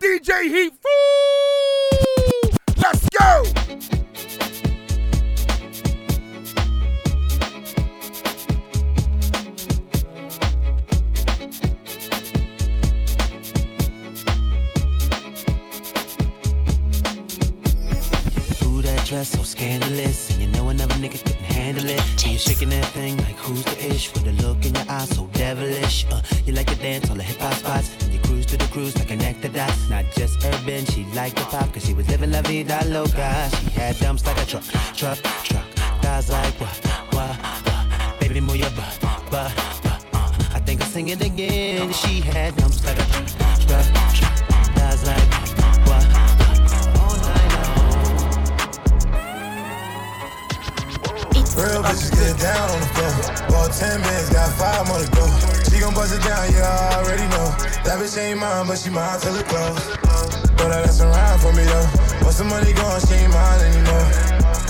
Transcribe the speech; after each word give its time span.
DJ 0.00 0.44
Heat 0.44 0.72
Fool! 0.80 2.50
Let's 2.78 3.06
go! 3.10 3.42
Ooh, 18.64 18.80
that 18.80 19.04
dress 19.04 19.28
so 19.28 19.42
scandalous. 19.42 20.30
And 20.30 20.40
you 20.40 20.48
know 20.48 20.70
another 20.70 20.94
nigga 20.94 21.22
couldn't 21.22 21.39
handle 21.60 21.88
it. 21.88 22.00
And 22.24 22.32
you 22.32 22.38
shaking 22.38 22.70
that 22.70 22.86
thing 22.96 23.16
like 23.18 23.38
who's 23.44 23.64
the 23.64 23.76
ish? 23.92 24.12
With 24.12 24.26
a 24.26 24.34
look 24.42 24.64
in 24.64 24.74
your 24.74 24.88
eyes 24.88 25.10
so 25.16 25.26
devilish. 25.32 26.06
Uh, 26.10 26.22
you 26.46 26.52
like 26.52 26.66
to 26.66 26.76
dance 26.76 27.10
on 27.10 27.18
the 27.18 27.22
hip 27.22 27.38
hop 27.38 27.54
spots. 27.54 27.88
And 28.02 28.12
you 28.14 28.20
cruise 28.20 28.46
to 28.46 28.56
the 28.56 28.68
cruise 28.74 28.96
like 28.98 29.10
an 29.10 29.20
actor 29.22 29.48
dots. 29.48 29.88
Not 29.90 30.04
just 30.12 30.44
urban, 30.44 30.84
she 30.86 31.04
liked 31.18 31.36
the 31.36 31.44
pop. 31.52 31.72
Cause 31.72 31.84
she 31.84 31.94
was 31.94 32.08
living 32.08 32.32
la 32.32 32.42
vida 32.42 32.78
loca. 32.86 33.30
She 33.58 33.70
had 33.78 33.98
dumps 33.98 34.26
like 34.26 34.38
a 34.42 34.46
truck, 34.46 34.64
truck, 34.98 35.18
truck. 35.48 35.66
Thighs 36.02 36.30
like 36.30 36.54
what, 36.60 36.76
what, 37.14 37.36
what. 37.66 38.20
Baby, 38.20 38.40
move 38.40 38.56
your 38.56 38.70
butt, 38.70 38.98
butt, 39.00 39.22
butt. 39.30 39.52
Uh, 40.14 40.56
I 40.56 40.60
think 40.64 40.80
I'll 40.80 40.88
sing 40.88 41.08
it 41.08 41.20
again. 41.20 41.92
She 41.92 42.20
had 42.20 42.56
dumps 42.56 42.84
like 42.84 42.98
a 42.98 43.06
truck, 43.12 43.60
truck, 43.66 43.99
Real 51.60 51.84
bitches 51.84 52.08
get 52.16 52.40
down 52.40 52.72
on 52.72 52.80
the 52.80 52.88
floor. 52.96 53.12
Bought 53.52 53.76
10 53.76 54.00
bands, 54.00 54.32
got 54.32 54.48
five 54.56 54.80
more 54.88 54.96
to 54.96 55.08
go. 55.12 55.28
She 55.68 55.76
gon' 55.76 55.92
bust 55.92 56.16
it 56.16 56.24
down, 56.24 56.48
yeah, 56.56 56.64
I 56.64 57.04
already 57.04 57.28
know. 57.28 57.52
That 57.84 58.00
bitch 58.00 58.16
ain't 58.16 58.40
mine, 58.40 58.64
but 58.64 58.80
she 58.80 58.88
mine 58.88 59.20
till 59.20 59.36
it 59.36 59.44
close. 59.44 59.76
Throw 60.56 60.72
that 60.72 60.88
ass 60.88 61.04
around 61.04 61.36
for 61.44 61.52
me 61.52 61.68
though. 61.68 62.24
Once 62.24 62.40
the 62.40 62.48
money 62.48 62.72
gone, 62.72 62.96
she 63.04 63.12
ain't 63.12 63.28
mine 63.36 63.60
anymore. 63.60 64.08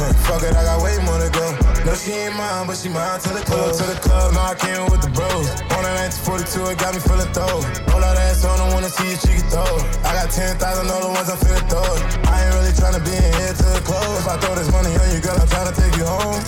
Huh, 0.02 0.11
fuck 0.27 0.42
it, 0.42 0.50
I 0.50 0.66
got 0.66 0.83
way 0.83 0.98
more 1.06 1.22
to 1.22 1.30
go. 1.30 1.46
No, 1.86 1.94
she 1.94 2.11
ain't 2.27 2.34
mine, 2.34 2.66
but 2.66 2.74
she 2.74 2.91
mine 2.91 3.22
till 3.22 3.38
it 3.38 3.46
close. 3.46 3.78
To 3.78 3.86
the 3.86 3.94
club, 4.02 4.34
now 4.34 4.50
I 4.50 4.55
came 4.58 4.83
with 4.91 5.06
the 5.06 5.14
bros. 5.14 5.46
On 5.78 5.86
that 5.86 5.94
1942, 6.27 6.74
it 6.74 6.78
got 6.83 6.91
me 6.91 6.98
feeling 7.06 7.30
throw. 7.30 7.55
Roll 7.86 8.02
that 8.02 8.18
ass 8.18 8.42
on, 8.42 8.58
I 8.58 8.66
wanna 8.74 8.91
see 8.91 9.14
if 9.14 9.22
she 9.22 9.38
can 9.38 9.46
throw. 9.46 9.78
I 10.02 10.27
got 10.27 10.34
10,000 10.34 10.58
other 10.58 11.06
ones 11.14 11.30
I'm 11.30 11.38
finna 11.38 11.62
throw. 11.70 11.86
I 12.27 12.34
ain't 12.34 12.55
really 12.58 12.74
tryna 12.74 12.98
be 13.06 13.14
in 13.14 13.30
here 13.38 13.55
till 13.55 13.78
the 13.78 13.83
close. 13.86 14.18
If 14.18 14.27
I 14.27 14.34
throw 14.42 14.58
this 14.58 14.74
money 14.74 14.91
on 14.91 15.06
you, 15.14 15.22
girl, 15.22 15.38
I'm 15.38 15.46
tryna 15.46 15.70
take 15.78 15.94
you 15.94 16.02
home. 16.02 16.42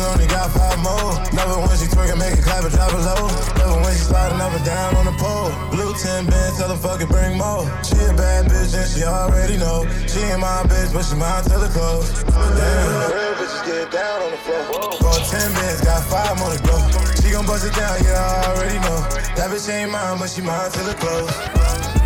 5,000, 0.00 0.12
only 0.12 0.26
got 0.26 0.50
five 0.50 0.78
more. 0.80 1.12
Never 1.32 1.60
when 1.60 1.76
she 1.76 1.86
twerking, 1.86 2.18
make 2.18 2.38
it 2.38 2.44
clap 2.44 2.64
and 2.64 2.72
drop 2.72 2.92
it 2.92 3.02
low. 3.04 3.28
Never 3.56 3.76
when 3.84 3.92
she 3.92 4.04
sliding 4.08 4.40
up 4.40 4.52
and 4.52 4.64
down 4.64 4.96
on 4.96 5.04
the 5.04 5.16
pole. 5.20 5.52
Blue 5.70 5.92
10 5.94 6.26
bands, 6.26 6.58
tell 6.58 6.68
her 6.68 6.76
fuck 6.76 7.00
it, 7.00 7.08
bring 7.08 7.36
more. 7.36 7.64
She 7.84 7.96
a 8.08 8.12
bad 8.16 8.48
bitch 8.48 8.72
and 8.72 8.88
she 8.88 9.04
already 9.04 9.56
know. 9.56 9.84
She 10.08 10.20
ain't 10.20 10.40
my 10.40 10.64
bitch, 10.64 10.92
but 10.92 11.04
she 11.04 11.16
mine 11.16 11.44
till 11.44 11.62
it 11.62 11.72
close. 11.72 12.24
Damn. 12.24 13.12
Real 13.12 13.34
bitches 13.36 13.64
get 13.66 13.90
down 13.92 14.22
on 14.22 14.30
the 14.30 14.40
floor. 14.44 14.64
Bought 15.00 15.22
10 15.28 15.52
bands, 15.52 15.80
got 15.84 16.02
five 16.08 16.38
more 16.38 16.52
to 16.52 16.60
go. 16.64 16.76
She 17.20 17.30
gon' 17.30 17.46
bust 17.46 17.66
it 17.66 17.74
down, 17.74 17.96
yeah, 18.04 18.16
I 18.16 18.56
already 18.56 18.78
know. 18.80 18.98
That 19.36 19.50
bitch 19.52 19.68
ain't 19.68 19.90
mine, 19.90 20.18
but 20.18 20.30
she 20.30 20.42
mine 20.42 20.70
till 20.72 20.88
it 20.88 20.98
close. 20.98 21.30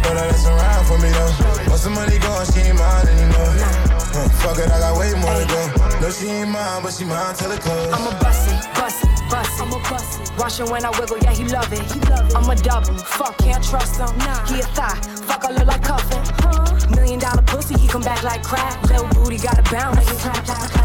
Throw 0.03 0.15
that 0.15 0.29
ass 0.35 0.47
around 0.47 0.85
for 0.87 0.99
me 0.99 1.11
though. 1.11 1.71
Once 1.71 1.85
the 1.85 1.91
money 1.91 2.19
gone, 2.19 2.45
she 2.53 2.61
ain't 2.61 2.79
mine 2.79 3.07
anymore. 3.09 3.94
Huh, 4.15 4.29
fuck 4.47 4.59
it, 4.59 4.71
I 4.71 4.79
got 4.79 4.97
way 4.97 5.11
more 5.19 5.35
to 5.35 5.47
go. 5.51 5.99
No, 6.01 6.09
she 6.09 6.29
ain't 6.29 6.49
mine, 6.51 6.83
but 6.85 6.93
she 6.95 7.05
mine 7.05 7.35
till 7.35 7.51
it 7.51 7.61
close. 7.61 7.93
I'm 7.93 8.07
a 8.07 8.15
bust 8.23 8.47
it, 8.47 8.63
bust 8.79 9.03
it, 9.03 9.11
bust 9.29 9.51
it. 9.59 9.63
I'm 9.63 9.73
a 9.73 9.79
bust 9.91 10.21
it. 10.21 10.31
Watch 10.39 10.61
him 10.61 10.71
when 10.71 10.85
I 10.85 10.91
wiggle, 10.99 11.19
yeah, 11.19 11.33
he 11.33 11.45
love 11.45 11.73
it. 11.73 11.83
He 11.91 11.99
love 12.07 12.31
it. 12.31 12.37
I'm 12.37 12.49
a 12.49 12.55
double, 12.55 12.95
fuck, 12.95 13.37
can't 13.39 13.65
trust 13.65 13.99
him. 13.99 14.17
Nah. 14.19 14.47
He 14.47 14.61
a 14.61 14.67
thigh, 14.71 14.95
fuck, 15.27 15.45
I 15.45 15.51
look 15.51 15.67
like 15.67 15.83
cuffin'. 15.83 16.23
Huh? 16.39 16.74
Million 16.91 17.19
dollar 17.19 17.43
pussy, 17.43 17.79
he 17.79 17.89
come 17.89 18.03
back 18.03 18.23
like 18.23 18.43
crack. 18.43 18.83
Little 18.89 19.09
booty 19.09 19.39
got 19.39 19.59
a 19.59 19.63
bounce. 19.71 20.25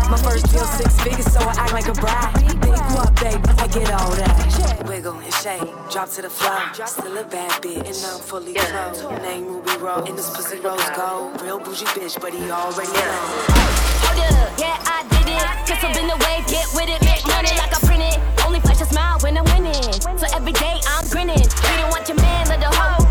My 0.09 0.17
first 0.17 0.51
deal 0.51 0.65
six 0.65 0.99
figures, 1.01 1.31
so 1.31 1.39
I 1.39 1.53
act 1.57 1.73
like 1.73 1.87
a 1.87 1.93
bride. 1.93 2.33
Big 2.61 2.77
what, 2.93 3.13
baby, 3.21 3.43
I 3.57 3.67
get 3.67 3.91
all 3.91 4.11
that. 4.11 4.85
Wiggle 4.87 5.15
and 5.19 5.33
shake, 5.33 5.61
drop 5.91 6.09
to 6.11 6.21
the 6.21 6.29
floor. 6.29 6.61
Still 6.85 7.17
a 7.17 7.23
bad 7.23 7.51
bitch, 7.61 7.77
and 7.77 7.97
I'm 8.05 8.19
fully 8.19 8.53
clothed. 8.53 9.21
Name 9.21 9.45
Ruby 9.45 9.77
Rose, 9.77 10.07
and 10.09 10.17
this 10.17 10.29
pussy 10.35 10.59
rose 10.59 10.89
gold. 10.95 11.41
Real 11.41 11.59
bougie 11.59 11.85
bitch, 11.97 12.19
but 12.19 12.33
he 12.33 12.49
already 12.49 12.91
know. 12.91 13.59
Hold 14.05 14.19
up, 14.19 14.59
yeah, 14.59 14.77
I 14.85 15.03
did 15.13 15.29
it. 15.29 15.67
Just 15.67 15.83
up 15.83 15.95
in 15.95 16.07
the 16.07 16.17
wave, 16.25 16.45
get 16.47 16.65
with 16.73 16.89
it, 16.89 17.01
make 17.05 17.25
money 17.27 17.53
like 17.57 17.75
I 17.75 17.79
print 17.85 18.03
it. 18.03 18.17
Only 18.45 18.59
flash 18.61 18.81
a 18.81 18.85
smile 18.85 19.19
when 19.21 19.37
I'm 19.37 19.45
winning. 19.53 19.93
So 20.17 20.25
every 20.33 20.53
day 20.53 20.81
I'm 20.87 21.07
grinning. 21.09 21.37
We 21.37 21.73
don't 21.77 21.91
want 21.91 22.07
your 22.07 22.17
man, 22.17 22.25
let 22.25 22.47
the 22.47 22.48
hoe. 22.48 22.48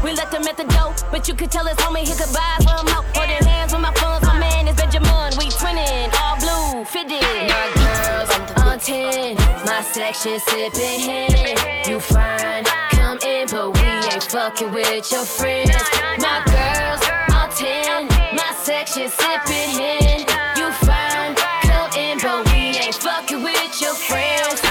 We 0.08 0.14
let 0.14 0.30
them 0.30 0.48
at 0.48 0.56
the 0.56 0.64
door. 0.64 0.94
But 1.10 1.28
you 1.28 1.34
could 1.34 1.50
tell 1.50 1.69
us 1.69 1.76
homie 1.76 2.00
his 2.00 2.19
goodbyes 2.19 2.64
for 2.64 2.80
him 2.80 2.88
out. 2.96 3.04
Holding 3.12 3.44
hands 3.44 3.74
with 3.74 3.82
my 3.82 3.92
funds, 3.92 4.26
my 4.26 4.38
man 4.38 4.66
is 4.66 4.74
Benjamin. 4.74 5.36
We 5.36 5.52
twinning, 5.52 6.08
all 6.16 6.36
blue, 6.41 6.84
fitted. 6.86 7.20
My 7.52 7.69
girls 7.76 8.30
on 8.56 8.78
10, 8.80 9.36
my 9.66 9.82
section 9.82 10.41
sipping 10.41 11.00
hen. 11.04 11.84
You 11.86 12.00
fine, 12.00 12.64
come 12.97 13.18
in, 13.20 13.48
but 13.48 13.76
we 13.76 13.84
ain't 14.08 14.24
fucking 14.24 14.72
with 14.72 15.12
your 15.12 15.26
friends. 15.26 15.76
My 16.24 16.41
girls 16.56 17.04
on 17.36 17.50
10, 17.52 18.08
my 18.32 18.50
section 18.64 19.10
sipping 19.12 19.76
hen. 19.76 20.24
You 20.56 20.72
fine, 20.88 21.36
come 21.68 21.92
in, 22.00 22.16
but 22.16 22.47
we 22.48 22.80
ain't 22.80 22.94
fucking 22.94 23.42
with 23.42 23.82
your 23.82 23.92
friends. 23.92 24.62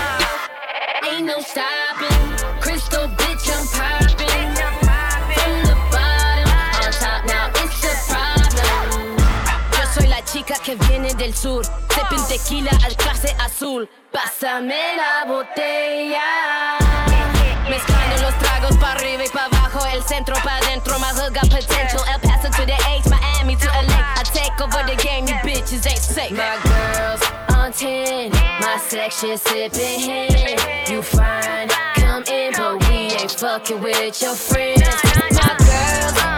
Ain't 1.06 1.26
no 1.28 1.40
stopping, 1.40 1.97
que 10.68 10.76
viene 10.88 11.14
del 11.14 11.34
sur. 11.34 11.64
Sipping 11.66 12.28
tequila 12.28 12.72
al 12.84 12.94
clase 12.98 13.34
azul. 13.40 13.90
Pásame 14.12 14.98
la 14.98 15.26
botella. 15.26 16.78
Mezclando 17.70 18.22
los 18.22 18.38
tragos 18.40 18.76
pa' 18.78 18.92
arriba 18.92 19.24
y 19.24 19.30
pa' 19.30 19.46
abajo. 19.46 19.80
El 19.94 20.04
centro 20.04 20.36
pa' 20.44 20.58
adentro. 20.58 21.00
My 21.00 21.06
hood 21.06 21.34
got 21.34 21.50
potential. 21.50 22.04
El 22.14 22.20
Paso 22.20 22.50
to 22.50 22.66
the 22.66 22.76
H, 22.90 23.10
Miami 23.10 23.56
to 23.56 23.68
LA. 23.68 23.98
I 24.18 24.24
take 24.24 24.60
over 24.60 24.84
the 24.86 25.02
game, 25.02 25.26
you 25.26 25.36
bitches 25.36 25.88
ain't 25.88 26.00
safe. 26.00 26.32
My 26.32 26.58
girls 26.64 27.22
on 27.56 27.72
10. 27.72 28.32
My 28.60 28.78
section 28.90 29.38
sipping 29.38 30.02
hen. 30.02 30.58
You 30.92 31.02
fine, 31.02 31.70
come 31.96 32.24
in, 32.24 32.52
but 32.58 32.90
we 32.90 33.16
ain't 33.16 33.32
fucking 33.32 33.82
with 33.82 34.22
your 34.22 34.36
friends. 34.36 34.84
My 35.32 35.56
girls 35.60 36.37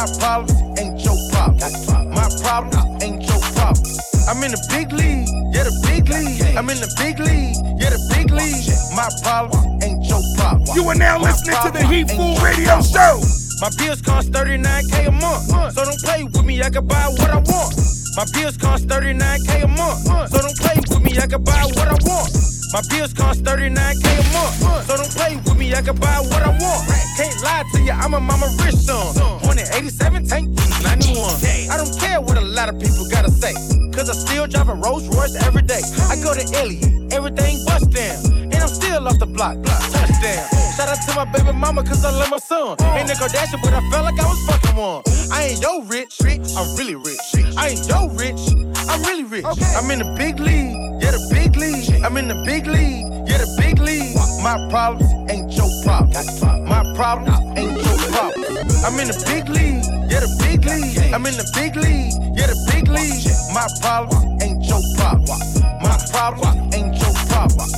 My 0.00 0.06
problems 0.16 0.80
ain't 0.80 1.04
your 1.04 1.18
problems. 1.28 1.86
My 1.92 2.24
problems 2.40 3.04
ain't 3.04 3.20
your 3.20 3.38
problems. 3.52 4.00
I'm 4.24 4.42
in 4.42 4.52
the 4.52 4.62
big 4.72 4.96
league, 4.96 5.28
yeah, 5.52 5.68
the 5.68 5.76
big 5.84 6.08
league. 6.08 6.56
I'm 6.56 6.70
in 6.70 6.80
the 6.80 6.88
big 6.96 7.20
league, 7.20 7.60
yeah, 7.76 7.92
the 7.92 8.00
big 8.08 8.32
league. 8.32 8.64
My 8.96 9.12
problems 9.20 9.60
ain't 9.84 10.00
your 10.08 10.24
problems. 10.40 10.72
You 10.74 10.88
are 10.88 10.94
now 10.94 11.20
listening 11.20 11.52
to 11.52 11.70
the 11.70 11.84
Heat 11.84 12.08
Fool 12.16 12.32
Radio. 12.40 12.80
Show. 12.80 13.20
My 13.60 13.68
bills 13.76 14.00
cost 14.00 14.32
39k 14.32 15.08
a 15.08 15.12
month, 15.12 15.52
so 15.76 15.84
don't 15.84 16.00
play 16.00 16.24
with 16.24 16.46
me. 16.46 16.62
I 16.62 16.70
can 16.70 16.86
buy 16.86 17.04
what 17.20 17.28
I 17.28 17.36
want. 17.36 17.76
My 18.16 18.24
bills 18.32 18.56
cost 18.56 18.88
39k 18.88 19.64
a 19.64 19.68
month, 19.68 20.32
so 20.32 20.38
don't 20.40 20.56
play 20.56 20.80
with 20.80 21.02
me. 21.04 21.20
I 21.20 21.26
can 21.26 21.44
buy 21.44 21.60
what 21.76 21.88
I 21.92 21.98
want. 22.08 22.32
My 22.72 22.82
bills 22.88 23.12
cost 23.12 23.42
39k 23.42 24.06
a 24.06 24.24
month, 24.30 24.86
so 24.86 24.96
don't 24.96 25.10
play 25.10 25.36
with 25.42 25.58
me. 25.58 25.74
I 25.74 25.82
can 25.82 25.96
buy 25.96 26.20
what 26.20 26.42
I 26.42 26.50
want. 26.50 26.86
Can't 27.16 27.34
lie 27.42 27.64
to 27.72 27.82
you, 27.82 27.90
I'm 27.90 28.14
a 28.14 28.20
mama 28.20 28.46
rich 28.62 28.76
son. 28.76 29.10
Born 29.42 29.58
in 29.58 29.66
87, 29.74 30.26
tank 30.26 30.48
91. 30.80 31.18
I 31.66 31.76
don't 31.76 31.98
care 31.98 32.20
what 32.20 32.38
a 32.38 32.40
lot 32.40 32.68
of 32.68 32.78
people 32.78 33.08
gotta 33.10 33.30
say, 33.30 33.54
cause 33.90 34.08
I 34.08 34.14
still 34.14 34.46
drive 34.46 34.68
a 34.68 34.74
Rolls 34.74 35.08
Royce 35.08 35.34
every 35.42 35.62
day. 35.62 35.82
I 36.08 36.14
go 36.22 36.32
to 36.32 36.46
Elliot, 36.54 37.12
everything 37.12 37.58
bust 37.66 37.90
down, 37.90 38.54
and 38.54 38.54
I'm 38.54 38.68
still 38.68 39.08
off 39.08 39.18
the 39.18 39.26
block. 39.26 39.58
Touchdown. 39.90 40.46
Shout 40.76 40.88
out 40.88 41.02
to 41.08 41.14
my 41.16 41.24
baby 41.24 41.52
mama, 41.52 41.82
cause 41.82 42.04
I 42.04 42.12
love 42.12 42.30
my 42.30 42.38
son. 42.38 42.76
Ain't 42.94 43.08
Nick 43.08 43.18
Kardashian, 43.18 43.60
but 43.62 43.74
I 43.74 43.80
felt 43.90 44.04
like 44.04 44.20
I 44.20 44.26
was 44.30 44.46
fucking 44.46 44.76
one. 44.76 45.02
I 45.32 45.50
ain't 45.50 45.60
yo 45.60 45.82
rich, 45.82 46.14
I'm 46.22 46.76
really 46.76 46.94
rich. 46.94 47.18
I 47.56 47.70
ain't 47.70 47.88
yo 47.88 48.08
rich. 48.14 48.69
I'm 48.90 49.02
really 49.02 49.22
rich. 49.22 49.44
Okay. 49.44 49.74
I'm 49.78 49.88
in 49.92 50.00
the 50.00 50.14
big 50.18 50.40
league. 50.40 50.74
Yeah, 51.00 51.12
the 51.12 51.22
big 51.30 51.54
league. 51.54 52.02
I'm 52.02 52.16
in 52.16 52.26
the 52.26 52.34
big 52.44 52.66
league. 52.66 53.06
Yeah, 53.30 53.38
the 53.38 53.46
big 53.54 53.78
league. 53.78 54.16
My 54.42 54.58
problems 54.68 55.06
ain't 55.30 55.52
your 55.54 55.70
problems. 55.86 56.42
My 56.66 56.82
problems 56.98 57.38
ain't 57.54 57.78
your 57.78 57.98
problems. 58.10 58.82
I'm 58.82 58.98
in 58.98 59.06
the 59.06 59.18
big 59.30 59.46
league. 59.48 59.86
Yeah, 60.10 60.26
the 60.26 60.30
big 60.42 60.66
league. 60.66 61.14
I'm 61.14 61.24
in 61.24 61.38
the 61.38 61.46
big 61.54 61.76
league. 61.78 62.18
Yeah, 62.34 62.50
the 62.50 62.58
big 62.66 62.90
league. 62.90 63.30
My 63.54 63.70
problems 63.78 64.26
ain't 64.42 64.58
your 64.66 64.82
problems. 64.98 65.62
My 65.78 65.94
problems 66.10 66.74
ain't 66.74 66.98
your 66.98 67.14
problems. 67.30 67.70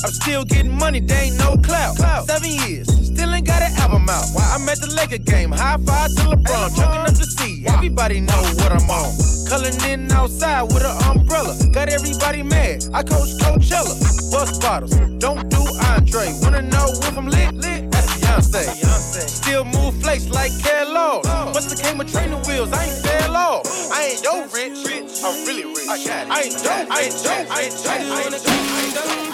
I'm 0.00 0.12
still 0.16 0.44
getting 0.44 0.72
money, 0.72 1.00
they 1.00 1.28
ain't 1.28 1.38
no 1.38 1.56
clout. 1.60 1.96
Seven 2.24 2.50
years, 2.50 2.88
still 2.88 3.32
ain't 3.34 3.46
got 3.46 3.60
an 3.60 3.72
album 3.84 4.08
out. 4.08 4.24
I'm 4.52 4.68
at 4.68 4.80
the 4.80 4.88
Laker 4.96 5.18
game, 5.18 5.52
high 5.52 5.76
five 5.84 6.08
to 6.16 6.22
LeBron, 6.32 6.76
chucking 6.76 7.04
up 7.04 7.14
the 7.16 7.24
sea. 7.24 7.64
Everybody 7.68 8.20
know 8.20 8.40
what 8.56 8.72
I'm 8.72 8.88
on. 8.88 9.33
Culling 9.48 9.78
in 9.90 10.10
outside 10.12 10.62
with 10.62 10.84
an 10.84 10.96
umbrella, 11.10 11.54
got 11.72 11.88
everybody 11.88 12.42
mad. 12.42 12.84
I 12.92 13.02
coach 13.02 13.30
Coachella, 13.40 13.94
bust 14.30 14.60
bottles, 14.60 14.94
don't 15.18 15.48
do 15.48 15.62
Andre. 15.92 16.32
Wanna 16.42 16.62
know 16.62 16.86
if 16.90 17.16
I'm 17.16 17.28
lit? 17.28 17.54
Lit. 17.54 17.90
That's 17.90 18.14
Beyonce. 18.50 19.28
Still 19.28 19.64
move 19.64 19.94
flakes 20.02 20.28
like 20.28 20.52
Kellogg. 20.62 21.24
What's 21.54 21.72
the 21.72 21.80
game 21.80 22.00
of 22.00 22.10
training 22.10 22.42
wheels? 22.48 22.72
I 22.72 22.84
ain't 22.84 23.06
fell 23.06 23.36
off. 23.36 23.66
I 23.92 24.10
ain't 24.10 24.22
yo 24.22 24.44
rich. 24.52 25.22
I'm 25.22 25.46
really 25.46 25.64
rich. 25.64 25.88
I 25.88 26.02
got 26.04 26.26
it. 26.26 26.30
I 26.30 26.40
ain't 26.42 26.62
yo, 26.62 26.70
I 26.70 27.00
ain't 27.00 27.24
yo, 27.24 27.30
I 27.30 27.60
ain't 27.62 27.84
yo, 27.84 27.90
I 27.90 28.00
ain't 28.00 28.44
yo. 28.44 28.50
I 28.50 28.82
ain't 28.82 28.94
yo 28.94 29.24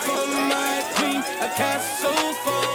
my 0.50 0.82
queen, 0.96 1.20
a 1.40 1.48
castle 1.54 2.34
for 2.42 2.50
my 2.50 2.69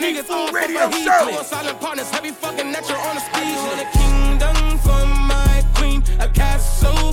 Heat 0.00 0.22
Food 0.24 0.52
Radio 0.52 0.90
Show. 0.90 1.42
Silent 1.42 1.80
partners, 1.80 2.10
heavy 2.10 2.30
fucking 2.30 2.70
natural 2.70 3.00
on 3.00 3.14
the 3.14 3.20
speed. 3.20 3.56
Want 3.56 3.80
a 3.80 3.88
kingdom 3.96 4.78
for 4.78 5.06
my 5.26 5.64
queen, 5.74 6.02
a 6.20 6.28
castle 6.28 7.12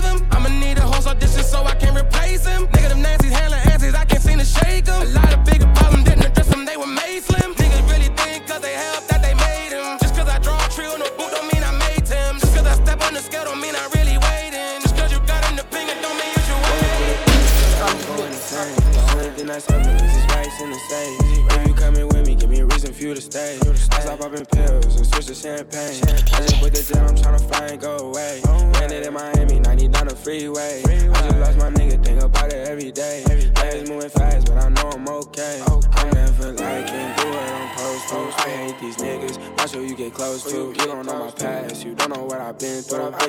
someone 0.00 0.20
him. 0.20 0.26
I'ma 0.30 0.48
need 0.48 0.78
a 0.78 0.82
host 0.82 1.06
audition 1.06 1.42
so 1.42 1.64
I 1.64 1.74
can 1.74 1.94
replace 1.96 2.46
him. 2.46 2.66
Nigga, 2.68 2.88
them 2.90 3.02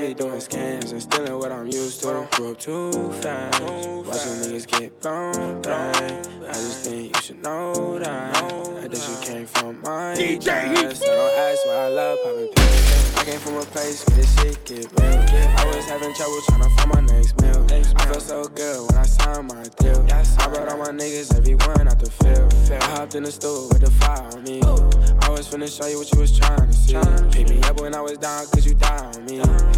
be 0.08 0.14
doing 0.14 0.40
scams 0.40 0.92
and 0.92 1.02
stealing 1.02 1.38
what 1.38 1.52
I'm 1.52 1.68
used 1.68 2.02
to. 2.02 2.28
Grew 2.32 2.52
up 2.52 2.60
too 2.60 2.92
fast. 3.22 3.62
Watch 3.62 4.24
them 4.24 4.38
niggas 4.44 4.68
get 4.68 5.00
blown 5.02 5.62
back. 5.62 5.96
I 5.96 6.54
just 6.54 6.86
think 6.86 7.16
you 7.16 7.22
should 7.22 7.42
know 7.42 8.00
that. 8.00 8.36
I 8.84 8.88
guess 8.88 9.08
you 9.08 9.34
came 9.34 9.46
from 9.46 9.80
my 9.82 10.14
DJ 10.16 10.46
past. 10.46 11.04
I 11.04 11.08
don't 11.08 11.38
ask 11.40 11.66
why 11.66 11.74
I 11.74 11.88
love 11.88 12.20
popping 12.24 12.50
pills. 12.54 13.18
I 13.18 13.24
came 13.24 13.40
from 13.40 13.58
a 13.58 13.66
place 13.66 14.06
where 14.06 14.18
this 14.18 14.36
shit 14.40 14.66
get 14.66 14.92
real. 15.00 15.20
I 15.58 15.66
was 15.74 15.86
having 15.86 16.14
trouble 16.14 16.42
trying 16.48 16.64
to 16.64 16.70
find 16.70 16.90
my 16.94 17.14
next 17.14 17.42
meal. 17.42 17.66
I 17.72 18.06
felt 18.06 18.22
so 18.22 18.44
good 18.44 18.90
when 18.90 18.98
I 18.98 19.06
signed 19.06 19.48
my 19.48 19.64
deal. 19.80 20.06
I 20.12 20.48
brought 20.48 20.68
all 20.68 20.78
my 20.80 20.90
niggas, 20.90 21.36
everyone 21.38 21.88
out 21.88 22.00
the 22.00 22.12
field. 22.12 22.54
I 22.72 22.86
hopped 22.98 23.16
in 23.16 23.24
the 23.24 23.32
stool 23.32 23.70
with 23.70 23.82
the 23.82 23.92
fire 23.92 24.28
on 24.36 24.44
me. 24.44 24.62
I 24.62 25.30
was 25.30 25.48
finna 25.48 25.72
show 25.72 25.88
you 25.88 26.00
what 26.00 26.12
you 26.12 26.20
was 26.20 26.38
trying 26.38 26.68
to 26.68 26.74
see. 26.74 26.98
Pick 27.32 27.48
me 27.50 27.62
up 27.62 27.80
when 27.80 27.96
I 27.96 28.02
was 28.02 28.18
down, 28.18 28.46
cause 28.48 28.66
you 28.66 28.74
died 28.74 29.16
on 29.16 29.26
me. 29.26 29.73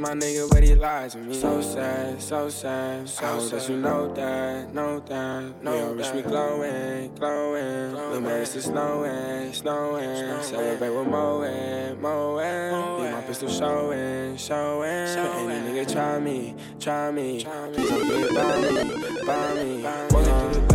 My 0.00 0.14
nigga, 0.14 0.48
but 0.50 0.62
he 0.62 0.74
lied 0.74 1.10
to 1.10 1.18
me. 1.18 1.34
So 1.34 1.60
sad, 1.60 2.20
so 2.20 2.48
sad. 2.48 3.10
I 3.20 3.26
hope 3.26 3.50
that 3.50 3.68
you 3.68 3.76
know 3.76 4.12
that, 4.14 4.74
know 4.74 5.00
that. 5.00 5.62
Know 5.62 5.76
your 5.76 5.94
wish 5.94 6.12
me 6.14 6.22
glowing, 6.22 7.14
glowing. 7.14 7.92
The 7.92 8.20
mercy 8.20 8.58
is 8.58 8.64
snowing, 8.64 9.52
snowing. 9.52 10.42
Celebrate 10.42 10.90
with 10.90 11.08
Moen, 11.08 12.00
Moen. 12.00 13.04
Be 13.04 13.12
my 13.12 13.20
pistol 13.22 13.48
showing, 13.48 14.36
showing. 14.36 14.88
Any 14.88 15.70
nigga 15.70 15.92
try 15.92 16.18
me, 16.18 16.54
try 16.78 17.10
me. 17.10 17.44
Please 17.74 17.90
don't 17.90 18.34
by 18.34 18.60
me, 18.60 19.26
by 19.26 19.54
me. 19.54 19.84
It's 19.84 20.12
full 20.12 20.20
Like 20.20 20.28
on 20.28 20.69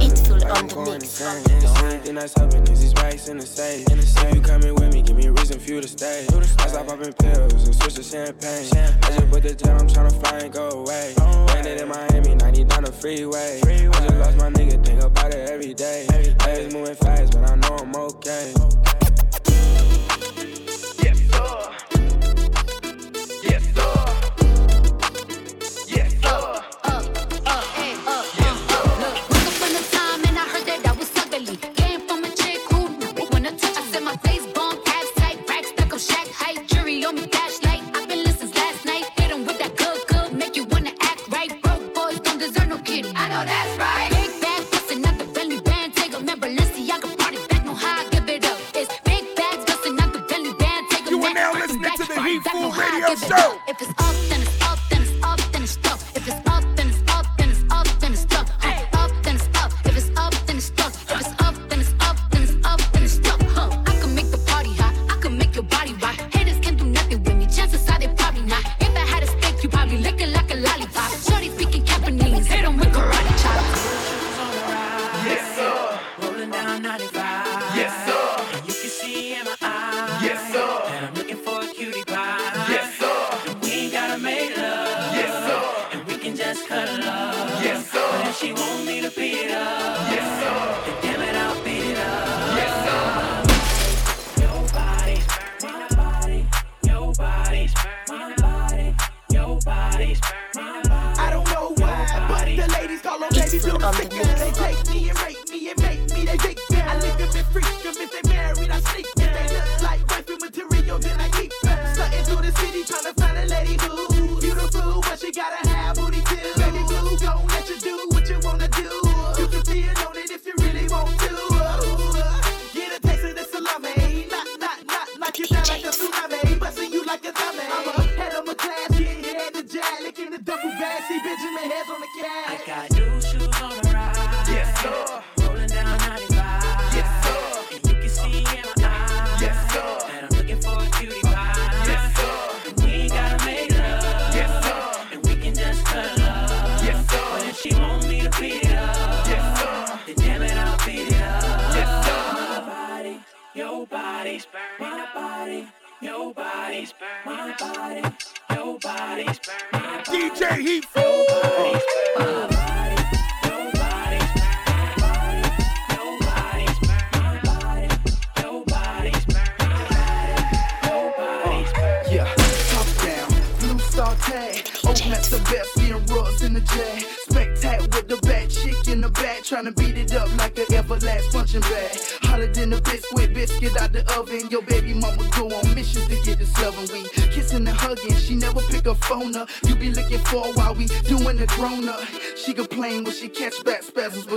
I'm 0.52 0.68
the 0.68 0.75
mix. 0.75 1.20
The 1.20 1.80
only 1.84 1.98
thing 1.98 2.16
that's 2.16 2.34
helping 2.38 2.64
is 2.68 2.82
these 2.82 2.94
racks 2.96 3.28
in 3.28 3.38
the 3.38 3.46
safe. 3.46 3.86
If 3.90 4.36
you 4.36 4.42
coming 4.42 4.75
with 4.75 4.94
me, 4.94 5.02
give 5.02 5.16
me 5.16 5.25
a 5.25 5.32
reason 5.32 5.60
for 5.60 5.70
you 5.72 5.82
to 5.82 5.88
stay. 5.88 6.28
I 6.30 6.68
stop 6.68 6.88
popping 6.88 7.14
pills 7.14 7.66
and 7.66 7.75
switch 7.75 7.96
to 7.96 8.04
champagne. 8.04 8.70
I 8.75 9.10
just 9.10 9.30
put 9.32 9.44
the 9.44 9.56
jet, 9.56 9.82
I'm 9.82 9.88
tryna 9.88 10.14
fly 10.22 10.40
and 10.40 10.54
go 10.54 10.70
away. 10.70 11.14
Landed 11.18 11.82
in 11.82 11.88
Miami, 11.88 12.36
90 12.36 12.64
down 12.66 12.84
the 12.84 12.92
freeway. 12.92 13.62
I 13.64 13.90
just 13.90 14.18
lost 14.18 14.38
my 14.38 14.50
nigga, 14.50 14.84
think 14.86 15.02
about 15.02 15.34
it 15.34 15.50
every 15.50 15.74
day. 15.74 16.08
Days 16.46 16.74
moving 16.74 16.96
fast, 16.96 17.34
but 17.34 17.50
I 17.50 17.56
know 17.56 17.75
I'm 17.78 17.96
okay. 17.96 18.54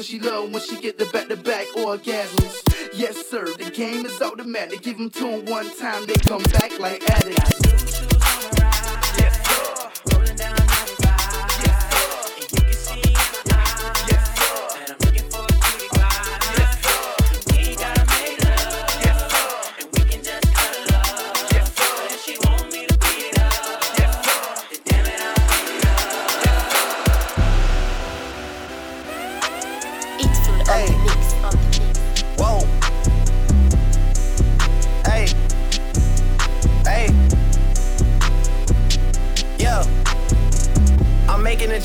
She 0.09 0.19
love 0.21 0.51
when 0.51 0.63
she 0.63 0.81
get 0.81 0.97
the 0.97 1.05
back 1.13 1.29
to 1.29 1.37
back 1.37 1.67
orgasms. 1.77 2.63
Yes, 2.95 3.27
sir, 3.27 3.45
the 3.59 3.71
game 3.71 4.07
is 4.07 4.23
automatic. 4.23 4.81
Give 4.81 4.97
them 4.97 5.11
to 5.11 5.29
'em 5.29 5.45
one 5.45 5.69
time, 5.77 6.07
they 6.07 6.15
come 6.15 6.43
back 6.45 6.79
like 6.79 7.03
addicts. 7.11 8.18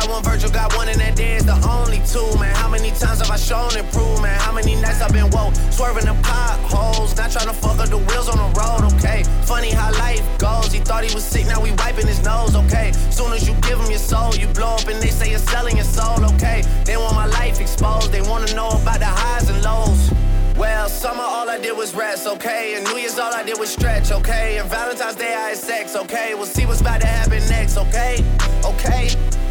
got 0.00 0.10
one 0.10 0.22
Virgil, 0.22 0.50
got 0.50 0.76
one, 0.76 0.88
and 0.88 1.00
that 1.00 1.16
there 1.16 1.36
is 1.36 1.46
the 1.46 1.56
only 1.64 2.00
two, 2.04 2.28
man. 2.38 2.54
How 2.56 2.68
many 2.68 2.90
times 2.90 3.20
have 3.20 3.30
I 3.30 3.36
shown 3.36 3.72
improvement? 3.76 4.36
How 4.42 4.52
many 4.52 4.74
nights 4.74 5.00
I've 5.00 5.12
been 5.12 5.30
woke, 5.30 5.54
swerving 5.70 6.04
the 6.04 6.16
potholes, 6.22 7.16
not 7.16 7.30
trying 7.30 7.46
to 7.46 7.54
fuck 7.54 7.78
up 7.78 7.88
the 7.88 7.96
wheels 7.96 8.28
on 8.28 8.36
the 8.36 8.50
road, 8.60 8.92
okay? 8.94 9.24
Funny 9.44 9.70
how 9.70 9.90
life 9.92 10.22
goes. 10.38 10.70
He 10.70 10.80
thought 10.80 11.04
he 11.04 11.14
was 11.14 11.24
sick, 11.24 11.46
now 11.46 11.62
we 11.62 11.70
wiping 11.72 12.06
his 12.06 12.22
nose, 12.22 12.54
okay? 12.54 12.92
Soon 13.10 13.32
as 13.32 13.48
you 13.48 13.54
give 13.62 13.78
him 13.80 13.90
your 13.90 14.04
soul, 14.12 14.34
you 14.34 14.48
blow 14.48 14.76
up 14.76 14.86
and 14.86 15.00
they 15.02 15.08
say 15.08 15.30
you're 15.30 15.46
selling 15.54 15.76
your 15.76 15.86
soul, 15.86 16.22
okay? 16.34 16.62
They 16.84 16.96
want 16.98 17.14
my 17.14 17.26
life 17.26 17.58
exposed, 17.58 18.12
they 18.12 18.20
wanna 18.22 18.52
know 18.54 18.68
about 18.68 18.98
the 18.98 19.06
highs 19.06 19.48
and 19.48 19.62
lows. 19.64 20.12
Well, 20.58 20.88
summer 20.88 21.22
all 21.22 21.48
I 21.48 21.58
did 21.58 21.76
was 21.76 21.94
rest, 21.94 22.26
okay? 22.26 22.76
And 22.76 22.84
New 22.84 22.96
Year's 22.96 23.18
all 23.18 23.32
I 23.32 23.42
did 23.42 23.58
was 23.58 23.70
stretch, 23.70 24.10
okay? 24.10 24.58
And 24.58 24.68
Valentine's 24.68 25.16
Day 25.16 25.34
I 25.34 25.50
had 25.50 25.58
sex, 25.58 25.96
okay? 25.96 26.34
We'll 26.34 26.46
see 26.46 26.66
what's 26.66 26.80
about 26.82 27.00
to 27.00 27.06
happen 27.06 27.46
next, 27.48 27.76
okay? 27.76 28.24
Okay, 28.64 29.10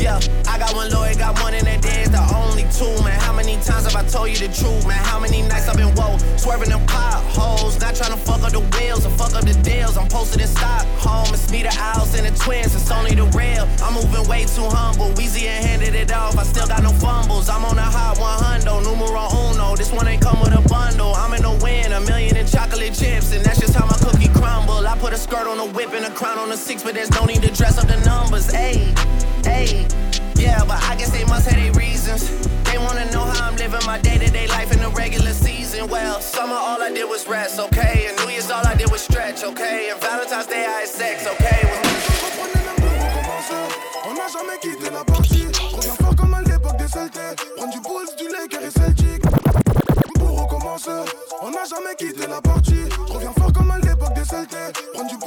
yeah, 0.00 0.20
I 0.46 0.58
got 0.58 0.74
one 0.74 0.90
lawyer, 0.90 1.14
got 1.14 1.40
one, 1.40 1.54
in 1.54 1.64
that 1.64 1.84
is 1.84 2.10
the 2.10 2.22
only 2.34 2.64
two, 2.70 2.90
man. 3.04 3.18
How 3.20 3.32
many 3.32 3.54
times 3.62 3.84
have 3.84 3.96
I 3.96 4.04
told 4.06 4.28
you 4.30 4.36
the 4.36 4.52
truth, 4.52 4.86
man? 4.86 5.02
How 5.04 5.18
many 5.18 5.42
nights 5.42 5.68
I've 5.68 5.76
been 5.76 5.94
woke, 5.94 6.20
swerving 6.36 6.70
them 6.70 6.84
potholes, 6.86 7.80
not 7.80 7.94
trying 7.94 8.12
to 8.12 8.16
fuck 8.16 8.42
up 8.42 8.52
the 8.52 8.60
wheels 8.76 9.06
or 9.06 9.10
fuck 9.10 9.34
up 9.34 9.44
the 9.44 9.54
deals. 9.62 9.96
I'm 9.96 10.08
posted 10.08 10.40
in 10.40 10.48
Stockholm, 10.48 11.34
it's 11.34 11.50
me, 11.50 11.62
the 11.62 11.74
Owls, 11.78 12.14
and 12.14 12.26
the 12.26 12.34
twins, 12.38 12.74
it's 12.74 12.90
only 12.90 13.14
the 13.14 13.26
real. 13.36 13.66
I'm 13.82 13.94
moving 13.94 14.26
way 14.28 14.44
too 14.44 14.68
humble, 14.70 15.10
Weezy 15.18 15.46
and 15.46 15.64
handed 15.64 15.94
it 15.94 16.12
off, 16.12 16.38
I 16.38 16.44
still 16.44 16.66
got 16.66 16.82
no 16.82 16.92
fumbles. 16.92 17.48
I'm 17.48 17.64
on 17.64 17.78
a 17.78 17.82
hot 17.82 18.18
100, 18.18 18.64
numero 18.84 19.28
uno, 19.50 19.76
this 19.76 19.92
one 19.92 20.06
ain't 20.08 20.22
come 20.22 20.40
with 20.40 20.54
a 20.54 20.62
bundle. 20.68 21.14
I'm 21.14 21.34
in 21.34 21.42
the 21.42 21.54
win, 21.62 21.92
a 21.92 22.00
million 22.00 22.36
in 22.36 22.46
chocolate 22.46 22.94
chips, 22.94 23.32
and 23.32 23.44
that's 23.44 23.57
skirt 25.28 25.46
on 25.46 25.58
a 25.58 25.66
whip 25.72 25.92
and 25.92 26.06
a 26.06 26.10
crown 26.10 26.38
on 26.38 26.50
a 26.52 26.56
six, 26.56 26.82
but 26.82 26.94
there's 26.94 27.10
no 27.10 27.24
need 27.26 27.42
to 27.42 27.52
dress 27.52 27.76
up 27.76 27.86
the 27.86 28.00
numbers, 28.00 28.48
ayy. 28.48 28.96
Hey, 29.44 29.86
yeah, 30.36 30.64
but 30.64 30.82
I 30.84 30.96
guess 30.96 31.10
they 31.10 31.24
must 31.24 31.46
have 31.48 31.60
their 31.60 31.72
reasons. 31.72 32.22
They 32.64 32.78
wanna 32.78 33.04
know 33.12 33.24
how 33.24 33.48
I'm 33.48 33.56
living 33.56 33.84
my 33.84 33.98
day 33.98 34.16
to 34.16 34.30
day 34.30 34.46
life 34.46 34.72
in 34.72 34.80
the 34.80 34.88
regular 34.88 35.32
season. 35.32 35.86
Well, 35.88 36.20
summer 36.20 36.54
all 36.54 36.80
I 36.80 36.90
did 36.90 37.04
was 37.04 37.28
rest, 37.28 37.60
okay? 37.60 38.08
And 38.08 38.16
New 38.20 38.32
Year's 38.32 38.50
all 38.50 38.66
I 38.66 38.74
did 38.74 38.90
was 38.90 39.02
stretch, 39.02 39.44
okay? 39.44 39.90
And 39.90 40.00
Valentine's 40.00 40.46
Day 40.46 40.64
I 40.64 40.80
had 40.80 40.88
sex, 40.88 41.26
okay? 41.26 41.60
Prends 47.56 47.68
du 47.68 47.80
Bulls, 47.80 48.08
du 48.16 48.28
Laker 48.28 48.64
et 48.64 48.70
Celtic. 48.70 49.22
Pour 50.18 50.42
recommencer, 50.42 50.90
on 51.42 51.50
n'a 51.50 51.64
jamais 51.64 51.94
quitté 51.98 52.26
la 52.26 52.40
partie. 52.40 52.84
Reviens 53.08 53.32
fort 53.38 53.52
comme 53.52 53.70
à 53.70 53.78
l'époque 53.78 54.14
des 54.14 54.22
du 54.22 54.36
Bulls, 54.36 55.06
du 55.08 55.17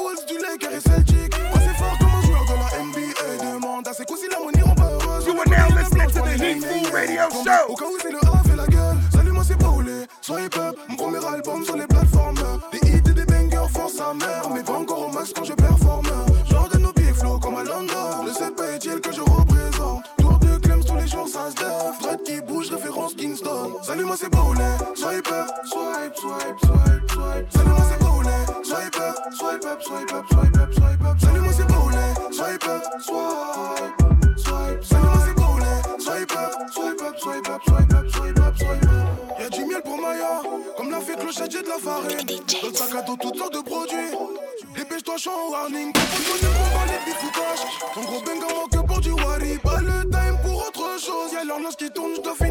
c'est 8.01 8.11
le 8.11 8.19
A, 8.19 8.43
fait 8.43 8.55
la 8.55 8.67
gueule. 8.67 8.97
Salut, 9.11 9.31
moi, 9.31 9.43
c'est 9.45 9.57
Paulé. 9.57 10.05
Soyez 10.21 10.49
peuple, 10.49 10.79
mon 10.89 10.95
premier 10.95 11.25
album 11.25 11.63
sur 11.63 11.75
les 11.75 11.87
plateformes. 11.87 12.35
Des 12.71 12.89
hits 12.89 12.97
et 12.97 13.13
des 13.13 13.25
bangers 13.25 13.69
font 13.71 13.87
sa 13.87 14.13
mère. 14.13 14.49
Mais 14.53 14.63
pas 14.63 14.73
encore 14.73 15.07
au 15.07 15.11
max 15.11 15.31
quand 15.33 15.43
je 15.43 15.53
performe. 15.53 16.07
Jordan 16.49 16.85
au 16.85 16.93
pied 16.93 17.13
flow 17.13 17.39
comme 17.39 17.55
à 17.55 17.63
London. 17.63 18.25
Le 18.25 18.31
CPGL 18.31 19.01
que 19.01 19.11
je 19.11 19.21
représente? 19.21 20.03
Tour 20.17 20.39
de 20.39 20.57
Clems 20.57 20.83
tous 20.83 20.95
les 20.95 21.07
jours, 21.07 21.27
ça 21.27 21.49
se 21.49 22.17
qui 22.23 22.41
bouge, 22.41 22.69
référence 22.69 23.13
Kingston. 23.15 23.77
Salut, 23.83 24.05
moi, 24.05 24.15
c'est 24.17 24.29
Paulé. 24.29 24.63
Soyez 24.95 25.21
peuple, 25.21 25.51
swipe, 25.65 26.15
swipe, 26.15 26.59
swipe, 26.59 27.11
swipe. 27.11 27.47
Salut, 27.51 27.69
moi, 27.69 27.85
c'est 27.89 27.99
Paulé. 27.99 28.63
Soyez 28.63 28.89
peuple, 28.91 29.35
swipe 29.35 29.65
up, 29.65 29.81
swipe 29.81 30.13
up, 30.13 30.25
toutes 43.21 43.37
sortes 43.37 43.53
de 43.53 43.61
produits. 43.61 44.11
Dépêche-toi, 44.75 45.15
je 45.17 45.29
en 45.29 45.51
warning. 45.51 45.93
De 45.93 45.99
combat, 45.99 46.85
les. 46.87 47.01
Ton 47.93 48.01
gros 48.01 48.21
banger 48.21 48.53
manque 48.53 48.71
que 48.71 48.87
pour 48.87 48.99
du 48.99 49.11
wari. 49.11 49.57
Pas 49.59 49.81
le 49.81 50.09
time 50.09 50.37
pour 50.43 50.67
autre 50.67 50.99
chose. 50.99 51.33
Y'a 51.33 51.43
l'horloge 51.43 51.75
qui 51.77 51.89
tourne, 51.91 52.11
je 52.15 52.21
dois 52.21 52.35
finir 52.35 52.50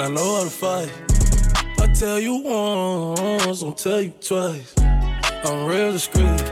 and 0.00 0.18
I 0.18 0.20
know 0.20 0.36
how 0.36 0.44
to 0.44 0.50
fight. 0.50 0.90
I 1.78 1.92
tell 1.92 2.18
you 2.18 2.36
once, 2.36 3.60
don't 3.60 3.76
tell 3.76 4.00
you 4.00 4.12
twice. 4.20 4.74
I'm 4.78 5.66
real 5.66 5.92
discreet, 5.92 6.42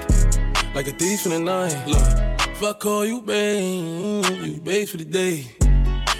like 0.75 0.87
a 0.89 0.93
thief 0.93 1.27
in 1.27 1.33
the 1.33 1.39
night. 1.39 1.77
Look, 1.87 2.49
if 2.49 2.63
I 2.63 2.73
call 2.73 3.07
you 3.07 3.23
babe, 3.23 4.25
you 4.45 4.61
babe 4.61 4.89
for 4.89 4.97
the 4.99 5.05
day, 5.05 5.47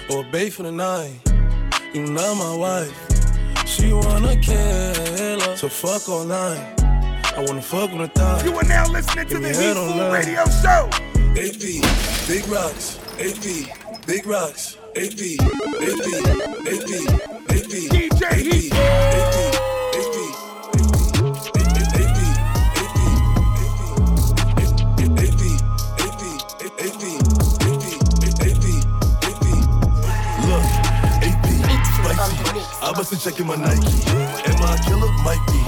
or 0.09 0.23
babe 0.31 0.51
for 0.51 0.63
the 0.63 0.71
night. 0.71 1.19
You 1.93 2.05
not 2.07 2.35
my 2.37 2.55
wife. 2.55 3.67
She 3.67 3.93
wanna 3.93 4.35
kill 4.37 4.57
her, 4.57 5.55
so 5.55 5.69
fuck 5.69 6.09
all 6.09 6.25
night. 6.25 6.81
I 7.35 7.43
wanna 7.45 7.61
fuck 7.61 7.91
on 7.91 7.99
the 7.99 8.07
thigh. 8.07 8.43
You 8.43 8.55
are 8.55 8.63
now 8.63 8.87
listening 8.89 9.27
to 9.27 9.39
the 9.39 9.49
Heat 9.49 9.75
Food. 9.75 10.11
Radio 10.11 10.45
Show. 10.61 10.89
HP, 11.35 11.81
big 12.27 12.47
rocks, 12.47 12.97
HP, 13.17 14.05
big 14.05 14.25
rocks, 14.25 14.78
DJ 17.89 18.33
Heat. 18.35 18.73
Look, 30.45 30.65
AP, 31.21 31.45
spicy. 31.85 32.37
I 32.81 32.93
must 32.95 33.11
have 33.11 33.21
checking 33.21 33.45
my 33.45 33.55
Nike. 33.55 34.03
Am 34.45 34.61
I 34.63 34.75
a 34.75 34.77
killer? 34.83 35.11
Might 35.23 35.43
be. 35.47 35.59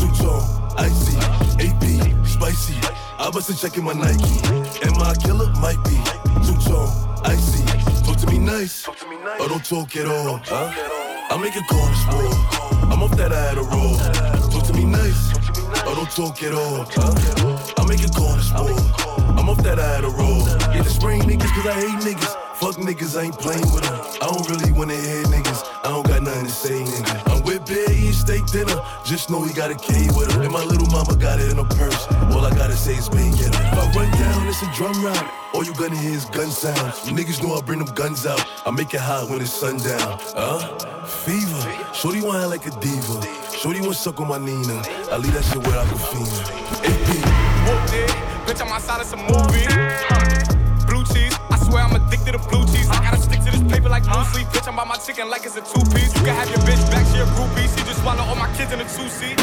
Two 0.00 0.10
tone, 0.22 0.44
icy. 0.78 1.16
AP, 1.60 1.84
spicy. 2.26 2.74
I 3.18 3.30
must 3.32 3.48
have 3.48 3.60
checking 3.60 3.84
my 3.84 3.92
Nike. 3.92 4.40
Am 4.86 4.94
I 5.02 5.12
a 5.12 5.14
killer? 5.16 5.50
Might 5.60 5.82
be. 5.84 5.96
Two 6.46 6.56
tone, 6.68 6.90
icy. 7.24 7.89
Talk 8.40 8.96
to 8.96 9.06
me 9.06 9.16
nice. 9.18 9.40
Or 9.40 9.48
don't 9.48 9.64
talk 9.64 9.94
at 9.96 10.06
all. 10.06 10.40
Huh? 10.44 10.72
I 11.30 11.36
make 11.36 11.54
a 11.56 11.62
call 11.68 11.86
this 11.88 12.06
war. 12.08 12.90
I'm 12.90 13.02
off 13.02 13.14
that 13.18 13.32
I 13.32 13.40
had 13.48 13.58
a 13.58 13.62
roll. 13.62 13.96
Talk 14.50 14.64
to 14.66 14.72
me 14.72 14.86
nice. 14.86 15.32
Or 15.84 15.92
oh, 15.92 15.94
don't 15.94 16.10
talk 16.10 16.42
at 16.42 16.54
all. 16.54 16.86
Huh? 16.88 17.74
I 17.76 17.86
make 17.86 18.02
a 18.02 18.08
call 18.08 18.34
this 18.36 18.50
war. 18.52 18.72
I'm 19.36 19.48
off 19.48 19.62
that 19.62 19.78
I 19.78 19.86
had 19.94 20.04
a 20.04 20.08
roll. 20.08 20.40
Yeah, 20.74 20.82
the 20.82 20.88
spring 20.88 21.20
niggas, 21.22 21.52
cause 21.52 21.66
I 21.66 21.74
hate 21.74 22.00
niggas. 22.00 22.56
Fuck 22.56 22.76
niggas, 22.76 23.18
I 23.18 23.24
ain't 23.24 23.38
playing 23.38 23.70
with 23.74 23.84
them. 23.84 24.00
I 24.22 24.32
don't 24.32 24.48
really 24.48 24.72
wanna 24.72 24.96
hear 24.96 25.22
niggas. 25.24 25.62
I 25.84 25.88
don't 25.90 26.06
got 26.06 26.22
nothing 26.22 26.46
to 26.46 26.50
say, 26.50 26.80
nigga. 26.80 27.29
With 27.60 27.68
Bear 27.68 27.92
eating 27.92 28.12
steak 28.12 28.46
dinner. 28.46 28.80
Just 29.04 29.30
know 29.30 29.42
he 29.44 29.52
got 29.52 29.70
a 29.70 29.74
K 29.74 30.06
with 30.16 30.32
her. 30.32 30.42
And 30.42 30.52
my 30.52 30.64
little 30.64 30.86
mama 30.88 31.16
got 31.16 31.40
it 31.40 31.50
in 31.50 31.56
her 31.56 31.64
purse. 31.64 32.06
All 32.32 32.44
I 32.44 32.50
gotta 32.50 32.76
say 32.76 32.94
is 32.94 33.08
bang 33.08 33.32
her. 33.32 33.48
If 33.48 33.72
I 33.72 33.92
run 33.94 34.10
down, 34.12 34.46
it's 34.46 34.62
a 34.62 34.70
drum 34.74 35.04
round. 35.04 35.28
All 35.52 35.64
you 35.64 35.74
gonna 35.74 35.96
hear 35.96 36.12
is 36.12 36.24
gun 36.26 36.50
sounds. 36.50 37.08
You 37.08 37.16
niggas 37.16 37.42
know 37.42 37.54
I 37.54 37.60
bring 37.60 37.78
them 37.78 37.92
guns 37.94 38.26
out. 38.26 38.44
I 38.66 38.70
make 38.70 38.94
it 38.94 39.00
hot 39.00 39.28
when 39.28 39.40
it's 39.40 39.52
sundown. 39.52 40.18
Huh? 40.34 41.04
Fever. 41.04 41.94
Shorty 41.94 42.22
want 42.22 42.48
like 42.48 42.66
a 42.66 42.70
diva. 42.80 43.22
Shorty 43.52 43.80
wanna 43.80 43.94
suck 43.94 44.20
on 44.20 44.28
my 44.28 44.38
Nina. 44.38 44.82
I 45.10 45.16
leave 45.18 45.34
that 45.34 45.44
shit 45.44 45.66
where 45.66 45.78
I 45.78 45.86
can 45.86 45.98
feel. 45.98 46.26
It. 46.84 47.20
Bitch, 48.46 48.60
I'm 48.64 48.72
outside 48.72 49.00
of 49.00 49.06
some 49.06 49.20
movie. 49.20 50.39
Sleep. 54.32 54.46
Bitch, 54.48 54.66
I'm 54.68 54.76
by 54.76 54.84
my 54.84 54.96
chicken 54.96 55.28
like 55.28 55.44
it's 55.44 55.56
a 55.56 55.62
two 55.62 55.82
piece. 55.90 56.14
You 56.14 56.22
can 56.22 56.34
have 56.34 56.48
your 56.50 56.62
bitch 56.62 56.82
back 56.90 57.04
to 57.10 57.16
your 57.18 57.30
groupie. 57.34 57.66
She 57.74 57.84
just 57.84 58.00
swallow 58.00 58.22
all 58.22 58.36
my 58.36 58.50
kids 58.56 58.72
in 58.72 58.80
a 58.80 58.88
two 58.88 59.08
seat. 59.08 59.36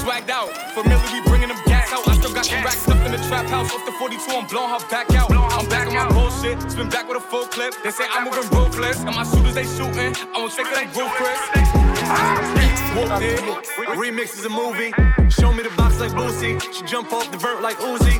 Swagged 0.00 0.30
out. 0.30 0.50
Familiar, 0.74 1.00
we 1.12 1.20
bringing 1.28 1.48
them 1.48 1.60
gas 1.66 1.92
out. 1.92 2.06
I 2.08 2.16
still 2.16 2.32
got 2.32 2.46
some 2.46 2.62
racks 2.64 2.82
stuffed 2.82 3.04
in 3.06 3.12
the 3.12 3.22
trap 3.28 3.46
house. 3.46 3.72
Off 3.72 3.84
the 3.84 3.92
42, 3.92 4.20
I'm 4.30 4.46
blowing 4.46 4.70
her 4.70 4.82
back 4.88 5.10
out. 5.14 5.30
I'm 5.32 5.68
back 5.68 5.88
on 5.88 5.94
my 5.94 6.08
bullshit. 6.12 6.60
Spin 6.70 6.88
back 6.88 7.08
with 7.08 7.18
a 7.18 7.20
full 7.20 7.46
clip. 7.46 7.74
They 7.82 7.90
say 7.90 8.04
I'm 8.12 8.24
moving 8.24 8.48
ruthless. 8.50 9.00
And 9.00 9.14
my 9.14 9.24
shooters, 9.24 9.54
they 9.54 9.64
shooting. 9.64 10.12
I 10.34 10.36
won't 10.38 10.52
take 10.52 10.68
they 10.72 10.86
ruthless. 10.96 11.40
Whooped 12.96 13.22
it. 13.22 13.40
Remix 13.96 14.38
is 14.38 14.44
a 14.44 14.50
movie. 14.50 14.92
Show 15.30 15.52
me 15.52 15.62
the 15.62 15.72
box 15.76 16.00
like 16.00 16.12
Boosie. 16.12 16.60
She 16.74 16.82
jump 16.84 17.12
off 17.12 17.30
the 17.30 17.38
vert 17.38 17.62
like 17.62 17.76
Uzi. 17.78 18.18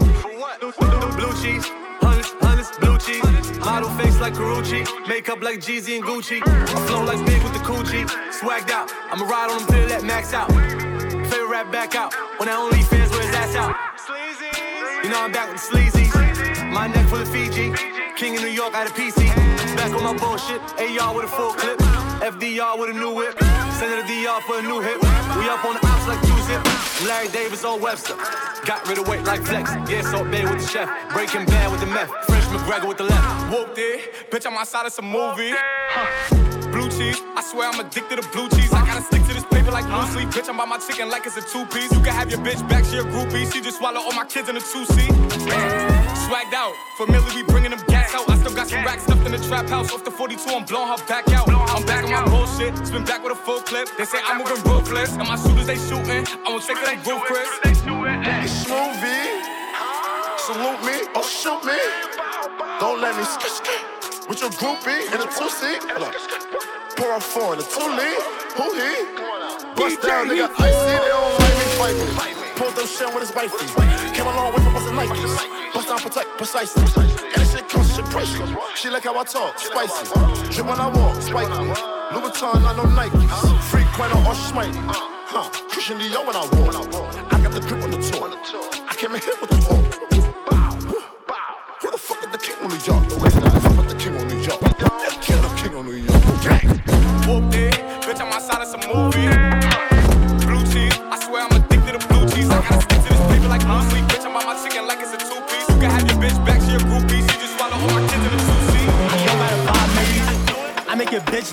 Blue 1.17 1.33
cheese. 1.43 1.67
Hundreds, 2.01 2.33
hundreds, 2.41 2.71
blue 2.79 2.99
cheese. 2.99 3.40
Model 3.61 3.91
face 3.91 4.19
like 4.21 4.35
Karuchi. 4.35 4.87
Makeup 5.09 5.43
like 5.43 5.59
Jeezy 5.61 5.97
and 5.97 6.05
Gucci. 6.05 6.41
I 6.47 6.87
flow 6.87 7.05
like 7.05 7.25
big 7.27 7.43
with 7.43 7.53
the 7.53 7.59
coochie. 7.61 8.07
Swagged 8.33 8.71
out. 8.71 8.91
I'ma 9.11 9.25
ride 9.27 9.51
on 9.51 9.59
them 9.59 9.67
till 9.69 9.89
that 9.89 10.03
max 10.03 10.33
out. 10.33 10.51
Favorite 10.51 11.49
rap 11.51 11.71
back 11.71 11.95
out. 11.95 12.15
When 12.39 12.49
I 12.49 12.55
only 12.55 12.83
fans 12.83 13.11
wear 13.11 13.23
his 13.23 13.35
ass 13.35 13.55
out. 13.57 13.77
You 15.05 15.11
know 15.11 15.23
I'm 15.23 15.33
back 15.33 15.53
with 15.53 15.61
sleazy. 15.61 16.09
My 16.73 16.87
neck 16.87 17.07
full 17.09 17.21
of 17.21 17.29
Fiji. 17.29 17.73
King 18.17 18.37
of 18.37 18.43
New 18.43 18.49
York 18.49 18.75
out 18.75 18.87
of 18.87 18.95
PC. 18.95 19.60
Back 19.81 19.95
on 19.95 20.05
my 20.05 20.13
bullshit. 20.13 20.61
AR 21.01 21.17
with 21.17 21.25
a 21.25 21.29
full 21.29 21.55
clip. 21.55 21.79
FDR 22.21 22.79
with 22.79 22.91
a 22.91 22.93
new 22.93 23.15
whip. 23.15 23.33
Send 23.81 23.97
it 23.97 23.97
to 23.97 24.07
DR 24.07 24.43
for 24.43 24.59
a 24.59 24.63
new 24.63 24.79
hit. 24.79 25.01
We 25.01 25.49
up 25.49 25.65
on 25.65 25.73
the 25.73 25.81
ops 25.81 26.07
like 26.07 26.21
two 26.21 26.37
zip. 26.45 26.61
Larry 27.09 27.29
Davis 27.29 27.65
on 27.65 27.81
Webster. 27.81 28.15
Got 28.67 28.87
rid 28.87 28.99
of 28.99 29.09
weight 29.09 29.25
like 29.25 29.41
flex. 29.41 29.73
Yeah, 29.89 30.03
Salt 30.03 30.31
Bae 30.31 30.45
with 30.45 30.61
the 30.61 30.69
chef. 30.69 30.87
Breaking 31.15 31.47
bad 31.47 31.73
with 31.73 31.81
the 31.81 31.87
meth. 31.87 32.11
Fresh 32.27 32.45
McGregor 32.53 32.89
with 32.89 32.99
the 32.99 33.05
left. 33.05 33.51
Whooped 33.51 33.79
it. 33.79 34.31
Bitch, 34.31 34.45
I'm 34.45 34.53
outside 34.53 34.85
of 34.85 34.93
some 34.93 35.09
movie. 35.09 35.55
Blue 36.77 36.91
cheese. 36.91 37.17
I 37.35 37.43
swear 37.43 37.71
I'm 37.71 37.81
addicted 37.81 38.21
to 38.21 38.29
blue 38.37 38.51
cheese. 38.51 38.71
I 38.75 38.85
gotta 38.85 39.03
stick 39.03 39.23
to 39.29 39.33
this 39.33 39.45
paper 39.45 39.71
like 39.71 39.87
blue 39.87 40.07
sleep. 40.13 40.29
Bitch, 40.29 40.51
I'm 40.51 40.59
by 40.59 40.67
my 40.67 40.77
chicken 40.77 41.09
like 41.09 41.25
it's 41.25 41.39
a 41.39 41.43
two 41.43 41.65
piece. 41.73 41.91
You 41.91 42.01
can 42.05 42.13
have 42.13 42.29
your 42.29 42.41
bitch 42.41 42.61
back, 42.69 42.85
she 42.85 42.99
a 42.99 43.03
groupie. 43.03 43.51
She 43.51 43.63
just 43.63 43.79
swallow 43.79 44.01
all 44.03 44.13
my 44.13 44.27
kids 44.27 44.51
in 44.51 44.57
a 44.59 44.61
two 44.61 44.85
seat. 44.93 45.11
Swagged 46.29 46.53
out. 46.53 46.75
Familiar, 46.99 47.35
we 47.35 47.43
bringing 47.45 47.71
them 47.71 47.81
gas 47.89 48.00
out. 48.15 48.29
I 48.29 48.37
still 48.39 48.55
got 48.55 48.69
some 48.69 48.85
racks 48.85 49.05
stuffed 49.05 49.27
in 49.27 49.33
the 49.33 49.39
trap 49.39 49.69
house. 49.69 49.93
Off 49.93 50.05
the 50.05 50.11
42, 50.11 50.49
I'm 50.51 50.65
blowing 50.65 50.89
her 50.89 51.07
back 51.07 51.29
out. 51.33 51.49
I'm 51.49 51.85
back 51.87 52.05
on 52.05 52.11
my 52.11 52.25
bullshit. 52.29 52.77
Spin 52.87 53.05
back 53.05 53.23
with 53.23 53.33
a 53.33 53.37
full 53.37 53.61
clip. 53.61 53.89
They 53.97 54.05
say 54.05 54.19
I'm 54.25 54.39
moving 54.39 54.63
ruthless. 54.65 55.17
And 55.17 55.29
my 55.29 55.37
shooters, 55.37 55.67
they 55.67 55.77
shooting. 55.77 56.27
I 56.45 56.49
won't 56.51 56.63
take 56.63 56.79
it, 56.79 56.87
they 56.87 56.99
ruthless. 57.11 57.49
It's 57.65 58.65
smoothie. 58.65 59.61
Salute 60.39 60.83
me 60.85 60.97
or 61.15 61.23
shoot 61.23 61.63
me. 61.65 61.79
Don't 62.81 63.01
let 63.01 63.17
me 63.17 63.25
skip 63.25 63.51
skip 63.51 64.29
with 64.29 64.41
your 64.41 64.51
groupie 64.51 65.03
in 65.13 65.21
a 65.21 65.29
two 65.31 65.51
seat. 65.51 65.81
Pour 66.97 67.17
a 67.17 67.21
four 67.21 67.55
in 67.55 67.61
a 67.61 67.63
two 67.63 67.87
lead. 67.87 68.21
Who 68.57 68.67
he? 68.75 68.93
Bust 69.77 70.03
down, 70.03 70.29
nigga. 70.29 70.51
I 70.59 70.71
see 70.71 70.99
they 70.99 71.09
don't 71.09 71.39
like 71.41 71.97
me 71.97 72.15
fight 72.15 72.37
me. 72.37 72.49
Pulled 72.57 72.77
them 72.77 72.87
shit 72.87 73.09
with 73.15 73.27
his 73.27 73.35
wifey. 73.35 73.67
Came 74.15 74.27
a 74.27 74.37
long 74.37 74.53
way 74.53 74.63
from 74.63 74.75
busting 74.75 74.95
Nikes. 74.95 75.73
Bust 75.75 75.89
down, 75.89 75.99
protect, 75.99 76.29
precisely. 76.37 77.20
Priceless. 78.11 78.51
She 78.75 78.91
like 78.91 79.05
how 79.05 79.17
I 79.17 79.25
talk, 79.25 79.59
spicy. 79.59 80.05
Drip 80.53 80.67
when 80.67 80.81
I 80.81 80.89
walk, 80.89 81.23
spiky. 81.23 81.51
Louboutin, 82.11 82.63
not 82.63 82.77
no 82.77 82.85
Nikes. 82.85 83.63
Frequent 83.71 84.27
or 84.27 84.35
smite. 84.35 84.75
Huh, 85.33 85.49
Christian 85.69 85.99
Dior 85.99 86.27
when 86.27 86.35
I 86.35 86.45
walk. 86.59 87.33
I 87.33 87.41
got 87.41 87.53
the 87.53 87.61
grip 87.61 87.85
on 87.85 87.91
the 87.93 87.99
tour. 87.99 88.29
I 88.89 88.95
came 88.97 89.15
in 89.15 89.21
here 89.21 89.35
with 89.41 89.50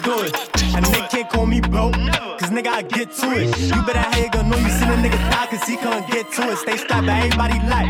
it. 0.06 0.36
And 0.76 0.86
nigga 0.86 1.10
can't 1.10 1.30
call 1.30 1.46
me 1.46 1.62
broke, 1.62 1.94
cause 2.40 2.50
nigga, 2.50 2.68
I 2.68 2.82
get 2.84 3.12
to 3.14 3.28
it. 3.32 3.58
You 3.60 3.82
better 3.86 4.00
how 4.00 4.18
you 4.18 4.30
gonna 4.30 4.50
know 4.50 4.58
you 4.58 4.70
seen 4.70 4.90
a 4.90 4.96
nigga 4.96 5.20
die, 5.32 5.48
cause 5.48 5.64
he 5.64 5.78
can't 5.78 6.08
get 6.12 6.32
to 6.34 6.52
it. 6.52 6.58
Stay 6.58 6.78
strapped, 6.78 7.08
everybody 7.08 7.60
like. 7.68 7.88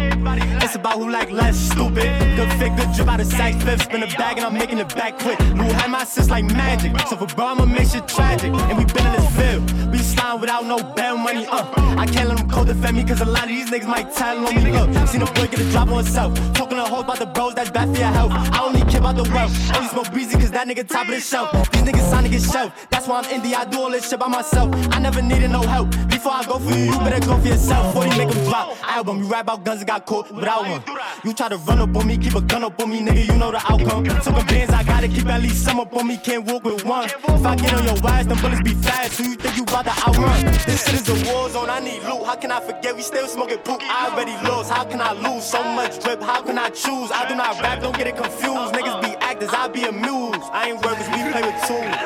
It's 0.63 0.75
about 0.75 0.97
who 0.97 1.09
like 1.09 1.31
less 1.31 1.57
stupid. 1.57 2.09
Good 2.35 2.51
fit, 2.59 2.66
drip 2.95 3.07
out 3.07 3.19
of 3.19 3.27
sack 3.27 3.55
flip. 3.61 3.79
Spin 3.81 4.03
a 4.03 4.07
bag 4.07 4.37
and 4.37 4.45
I'm 4.45 4.53
making 4.53 4.79
it 4.79 4.93
back 4.95 5.19
quick. 5.19 5.39
Lou 5.39 5.63
had 5.63 5.89
my 5.89 6.03
sis 6.03 6.29
like 6.29 6.45
magic. 6.45 6.97
So 7.07 7.17
for 7.17 7.27
bro, 7.35 7.47
I'ma 7.47 7.65
make 7.65 7.87
shit 7.89 8.07
tragic. 8.07 8.51
And 8.53 8.77
we 8.77 8.85
been 8.85 9.05
in 9.05 9.13
this 9.13 9.35
field. 9.35 9.91
We 9.91 9.99
slime 9.99 10.41
without 10.41 10.65
no 10.65 10.77
bail 10.95 11.17
money, 11.17 11.45
uh. 11.47 11.65
I 11.97 12.05
can't 12.05 12.29
let 12.29 12.37
them 12.37 12.49
co 12.49 12.63
defend 12.63 12.97
me, 12.97 13.03
cause 13.03 13.21
a 13.21 13.25
lot 13.25 13.43
of 13.43 13.49
these 13.49 13.69
niggas 13.69 13.87
might 13.87 14.13
tell 14.13 14.45
on 14.45 14.55
me. 14.55 14.71
Look, 14.71 15.07
seen 15.07 15.21
a 15.21 15.25
boy 15.25 15.47
get 15.47 15.59
a 15.59 15.71
drop 15.71 15.87
on 15.89 16.03
himself. 16.03 16.35
Talking 16.53 16.77
to 16.77 16.85
hoes 16.85 17.03
about 17.03 17.19
the 17.19 17.25
bros, 17.25 17.55
that's 17.55 17.71
bad 17.71 17.89
for 17.93 17.99
your 17.99 18.11
health. 18.11 18.31
I 18.33 18.63
only 18.63 18.81
care 18.81 18.99
about 18.99 19.15
the 19.15 19.23
wealth. 19.23 19.53
Only 19.75 19.89
smoke 19.89 20.11
breezy, 20.11 20.37
cause 20.37 20.51
that 20.51 20.67
nigga 20.67 20.87
top 20.87 21.07
of 21.07 21.15
the 21.15 21.21
shelf. 21.21 21.51
These 21.71 21.83
niggas 21.83 22.09
sign 22.09 22.23
to 22.23 22.29
get 22.29 22.41
shelf. 22.41 22.87
That's 22.89 23.07
why 23.07 23.19
I'm 23.19 23.25
indie, 23.25 23.53
I 23.53 23.65
do 23.65 23.79
all 23.79 23.89
this 23.89 24.09
shit 24.09 24.19
by 24.19 24.27
myself. 24.27 24.73
I 24.91 24.99
never 24.99 25.21
needed 25.21 25.51
no 25.51 25.61
help. 25.61 25.89
Before 26.09 26.33
I 26.33 26.43
go 26.43 26.59
for 26.59 26.71
you, 26.71 26.85
you 26.85 26.99
better 26.99 27.25
go 27.25 27.37
for 27.37 27.47
yourself. 27.47 27.93
Before 27.93 28.07
you 28.07 28.17
make 28.17 28.29
them 28.29 28.43
drop. 28.45 28.77
Album, 28.83 29.19
you 29.23 29.25
rap 29.25 29.45
about 29.45 29.63
guns 29.63 29.79
and 29.81 29.87
got 29.87 30.05
caught 30.05 30.31
without 30.31 30.67
one. 30.67 30.83
You 31.23 31.33
try 31.33 31.49
to 31.49 31.57
run 31.57 31.79
up 31.79 31.95
on 31.95 32.07
me, 32.07 32.17
keep 32.17 32.35
a 32.35 32.41
gun 32.41 32.63
up 32.63 32.76
on 32.81 32.89
me, 32.89 33.01
nigga, 33.01 33.25
you 33.25 33.37
know 33.37 33.51
the 33.51 33.57
outcome. 33.57 34.03
Took 34.05 34.37
a 34.37 34.45
bands, 34.45 34.73
I 34.73 34.83
gotta 34.83 35.07
keep 35.07 35.25
at 35.27 35.41
least 35.41 35.63
some 35.63 35.79
up 35.79 35.95
on 35.95 36.07
me, 36.07 36.17
can't 36.17 36.45
walk 36.45 36.63
with 36.63 36.85
one. 36.85 37.05
If 37.05 37.45
I 37.45 37.55
get 37.55 37.73
on 37.73 37.83
your 37.83 37.99
wires, 38.01 38.27
them 38.27 38.39
bullets 38.41 38.61
be 38.61 38.73
fast. 38.73 39.19
Who 39.19 39.29
you 39.29 39.35
think 39.35 39.57
you 39.57 39.63
about 39.63 39.85
to 39.85 39.91
outrun? 40.07 40.45
This 40.65 40.85
shit 40.85 41.01
is 41.01 41.09
a 41.09 41.31
war 41.31 41.49
zone, 41.49 41.69
I 41.69 41.79
need 41.79 42.03
loot. 42.03 42.25
How 42.25 42.35
can 42.35 42.51
I 42.51 42.59
forget 42.59 42.95
we 42.95 43.01
still 43.01 43.27
smoking 43.27 43.59
poop? 43.59 43.81
I 43.81 44.09
already 44.11 44.33
lost, 44.47 44.71
how 44.71 44.83
can 44.83 45.01
I 45.01 45.13
lose? 45.13 45.43
So 45.43 45.63
much 45.63 46.03
drip, 46.03 46.21
how 46.21 46.41
can 46.41 46.57
I 46.57 46.69
choose? 46.69 47.11
I 47.11 47.27
do 47.27 47.35
not 47.35 47.59
rap, 47.61 47.81
don't 47.81 47.95
get 47.95 48.07
it 48.07 48.17
confused. 48.17 48.73
Niggas 48.73 49.01
be 49.01 49.15
actors, 49.17 49.49
I 49.51 49.67
be 49.67 49.83
amused. 49.83 50.41
I 50.51 50.69
ain't 50.69 50.85
workers, 50.85 51.07
we 51.09 51.19
play 51.31 51.41
with 51.41 51.59
tools. 51.67 51.97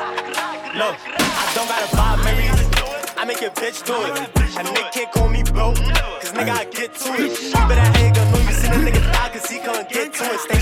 Look, 0.74 0.96
I 0.96 1.52
don't 1.54 1.68
gotta 1.68 1.96
buy 1.96 2.16
Marys. 2.24 2.72
I 3.16 3.24
make 3.24 3.40
your 3.40 3.50
bitch 3.50 3.84
do 3.86 3.94
it. 3.94 4.18
And 4.58 4.68
nigga 4.68 4.92
can't 4.92 5.12
call 5.12 5.28
me 5.28 5.42
broke, 5.42 5.76
cause 5.76 6.32
nigga 6.32 6.50
I 6.50 6.64
get 6.64 6.94
to 6.94 7.12
it. 7.14 7.40
You 7.40 7.52
better 7.52 7.98
hang 7.98 8.10
up, 8.18 8.34
know 8.34 8.40
you 8.40 8.52
seen 8.52 8.72
a 8.72 8.76
nigga 8.76 9.12
die, 9.12 9.30
cause 9.32 9.46
he 9.48 9.58
couldn't 9.60 9.88
get 9.88 10.12
to 10.14 10.24
it. 10.24 10.40
Stay 10.40 10.61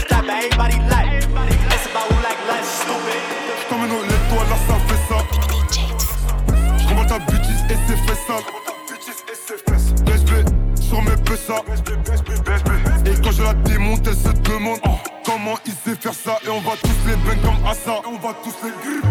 elle 14.07 14.15
se 14.15 14.33
demande 14.49 14.79
oh, 14.87 14.99
comment 15.25 15.57
il 15.67 15.73
sait 15.73 15.99
faire 16.01 16.15
ça? 16.15 16.39
Et 16.45 16.49
on 16.49 16.61
va 16.61 16.73
tous 16.83 17.09
les 17.09 17.17
bang 17.17 17.41
comme 17.43 17.67
Assa. 17.67 18.01
Et 18.05 18.07
on 18.07 18.19
va 18.19 18.35
tous 18.43 18.55
les 18.65 18.71
gripper. 18.83 19.09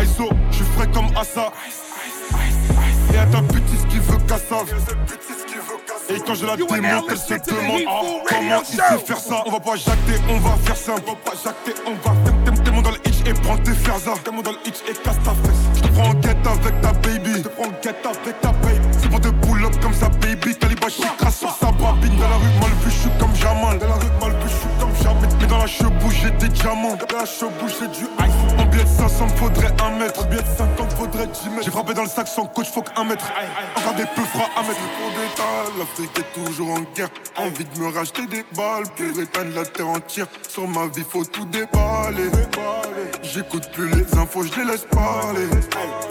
Aiso, 0.00 0.28
je 0.50 0.56
suis 0.56 0.64
frais 0.76 0.88
comme 0.92 1.08
Assa. 1.16 1.52
Et 3.12 3.18
à 3.18 3.26
ta 3.26 3.40
bêtise 3.40 3.86
qui 3.88 3.98
veut 3.98 4.18
Kassav. 4.26 4.66
Et 6.10 6.20
quand 6.20 6.34
je 6.34 6.46
la 6.46 6.56
démonte, 6.56 7.04
elle 7.10 7.18
se 7.18 7.34
demande 7.50 7.82
oh, 7.90 8.20
comment 8.28 8.60
il 8.60 8.76
sait 8.76 9.06
faire 9.06 9.18
ça? 9.18 9.42
On 9.46 9.50
va 9.50 9.60
pas 9.60 9.76
jacter, 9.76 10.20
on 10.28 10.38
va 10.38 10.56
faire 10.64 10.76
ça. 10.76 10.92
On 10.92 11.10
va 11.10 11.16
pas 11.16 11.36
jacter, 11.42 11.74
on 11.86 11.92
va 11.92 12.14
faire. 12.24 12.64
T'es 12.64 12.70
mon 12.70 12.82
dans 12.82 12.90
le 12.90 12.98
hitch 13.06 13.20
et 13.26 13.32
prends 13.34 13.58
tes 13.58 13.72
ferzas. 13.72 14.18
T'es 14.24 14.30
mon 14.30 14.42
dans 14.42 14.52
le 14.52 14.58
hitch 14.66 14.80
et 14.88 14.92
casse 14.92 15.16
ta 15.24 15.30
fesse. 15.30 15.62
Je 15.76 15.80
te 15.82 15.88
prends 15.88 16.10
en 16.10 16.14
guette 16.14 16.46
avec 16.46 16.80
ta 16.80 16.92
baby. 16.92 17.32
Je 17.36 17.42
te 17.42 17.48
prends 17.48 17.64
en 17.64 17.80
guette 17.82 18.06
avec 18.06 18.40
ta 18.40 18.52
baby. 18.52 18.87
J'ai 26.20 26.30
des 26.32 26.48
diamants. 26.48 26.96
La 27.12 27.24
chebouche, 27.24 27.72
j'ai 27.80 27.88
du 27.88 28.04
ice. 28.04 28.58
En 28.58 28.64
billet 28.66 28.84
de 28.84 28.88
500, 28.88 29.26
me 29.26 29.30
faudrait 29.36 29.72
un 29.82 29.98
mètre. 29.98 30.24
En 30.24 30.28
billet 30.28 30.42
de 30.42 30.56
50, 30.56 30.92
faudrait 30.92 31.26
10 31.26 31.50
mètres. 31.50 31.64
J'ai 31.64 31.70
frappé 31.70 31.94
dans 31.94 32.02
le 32.02 32.08
sac 32.08 32.28
sans 32.28 32.46
coach, 32.46 32.68
faut 32.68 32.82
qu'un 32.82 33.04
mètre. 33.04 33.24
Encore 33.76 33.94
des 33.94 34.04
peu 34.04 34.22
fera 34.22 34.44
à 34.56 34.62
mettre. 34.62 34.80
Pour 34.98 35.10
détail, 35.10 35.78
l'Afrique 35.78 36.18
est 36.18 36.44
toujours 36.44 36.70
en 36.70 36.80
guerre. 36.94 37.08
Envie 37.36 37.64
de 37.64 37.80
me 37.80 37.92
racheter 37.92 38.26
des 38.26 38.44
balles. 38.56 38.84
Pour 38.96 39.22
éteindre 39.22 39.54
la 39.54 39.64
terre 39.64 39.88
entière. 39.88 40.26
Sur 40.48 40.66
ma 40.68 40.86
vie, 40.86 41.04
faut 41.08 41.24
tout 41.24 41.46
déballer. 41.46 42.30
J'écoute 43.22 43.70
plus 43.72 43.88
les 43.88 44.18
infos, 44.18 44.42
je 44.42 44.60
les 44.60 44.64
laisse 44.64 44.86
parler. 44.90 45.46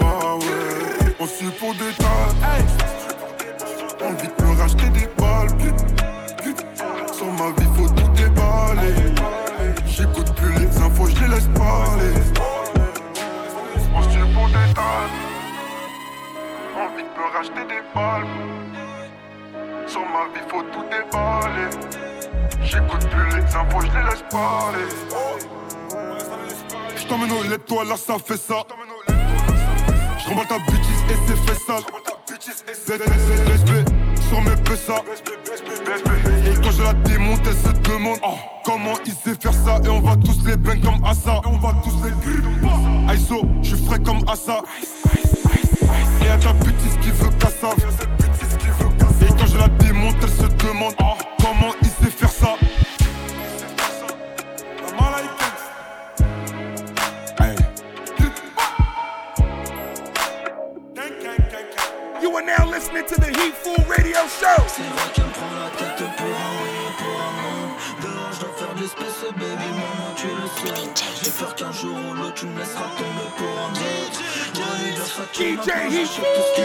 Ah 0.02 0.36
ouais, 0.36 1.16
on 1.20 1.28
suit 1.28 1.52
pour 1.60 1.74
détail. 1.74 2.66
Envie 4.04 4.28
de 4.28 4.44
me 4.44 4.62
racheter 4.62 4.90
des 4.90 5.08
balles. 5.18 5.97
Les 10.98 11.04
infos, 11.04 11.08
je 11.08 11.22
les 11.22 11.28
laisse 11.28 11.48
parler. 11.56 12.14
On 13.96 14.02
suit 14.04 14.34
pour 14.34 14.48
détail. 14.48 15.10
Envie 16.76 17.04
de 17.04 17.10
me 17.18 17.36
racheter 17.36 17.66
des 17.68 17.82
balles. 17.94 18.26
Sur 19.88 20.02
ma 20.02 20.28
vie, 20.34 20.46
faut 20.50 20.64
tout 20.64 20.86
déballer. 20.90 21.70
J'écoute 22.64 23.08
plus 23.10 23.38
les 23.38 23.56
infos, 23.56 23.82
je 23.82 23.88
les 23.88 24.04
laisse 24.10 24.24
parler. 24.30 24.88
Je 26.96 27.08
t'emmène 27.08 27.32
au 27.32 27.44
lait, 27.44 27.58
toi 27.60 27.86
là 27.86 27.96
ça 27.96 28.18
fait 28.20 28.38
ça. 28.38 28.64
Je 29.08 30.30
remballe 30.30 30.48
ta 30.48 30.60
bêtise 30.60 31.04
et 31.10 31.16
c'est 31.28 31.38
fait 31.38 31.60
sale. 31.66 31.84
BSB 33.46 33.72
sur 34.30 34.42
mes 34.42 34.56
PSA. 34.64 35.04
Et 35.88 36.54
quand 36.62 36.72
je 36.72 36.84
la 36.84 36.94
démonte, 36.94 37.42
elle 37.46 37.54
se 37.54 37.90
demande 37.90 38.20
oh, 38.24 38.36
comment 38.66 38.96
il 39.06 39.14
sait 39.14 39.36
faire 39.40 39.54
ça? 39.54 39.80
Et 39.84 39.90
on 39.90 40.02
va 40.02 40.16
tous 40.18 40.46
les 40.46 40.58
bang 40.58 40.82
comme 40.82 41.04
Assa. 41.06 41.42
Et 41.44 41.48
on 41.48 41.58
va 41.58 41.74
tous 41.84 42.04
les 42.04 42.12
je 43.62 43.76
suis 43.76 43.86
frais 43.86 44.00
comme 44.00 44.22
Assa. 44.28 44.62
Et 46.26 46.30
à 46.30 46.38
ta 46.38 46.54
bêtise 46.54 46.98
qui 47.02 47.12
veut 47.12 47.30
Kassav. 47.40 47.76
Et 49.22 49.28
quand 49.28 49.46
je 49.48 49.58
la 49.58 49.68
démonte, 49.68 50.16
elle 50.22 50.30
se 50.30 50.66
demande 50.66 50.94
oh, 51.02 51.07
maintenant, 76.20 76.34
j'achète 76.36 76.57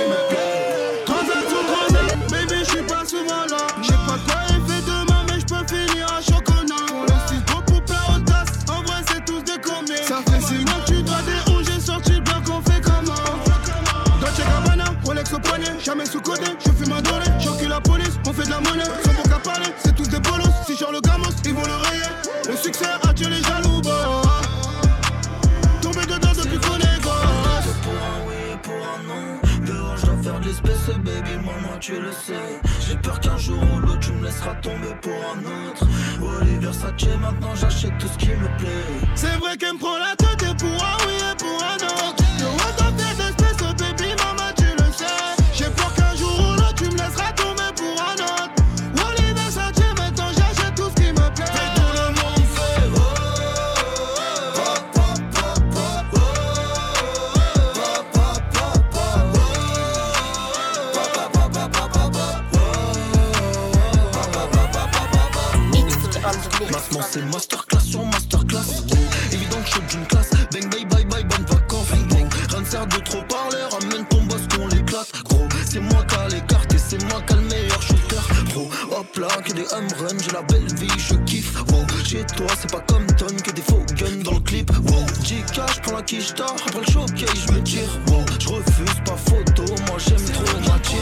De 72.82 72.98
trop 72.98 73.22
parler 73.22 73.62
Ramène 73.70 74.04
ton 74.06 74.22
boss 74.24 74.40
qu'on 74.54 74.66
l'éclate 74.66 75.10
gros 75.24 75.48
C'est 75.64 75.80
moi 75.80 76.04
qui 76.08 76.16
a 76.16 76.28
les 76.28 76.40
cartes 76.42 76.74
et 76.74 76.78
c'est 76.78 77.02
moi 77.04 77.22
qui 77.26 77.32
a 77.32 77.36
le 77.36 77.42
meilleur 77.42 77.82
shooter 77.82 78.16
gros 78.52 78.70
Hop 78.90 79.16
là 79.16 79.28
que 79.42 79.52
des 79.52 79.66
home 79.72 79.88
run 80.00 80.18
J'ai 80.22 80.32
la 80.32 80.42
belle 80.42 80.74
vie 80.74 80.88
je 80.98 81.14
kiffe 81.24 81.60
wow. 81.70 81.86
Chez 82.04 82.24
toi 82.36 82.48
c'est 82.60 82.70
pas 82.70 82.80
comme 82.80 83.06
Tom 83.16 83.34
Que 83.40 83.52
des 83.52 83.62
faux 83.62 83.84
guns 83.96 84.22
dans 84.24 84.34
le 84.34 84.40
clip 84.40 84.70
wow. 84.70 85.06
JK 85.22 85.62
je 85.74 85.80
prends 85.80 85.96
la 85.96 86.02
qui 86.02 86.20
je 86.20 86.34
dors. 86.34 86.56
Après 86.66 86.80
le 86.80 86.92
showcase, 86.92 87.46
je 87.48 87.58
tire. 87.60 88.00
Wow, 88.08 88.24
je 88.38 88.48
refuse 88.48 89.00
pas 89.04 89.16
photo, 89.16 89.64
moi 89.86 89.98
j'aime 89.98 90.24
trop 90.32 90.58
ma 90.60 90.78
team. 90.80 90.98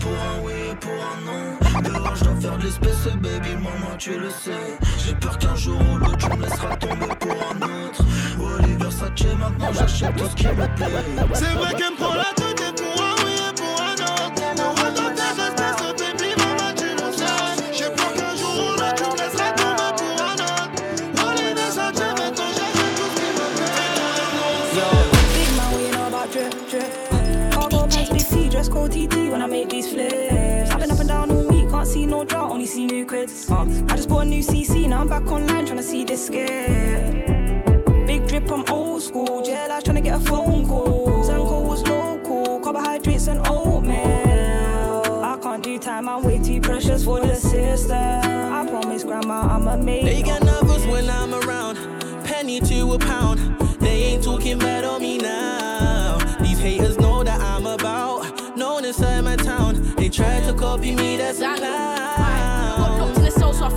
Pour 0.00 0.12
un 0.12 0.44
oui 0.44 0.52
pour 0.80 0.92
un 0.92 1.16
non. 1.24 1.82
Dehors, 1.82 2.16
je 2.16 2.24
dois 2.24 2.34
faire 2.40 2.58
de 2.58 2.64
l'espèce, 2.64 3.06
baby, 3.20 3.54
maman, 3.56 3.96
tu 3.98 4.18
le 4.18 4.30
sais. 4.30 4.78
J'ai 5.04 5.14
peur 5.14 5.38
qu'un 5.38 5.56
jour 5.56 5.80
ou 5.80 5.98
l'autre, 5.98 6.16
tu 6.18 6.36
me 6.36 6.42
laisseras 6.42 6.76
tomber 6.76 7.14
pour 7.18 7.32
un 7.32 7.62
autre. 7.62 8.04
Oliver 9.16 9.34
maintenant 9.36 9.72
j'achète 9.72 10.16
tout 10.16 10.26
ce 10.26 10.34
qui 10.34 10.46
me 10.46 10.52
plaît. 10.54 10.86
C'est 11.34 11.54
vrai 11.54 11.74
qu'elle 11.74 11.92
me 11.92 11.96
prend 11.96 12.14
la 12.14 12.32
tête 12.36 12.60
et 12.60 12.72
pour 12.82 13.02
un 13.02 13.14
oui 13.24 13.32
et 13.32 13.54
pour 13.54 13.80
un 13.80 13.94
non. 13.96 14.14
On 14.68 14.74
va 14.74 14.90
tenter 14.90 15.22
l'espèce, 15.36 15.80
baby, 15.98 16.30
maman, 16.36 16.70
tu 16.76 16.84
le. 16.84 17.06
J'ai 17.72 17.90
peur 17.96 18.12
qu'un 18.12 18.34
jour 18.36 18.54
ou 18.54 18.72
l'autre, 18.72 18.94
tu 18.94 19.04
me 19.04 19.16
laisseras 19.16 19.52
tomber 19.52 19.90
pour 19.96 20.16
un 20.22 20.34
autre. 20.34 20.76
Oliver 21.26 21.54
Versace, 21.54 21.96
maintenant 21.96 22.50
j'achète 22.54 22.94
tout 22.96 23.08
ce 23.08 23.16
qui 23.16 23.28
me 23.32 23.46
plaît. 23.56 23.86
Big 25.34 25.50
man, 25.56 25.68
we 25.74 25.82
know 25.92 26.06
about 26.08 26.28
drip, 26.30 26.52
drip. 26.68 26.90
Cargo 27.52 27.78
pants, 27.86 28.10
big 28.10 28.20
C, 28.20 28.48
dress 28.50 28.68
code 28.68 28.90
TT 28.92 29.30
when 29.30 29.40
I 29.40 29.46
make 29.46 29.70
these 29.70 29.88
flips. 29.88 30.70
I've 30.70 30.80
been 30.80 30.90
up 30.90 31.00
and 31.00 31.08
down 31.08 31.30
all 31.30 31.46
week, 31.48 31.70
can't 31.70 31.86
see 31.86 32.06
no 32.06 32.24
drought, 32.24 32.50
only 32.50 32.66
see 32.66 32.86
new. 32.86 33.06
Uh, 33.06 33.26
I 33.88 33.96
just 33.96 34.08
bought 34.08 34.22
a 34.22 34.24
new 34.26 34.42
CC, 34.42 34.86
now 34.88 35.00
I'm 35.00 35.08
back 35.08 35.26
online 35.30 35.64
trying 35.64 35.78
to 35.78 35.82
see 35.82 36.04
this 36.04 36.26
skip. 36.26 37.35
Big 38.46 38.54
drip, 38.54 38.68
I'm 38.68 38.74
old 38.74 39.02
school. 39.02 39.42
Jet 39.42 39.68
lag 39.68 39.84
trying 39.84 39.96
to 39.96 40.00
get 40.00 40.16
a 40.16 40.20
phone 40.20 40.66
call. 40.66 41.24
Zanko 41.24 41.66
was 41.66 41.82
local, 41.86 42.60
carbohydrates 42.60 43.26
and 43.26 43.40
oatmeal. 43.46 43.94
I 45.24 45.38
can't 45.42 45.62
do 45.62 45.78
time, 45.78 46.08
I'm 46.08 46.22
way 46.22 46.38
too 46.38 46.60
precious 46.60 47.04
for 47.04 47.20
the 47.20 47.34
system. 47.34 47.96
I 47.96 48.66
promise 48.68 49.04
grandma 49.04 49.54
I'ma 49.54 49.76
make 49.76 50.04
They 50.04 50.22
get 50.22 50.44
nervous 50.44 50.86
when 50.86 51.10
I'm 51.10 51.34
around. 51.34 51.76
Penny 52.24 52.60
to 52.60 52.92
a 52.92 52.98
pound. 52.98 53.38
They 53.80 54.14
ain't 54.14 54.22
talking 54.22 54.58
bad 54.58 54.84
on 54.84 55.02
me 55.02 55.18
now. 55.18 56.18
These 56.40 56.58
haters 56.60 56.98
know 56.98 57.24
that 57.24 57.40
I'm 57.40 57.66
about. 57.66 58.56
Known 58.56 58.84
inside 58.84 59.22
my 59.22 59.36
town. 59.36 59.94
They 59.96 60.08
try 60.08 60.40
to 60.40 60.54
copy 60.54 60.94
me, 60.94 61.16
that's 61.16 61.38
a 61.38 61.42
Got 61.42 62.55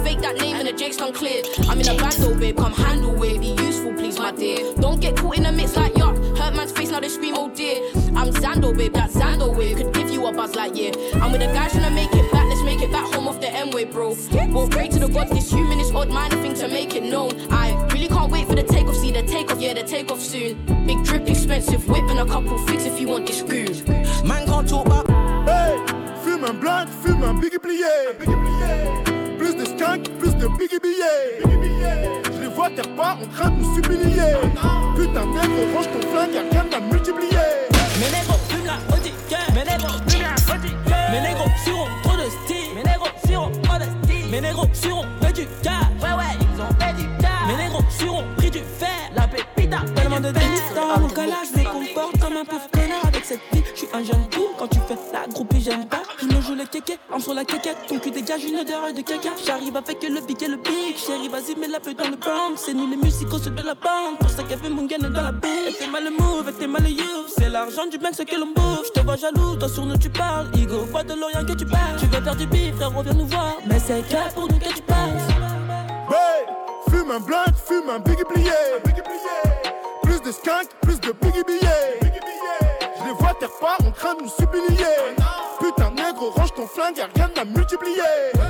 fake 0.09 0.21
that 0.21 0.37
name 0.37 0.55
and 0.55 0.67
the 0.67 0.73
Jake's 0.73 0.97
done 0.97 1.13
cleared. 1.13 1.45
I'm 1.67 1.79
in 1.79 1.87
a 1.87 1.95
bando, 1.95 2.35
babe, 2.35 2.57
come 2.57 2.73
handle 2.73 3.23
it. 3.23 3.39
Be 3.39 3.63
useful, 3.63 3.93
please, 3.93 4.17
my 4.17 4.31
dear. 4.31 4.73
Don't 4.75 4.99
get 4.99 5.15
caught 5.15 5.37
in 5.37 5.43
the 5.43 5.51
mix 5.51 5.75
like 5.75 5.93
yuck. 5.93 6.15
Hurt 6.37 6.55
man's 6.55 6.71
face, 6.71 6.89
now 6.89 6.99
they 6.99 7.09
scream, 7.09 7.35
oh 7.37 7.49
dear. 7.49 7.77
I'm 8.19 8.29
Zando, 8.41 8.75
babe, 8.75 8.93
that 8.93 9.11
Zando 9.11 9.55
wave. 9.55 9.77
Could 9.77 9.93
give 9.93 10.09
you 10.09 10.25
a 10.25 10.33
buzz 10.33 10.55
like 10.55 10.75
yeah. 10.75 10.91
I'm 11.21 11.31
with 11.31 11.41
the 11.41 11.47
guys 11.47 11.71
trying 11.73 11.83
to 11.83 11.91
make 11.91 12.13
it 12.13 12.31
back, 12.31 12.45
let's 12.49 12.63
make 12.63 12.81
it 12.81 12.91
back 12.91 13.13
home 13.13 13.27
off 13.27 13.39
the 13.39 13.51
M 13.51 13.69
way, 13.69 13.85
bro. 13.85 14.15
Won't 14.55 14.71
pray 14.71 14.87
to 14.87 14.99
the 14.99 15.07
gods, 15.07 15.31
this 15.31 15.51
human 15.51 15.79
is 15.79 15.91
odd, 15.91 16.09
minor 16.09 16.41
thing 16.41 16.55
to 16.55 16.67
make 16.67 16.95
it 16.95 17.03
known. 17.03 17.31
I 17.51 17.75
really 17.93 18.07
can't 18.07 18.31
wait 18.31 18.47
for 18.47 18.55
the 18.55 18.63
takeoff, 18.63 18.95
see 18.95 19.11
the 19.11 19.23
takeoff, 19.23 19.61
yeah, 19.61 19.73
the 19.73 19.83
takeoff 19.83 20.21
soon. 20.21 20.57
Big 20.87 21.03
drip, 21.03 21.27
expensive 21.29 21.87
whip, 21.87 22.05
and 22.09 22.19
a 22.19 22.25
couple 22.25 22.57
flicks 22.65 22.85
if 22.85 22.99
you 22.99 23.07
want 23.09 23.27
this 23.27 23.41
groove. 23.43 23.87
Man 24.25 24.47
can't 24.47 24.67
talk 24.67 24.87
about. 24.87 25.07
Hey, 25.45 25.77
fume 26.23 26.45
un 26.45 26.59
blunt, 26.59 26.89
fume 26.89 27.23
un 27.23 27.39
biggie 27.39 27.59
plié. 27.59 28.15
Plus 28.17 29.08
plus 29.97 30.35
de 30.35 30.47
biggie 30.57 30.79
billets. 30.81 31.41
Je 32.33 32.41
les 32.41 32.47
vois 32.47 32.69
terre 32.69 32.87
pas 32.95 33.17
en 33.21 33.27
train 33.27 33.49
de 33.49 33.55
nous 33.55 33.77
humilier. 33.77 34.35
Putain, 34.95 35.25
nègre, 35.25 35.75
range 35.75 35.87
ton 35.87 36.01
flingue, 36.11 36.33
y'a 36.33 36.41
rien 36.51 36.65
à 36.77 36.79
multiplier. 36.79 37.37
Mes 37.99 38.11
négros 38.11 38.39
fument 38.49 38.65
la 38.65 38.95
Audi. 38.95 39.13
Mes 39.53 39.63
négros 39.63 39.99
fument 40.07 40.21
la 40.21 40.55
Audi. 40.55 40.71
Mes 41.11 41.21
négros 41.21 41.49
suront 41.63 41.87
trop 42.03 42.17
de 42.17 42.29
style. 42.29 42.75
Mes 42.75 42.83
négros 42.83 43.07
suront 43.25 43.51
trop 43.63 43.77
de 43.77 43.83
style. 44.05 44.29
Mes 44.31 44.41
négros 44.41 44.67
suront 44.73 45.05
fait 45.21 45.33
du 45.33 45.47
cash. 45.63 45.73
Ouais, 46.01 46.13
ouais, 46.15 46.37
ils 46.39 46.61
ont 46.61 46.69
fait 46.79 46.93
du 46.93 47.07
cash. 47.19 47.47
Mes 47.47 47.63
négros 47.63 47.83
suront 47.89 48.23
pris 48.37 48.51
du 48.51 48.59
fer. 48.59 48.89
La 49.15 49.27
pépita, 49.27 49.79
tellement 49.95 50.19
de 50.19 50.31
délices 50.31 50.73
dans 50.75 50.99
mon 50.99 51.09
calage. 51.09 51.47
Je 51.53 51.59
me 51.59 51.65
comporte 51.65 52.19
comme 52.19 52.37
un 52.37 52.45
pauvre 52.45 52.69
connard 52.71 53.05
avec 53.07 53.25
cette 53.25 53.41
vie. 53.51 53.63
Je 53.73 53.79
suis 53.79 53.87
un 53.93 54.03
jeune 54.03 54.25
fou 54.31 54.49
quand 54.57 54.67
tu 54.67 54.79
fais 54.87 54.97
la 55.13 55.27
groupie, 55.27 55.61
j'aime 55.61 55.85
pas. 55.87 56.03
Kéké, 56.69 56.99
sur 57.19 57.33
la 57.33 57.43
kékette. 57.43 57.77
Ton 57.87 57.99
cul 57.99 58.11
dégage 58.11 58.43
une 58.43 58.59
odeur 58.59 58.93
de 58.93 59.01
caca. 59.01 59.29
J'arrive 59.45 59.75
avec 59.75 60.03
le 60.03 60.21
big 60.21 60.43
et 60.43 60.47
le 60.47 60.57
big. 60.57 60.95
Chérie, 60.97 61.27
vas-y, 61.27 61.55
mets 61.59 61.67
la 61.67 61.79
peu 61.79 61.93
dans 61.93 62.09
le 62.09 62.15
bang. 62.15 62.55
C'est 62.55 62.73
nous 62.73 62.89
les 62.89 62.97
musicos 62.97 63.39
ceux 63.43 63.49
de 63.49 63.61
la 63.61 63.73
bande. 63.73 64.17
Pour 64.19 64.29
ça 64.29 64.43
qu'elle 64.43 64.59
fait 64.59 64.69
mon 64.69 64.85
gain 64.85 64.97
dans 64.99 65.09
la. 65.09 65.31
Elle 65.67 65.73
fait 65.73 65.87
mal 65.87 66.03
le 66.03 66.11
move, 66.11 66.51
fait 66.57 66.67
mal 66.67 66.83
le 66.83 66.89
you. 66.89 67.05
C'est 67.37 67.49
l'argent 67.49 67.87
du 67.87 67.97
mec, 67.97 68.15
ce 68.15 68.23
que 68.23 68.35
l'on 68.35 68.53
bouffe. 68.55 68.87
Je 68.87 68.99
te 68.99 69.05
vois 69.05 69.15
jaloux, 69.15 69.55
toi 69.55 69.69
sur 69.69 69.85
nous 69.85 69.97
tu 69.97 70.09
parles. 70.09 70.47
Igo, 70.55 70.79
vois 70.91 71.03
de 71.03 71.13
l'Orient 71.13 71.45
que 71.45 71.53
tu 71.53 71.65
parles. 71.65 71.97
Tu 71.99 72.05
veux 72.05 72.21
faire 72.21 72.35
du 72.35 72.45
bif, 72.47 72.75
frère, 72.75 72.89
viens 72.89 73.13
nous 73.13 73.27
voir. 73.27 73.57
Mais 73.65 73.79
c'est 73.79 74.01
que 74.01 74.33
pour 74.33 74.47
nous 74.47 74.59
que 74.59 74.73
tu 74.73 74.81
passes. 74.83 75.27
Hey, 76.11 76.45
fume 76.89 77.11
un 77.11 77.19
blunt, 77.19 77.53
fume 77.65 77.89
un 77.89 77.99
biggie 77.99 78.23
plié. 78.27 78.51
Plus 80.03 80.21
de 80.21 80.31
skunk, 80.31 80.69
plus 80.81 80.99
de 80.99 81.11
biggie 81.21 81.43
billets. 81.45 81.99
Je 82.99 83.05
les 83.05 83.13
vois 83.13 83.33
terre 83.39 83.49
pas 83.59 83.77
en 83.85 83.91
train 83.91 84.15
de 84.15 84.23
nous 84.23 84.31
humilier. 84.39 84.85
Range 86.27 86.53
ton 86.53 86.67
flingue, 86.67 86.97
y'a 86.97 87.07
rien 87.15 87.29
à 87.39 87.45
multiplier. 87.45 88.01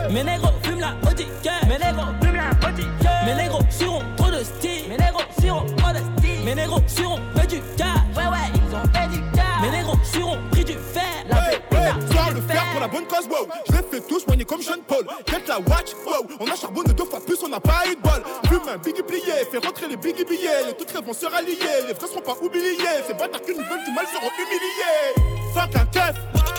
Mes 0.10 0.24
négros 0.24 0.50
fument 0.64 0.80
la 0.80 1.10
Audi. 1.10 1.28
Mes 1.68 1.78
négros 1.78 2.06
fument 2.22 2.36
la 2.36 2.68
Audi. 2.68 2.88
Mes 3.26 3.36
négros 3.36 3.62
suront 3.70 4.02
trop 4.18 4.32
de 4.32 4.44
style. 4.44 4.90
Mes 4.90 4.98
négros 4.98 5.22
suront 5.40 5.66
trop 5.78 5.92
de 5.94 5.98
style. 5.98 6.46
Mes 6.46 6.56
négros 6.56 6.82
suront 6.88 7.20
fait 7.36 7.48
du 7.48 7.62
cash. 7.78 7.88
Ouais, 8.16 8.24
ouais, 8.24 8.50
ils 8.56 8.76
ont 8.76 8.82
fait 8.94 9.08
du 9.10 9.22
cash. 9.36 9.62
Mes 9.62 9.70
négros 9.70 9.98
suront 10.04 10.38
pris 10.52 10.66
du 10.66 10.74
fer. 10.74 11.04
La 11.30 11.38
Hey, 11.50 11.60
hey, 11.72 11.94
sors 12.12 12.32
le 12.32 12.42
fer 12.42 12.64
pour 12.72 12.82
la 12.82 12.88
bonne 12.88 13.06
cause, 13.06 13.28
wow. 13.28 13.48
Je 13.68 13.74
les 13.74 13.84
fais 13.84 14.02
tous 14.02 14.22
soigner 14.22 14.46
comme 14.46 14.62
Sean 14.62 14.82
Paul. 14.88 15.06
Get 15.28 15.44
la 15.48 15.60
watch, 15.60 15.94
wow. 16.06 16.26
On 16.40 16.48
a 16.48 16.56
charbonné 16.56 16.94
deux 16.94 17.06
fois 17.06 17.20
plus, 17.24 17.38
on 17.44 17.50
n'a 17.50 17.60
pas 17.60 17.84
eu 17.86 17.96
de 17.96 18.02
bol. 18.02 18.24
Fume 18.48 18.68
un 18.68 18.78
biggie 18.78 19.04
plié, 19.04 19.46
fais 19.52 19.60
rentrer 19.60 19.88
les 19.88 19.98
biggie 19.98 20.26
billets. 20.26 20.66
Les 20.68 20.74
toutes 20.74 20.90
rêves 20.92 21.06
vont 21.06 21.14
se 21.14 21.28
rallier, 21.28 21.58
les 21.88 21.94
vrais 21.94 22.08
seront 22.08 22.22
pas 22.22 22.36
oubliés. 22.42 22.78
Ces 23.06 23.14
bâtards 23.14 23.42
qui 23.42 23.52
nous 23.52 23.64
veulent 23.64 23.84
du 23.86 23.92
mal 23.92 24.06
seront 24.08 24.32
humiliés. 24.40 25.14
Fuck 25.54 25.76
un 25.76 25.86
keuf, 25.86 26.16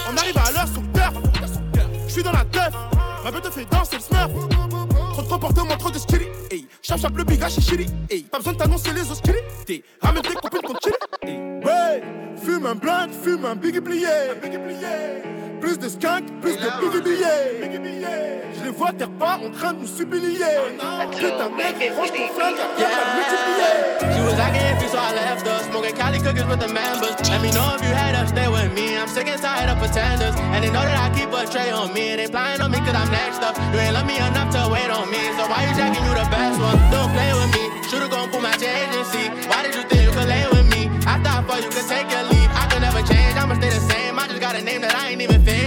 on 0.09 0.17
arrive 0.17 0.37
à 0.39 0.53
l'heure 0.53 0.69
sur 0.69 0.83
terre. 0.93 1.13
Je 2.07 2.13
suis 2.13 2.23
dans 2.23 2.33
la 2.33 2.45
teuf, 2.45 2.73
ma 3.25 3.31
bête 3.31 3.43
te 3.43 3.51
fait 3.51 3.65
danser 3.71 3.97
le 3.97 4.03
smurf. 4.03 4.31
Trop 5.13 5.23
de 5.23 5.29
comportements, 5.29 5.77
trop 5.77 5.91
de 5.91 5.99
skilly. 5.99 6.27
Hey, 6.51 6.67
chap 6.83 6.99
chap 6.99 7.17
le 7.17 7.25
big 7.25 7.47
chili. 7.49 7.87
Hey, 8.09 8.23
pas 8.23 8.39
besoin 8.39 8.53
de 8.53 8.59
t'annoncer 8.59 8.93
les 8.93 9.11
hostilités. 9.11 9.85
Ramène 10.01 10.23
tes 10.23 10.35
copines 10.35 10.63
qu'on 10.63 10.75
chill. 10.83 10.95
Hey, 11.23 11.50
ouais, 11.71 12.03
fume 12.37 12.67
un 12.67 12.75
blunt, 12.75 13.11
fume 13.23 13.45
un 13.45 13.55
biggie 13.55 13.81
plié. 13.81 14.09
Plus 15.61 15.79
de 15.79 15.89
skunk, 15.89 16.25
plus 16.41 16.57
de 16.57 16.69
biggie 16.81 17.03
billets. 17.03 17.61
Je 18.59 18.65
les 18.65 18.71
vois 18.71 18.93
pas 18.93 19.39
en 19.45 19.51
train 19.51 19.73
de 19.73 19.81
nous 19.81 20.01
humilier. 20.01 20.57
Putain, 21.13 21.49
mec, 21.57 21.77
range 21.97 22.13
ton 22.13 22.29
flingue, 22.37 22.61
y'a 22.79 22.87
rien 22.89 23.01
à 23.01 23.17
multiplier. 23.17 24.15
She 24.15 24.21
was 24.25 24.39
acting 24.39 24.63
iffy, 24.73 24.89
so 24.89 24.99
I 24.99 25.13
left 25.15 25.47
her. 25.47 25.59
Smoking 25.71 25.95
Cali 25.97 26.19
cookies 26.19 26.45
with 26.45 26.61
the 26.61 26.69
members. 26.69 27.17
Let 27.29 27.43
me 27.43 27.51
know 27.53 27.77
if 27.77 27.83
you 27.83 27.93
had 27.93 28.17
her, 28.17 28.27
stay 28.27 28.49
with 28.49 28.73
me. 28.75 28.97
I'm 28.97 29.09
sick 29.09 29.29
and 29.29 29.41
tired 29.41 29.71
of 29.71 29.79
pretenders. 29.79 30.35
And 30.53 30.65
they 30.65 30.71
know 30.71 30.83
that 30.83 30.99
I 30.99 31.09
keep 31.17 31.33
a 31.33 31.45
tray 31.51 31.71
on 31.71 31.93
me. 31.93 32.17
They 32.17 32.27
flying 32.27 32.61
on 32.61 32.71
me 32.71 32.79
cause 32.79 32.95
I'm 32.95 33.11
next 33.11 33.43
up. 33.43 33.57
You 33.73 33.81
ain't 33.81 33.95
love 33.95 34.07
me 34.07 34.17
enough 34.17 34.51
to 34.57 34.69
wait 34.73 34.91
on 34.91 35.11
me. 35.11 35.23
So 35.37 35.49
why 35.49 35.65
you 35.69 35.73
checking 35.77 36.05
you 36.05 36.15
the 36.17 36.27
best 36.29 36.61
one? 36.61 36.77
Don't 36.91 37.13
play 37.13 37.33
with 37.33 37.51
me. 37.57 37.65
Should've 37.89 38.11
gone 38.11 38.31
pull 38.31 38.41
my 38.41 38.55
agency. 38.57 39.29
Why 39.49 39.63
did 39.65 39.75
you 39.75 39.83
think 39.89 40.03
you 40.05 40.13
could 40.13 40.29
lay 40.29 40.45
with 40.49 40.55
me? 40.55 40.60
You 41.59 41.69
could 41.69 41.89
take 41.89 42.09
your 42.11 42.23
leave. 42.23 42.51
I 42.55 42.69
could 42.71 42.81
never 42.81 43.03
change, 43.03 43.37
I'ma 43.37 43.55
stay 43.57 43.71
the 43.71 43.81
same. 43.81 44.19
I 44.19 44.29
just 44.29 44.41
got 44.41 44.55
a 44.55 44.63
name 44.63 44.83
that 44.83 44.95
I 44.95 45.11
ain't 45.11 45.21
even 45.21 45.45
phased 45.45 45.60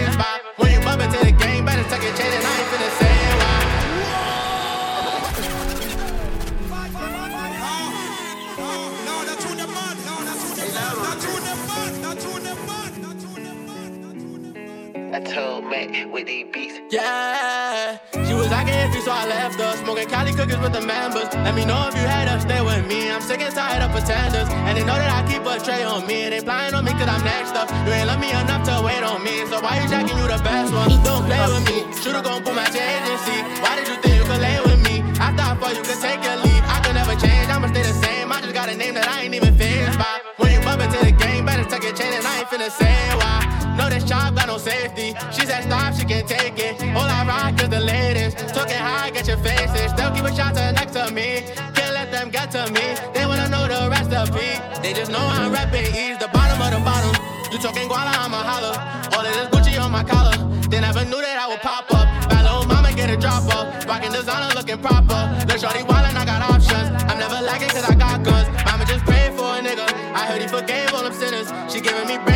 I 15.14 15.20
told 15.20 15.70
Mac 15.70 15.94
with 16.12 16.26
these 16.26 16.50
beats. 16.50 16.74
Yeah, 16.90 18.02
she 18.26 18.34
was 18.34 18.50
acting 18.50 18.74
iffy, 18.74 18.98
so 19.06 19.14
I 19.14 19.30
left 19.30 19.62
her. 19.62 19.78
Smoking 19.86 20.10
Cali 20.10 20.34
cookies 20.34 20.58
with 20.58 20.74
the 20.74 20.82
members. 20.82 21.30
Let 21.46 21.54
me 21.54 21.70
know 21.70 21.86
if 21.86 21.94
you 21.94 22.02
had 22.02 22.26
her, 22.34 22.42
stay 22.42 22.58
with 22.66 22.82
me. 22.90 23.14
I'm 23.14 23.22
sick 23.22 23.38
and 23.46 23.54
tired 23.54 23.86
of 23.86 23.94
pretenders. 23.94 24.50
And 24.66 24.74
they 24.74 24.82
know 24.82 24.98
that 24.98 25.14
I 25.14 25.22
keep 25.30 25.46
a 25.46 25.62
tray 25.62 25.86
on 25.86 26.08
me. 26.10 26.34
They 26.34 26.40
flying 26.42 26.74
on 26.74 26.82
me 26.84 26.98
cause 26.98 27.06
I'm 27.06 27.22
next 27.22 27.54
up. 27.54 27.70
You 27.86 27.94
ain't 27.94 28.10
love 28.10 28.18
me 28.18 28.34
enough 28.34 28.66
to 28.66 28.82
wait 28.82 29.06
on 29.06 29.22
me. 29.22 29.46
So 29.54 29.62
why 29.62 29.78
you 29.78 29.86
jacking 29.86 30.18
you 30.18 30.26
the 30.26 30.42
best 30.42 30.74
one? 30.74 30.90
Don't 31.06 31.30
play 31.30 31.46
with 31.46 31.66
me. 31.70 31.78
Should've 32.02 32.26
gone 32.26 32.42
pull 32.42 32.58
my 32.58 32.66
agency. 32.66 33.38
Why 33.62 33.78
did 33.78 33.86
you 33.94 34.02
think 34.02 34.18
you 34.18 34.26
could 34.26 34.42
lay 34.42 34.58
with 34.66 34.82
me? 34.82 35.06
I 35.22 35.30
thought 35.38 35.62
for 35.62 35.70
you 35.78 35.86
could 35.86 36.02
take 36.02 36.26
your 36.26 36.42
lead. 36.42 36.62
I 36.66 36.82
could 36.82 36.98
never 36.98 37.14
change, 37.22 37.54
I'ma 37.54 37.70
stay 37.70 37.86
the 37.86 37.94
same. 38.02 38.34
I 38.34 38.42
just 38.42 38.58
got 38.58 38.66
a 38.66 38.74
name 38.74 38.98
that 38.98 39.06
I 39.06 39.30
ain't 39.30 39.38
even 39.38 39.54
phased 39.62 39.94
by. 39.94 40.26
When 40.42 40.50
you 40.50 40.60
bump 40.66 40.82
into 40.82 40.98
the 41.06 41.14
game, 41.14 41.46
better 41.46 41.70
tuck 41.70 41.86
your 41.86 41.94
chain 41.94 42.18
and 42.18 42.26
I 42.26 42.42
ain't 42.42 42.50
finna 42.50 42.74
say 42.74 42.98
why. 43.22 43.63
Know 43.78 43.90
this 43.90 44.04
job 44.04 44.36
got 44.36 44.48
no 44.48 44.58
safety. 44.58 45.16
She 45.32 45.46
said 45.46 45.64
stop, 45.64 45.94
she 45.96 46.06
can 46.06 46.26
take 46.26 46.58
it. 46.60 46.82
All 46.96 47.10
I 47.10 47.26
rock 47.26 47.62
is 47.62 47.70
the 47.70 47.80
latest. 47.80 48.38
Talking 48.54 48.78
high, 48.78 49.10
get 49.10 49.28
your 49.28 49.38
faces. 49.38 49.94
They'll 49.94 50.12
keep 50.12 50.26
a 50.26 50.36
shot 50.36 50.56
next 50.56 50.94
to 50.94 51.12
me. 51.12 51.44
Can't 51.74 51.94
let 51.94 52.12
them 52.12 52.30
get 52.30 52.52
to 52.52 52.70
me. 52.72 52.96
They 53.14 53.26
wanna 53.26 53.50
know 53.50 53.68
the 53.68 53.90
recipe. 53.90 54.62
They 54.82 54.94
just 54.94 55.12
know 55.12 55.26
I'm 55.26 55.52
rapping 55.52 55.86
E's 55.86 56.18
the 56.20 56.30
bottom 56.30 56.62
of 56.62 56.72
the 56.72 56.82
bottom. 56.86 57.14
You 57.52 57.58
talking 57.58 57.88
guala, 57.90 58.14
I'ma 58.26 58.42
holler. 58.42 58.76
All 59.16 59.26
of 59.26 59.34
this 59.34 59.48
Gucci 59.54 59.80
on 59.82 59.92
my 59.92 60.04
collar. 60.04 60.38
They 60.70 60.80
never 60.80 61.06
knew 61.06 61.22
that 61.22 61.38
I 61.38 61.48
would 61.50 61.62
pop 61.62 61.86
up. 61.94 62.08
Little 62.30 62.66
mama 62.66 62.94
get 62.94 63.10
a 63.10 63.18
drop 63.18 63.46
up. 63.54 63.86
Rocking 63.88 64.12
designer 64.12 64.54
looking 64.56 64.80
proper. 64.80 65.22
Look 65.48 65.60
shorty 65.60 65.84
wildin', 65.90 66.16
I 66.16 66.26
got 66.26 66.42
options. 66.50 66.90
I'm 67.10 67.18
never 67.18 67.40
lagging 67.42 67.70
cause 67.70 67.86
I 67.90 67.96
got 67.96 68.24
guns. 68.24 68.48
Mama 68.66 68.86
just 68.86 69.06
pray 69.06 69.34
for 69.38 69.46
a 69.58 69.62
nigga 69.62 69.86
I 70.14 70.26
heard 70.28 70.42
he 70.42 70.48
forgave 70.48 70.94
all 70.94 71.04
them 71.04 71.14
sinners. 71.14 71.50
She 71.72 71.82
giving 71.82 72.08
me 72.08 72.18
brain 72.18 72.33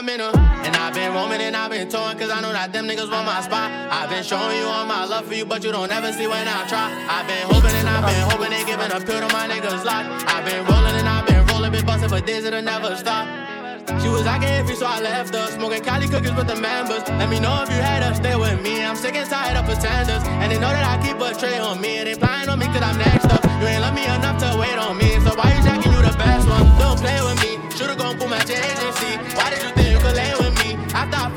I'm 0.00 0.08
in. 0.08 0.18
And 0.18 0.76
I've 0.80 0.94
been 0.94 1.12
roaming 1.12 1.42
and 1.44 1.54
I've 1.54 1.70
been 1.70 1.84
torn, 1.84 2.16
cause 2.16 2.30
I 2.32 2.40
know 2.40 2.56
that 2.56 2.72
them 2.72 2.88
niggas 2.88 3.12
want 3.12 3.28
my 3.28 3.44
spot. 3.44 3.68
I've 3.68 4.08
been 4.08 4.24
showing 4.24 4.56
you 4.56 4.64
all 4.64 4.88
my 4.88 5.04
love 5.04 5.28
for 5.28 5.36
you, 5.36 5.44
but 5.44 5.60
you 5.60 5.72
don't 5.76 5.92
ever 5.92 6.08
see 6.16 6.24
when 6.24 6.48
I 6.48 6.64
try. 6.72 6.88
I've 6.88 7.28
been 7.28 7.44
hoping 7.44 7.76
and 7.76 7.84
I've 7.84 8.08
been 8.08 8.24
hoping 8.24 8.48
they 8.48 8.64
giving 8.64 8.88
a 8.88 8.96
pill 8.96 9.20
to 9.20 9.28
my 9.28 9.44
niggas 9.44 9.84
lot. 9.84 10.08
I've 10.24 10.40
been 10.48 10.64
rolling 10.64 10.96
and 10.96 11.04
I've 11.04 11.28
been 11.28 11.44
rolling, 11.52 11.72
been 11.72 11.84
busting 11.84 12.08
for 12.08 12.24
days 12.24 12.48
it'll 12.48 12.64
never 12.64 12.96
stop. 12.96 13.28
She 14.00 14.08
was 14.08 14.24
acting 14.24 14.48
iffy, 14.56 14.72
so 14.72 14.88
I 14.88 15.04
left 15.04 15.36
her. 15.36 15.46
Smoking 15.52 15.84
Cali 15.84 16.08
cookies 16.08 16.32
with 16.32 16.48
the 16.48 16.56
members. 16.56 17.04
Let 17.20 17.28
me 17.28 17.36
know 17.36 17.60
if 17.60 17.68
you 17.68 17.76
had 17.76 18.00
her, 18.00 18.16
stay 18.16 18.36
with 18.40 18.56
me. 18.64 18.80
I'm 18.80 18.96
sick 18.96 19.20
and 19.20 19.28
tired 19.28 19.60
of 19.60 19.68
pretenders. 19.68 20.24
And 20.40 20.48
they 20.48 20.56
know 20.56 20.72
that 20.72 20.80
I 20.80 20.96
keep 21.04 21.20
a 21.20 21.36
tray 21.36 21.60
on 21.60 21.76
me. 21.76 22.00
And 22.00 22.08
they 22.08 22.16
flying 22.16 22.48
on 22.48 22.56
me 22.56 22.72
cause 22.72 22.80
I'm 22.80 22.96
next 22.96 23.28
up. 23.28 23.44
You 23.60 23.68
ain't 23.68 23.84
love 23.84 23.92
me 23.92 24.08
enough 24.08 24.40
to 24.40 24.56
wait 24.56 24.80
on 24.80 24.96
me. 24.96 25.20
So 25.20 25.36
why 25.36 25.52
you 25.52 25.60
jacking 25.60 25.92
you 25.92 26.00
the 26.00 26.16
best 26.16 26.48
one? 26.48 26.64
Don't 26.80 26.96
play 26.96 27.20
with 27.20 27.36
me. 27.44 27.60
Should've 27.76 27.98
gone 28.00 28.16
at 28.32 28.48
your 28.48 28.56
agency. 28.56 29.36
Why 29.36 29.50
did 29.50 29.60
you 29.60 29.79